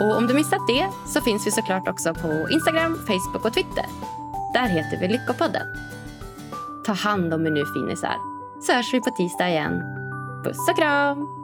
Och 0.00 0.16
om 0.16 0.26
du 0.26 0.34
missat 0.34 0.66
det 0.68 0.88
så 1.06 1.20
finns 1.20 1.46
vi 1.46 1.50
såklart 1.50 1.88
också 1.88 2.14
på 2.14 2.48
Instagram, 2.50 2.98
Facebook 3.06 3.44
och 3.44 3.52
Twitter. 3.52 3.86
Där 4.54 4.68
heter 4.68 5.00
vi 5.00 5.08
Lyckopodden. 5.08 5.66
Ta 6.86 6.92
hand 6.92 7.34
om 7.34 7.46
er 7.46 7.50
nu 7.50 7.64
finisar. 7.66 8.16
så 8.66 8.72
hörs 8.72 8.94
vi 8.94 9.00
på 9.00 9.10
tisdag 9.10 9.48
igen. 9.48 10.03
Puss 10.44 10.68
och 10.68 10.76
kram! 10.76 11.43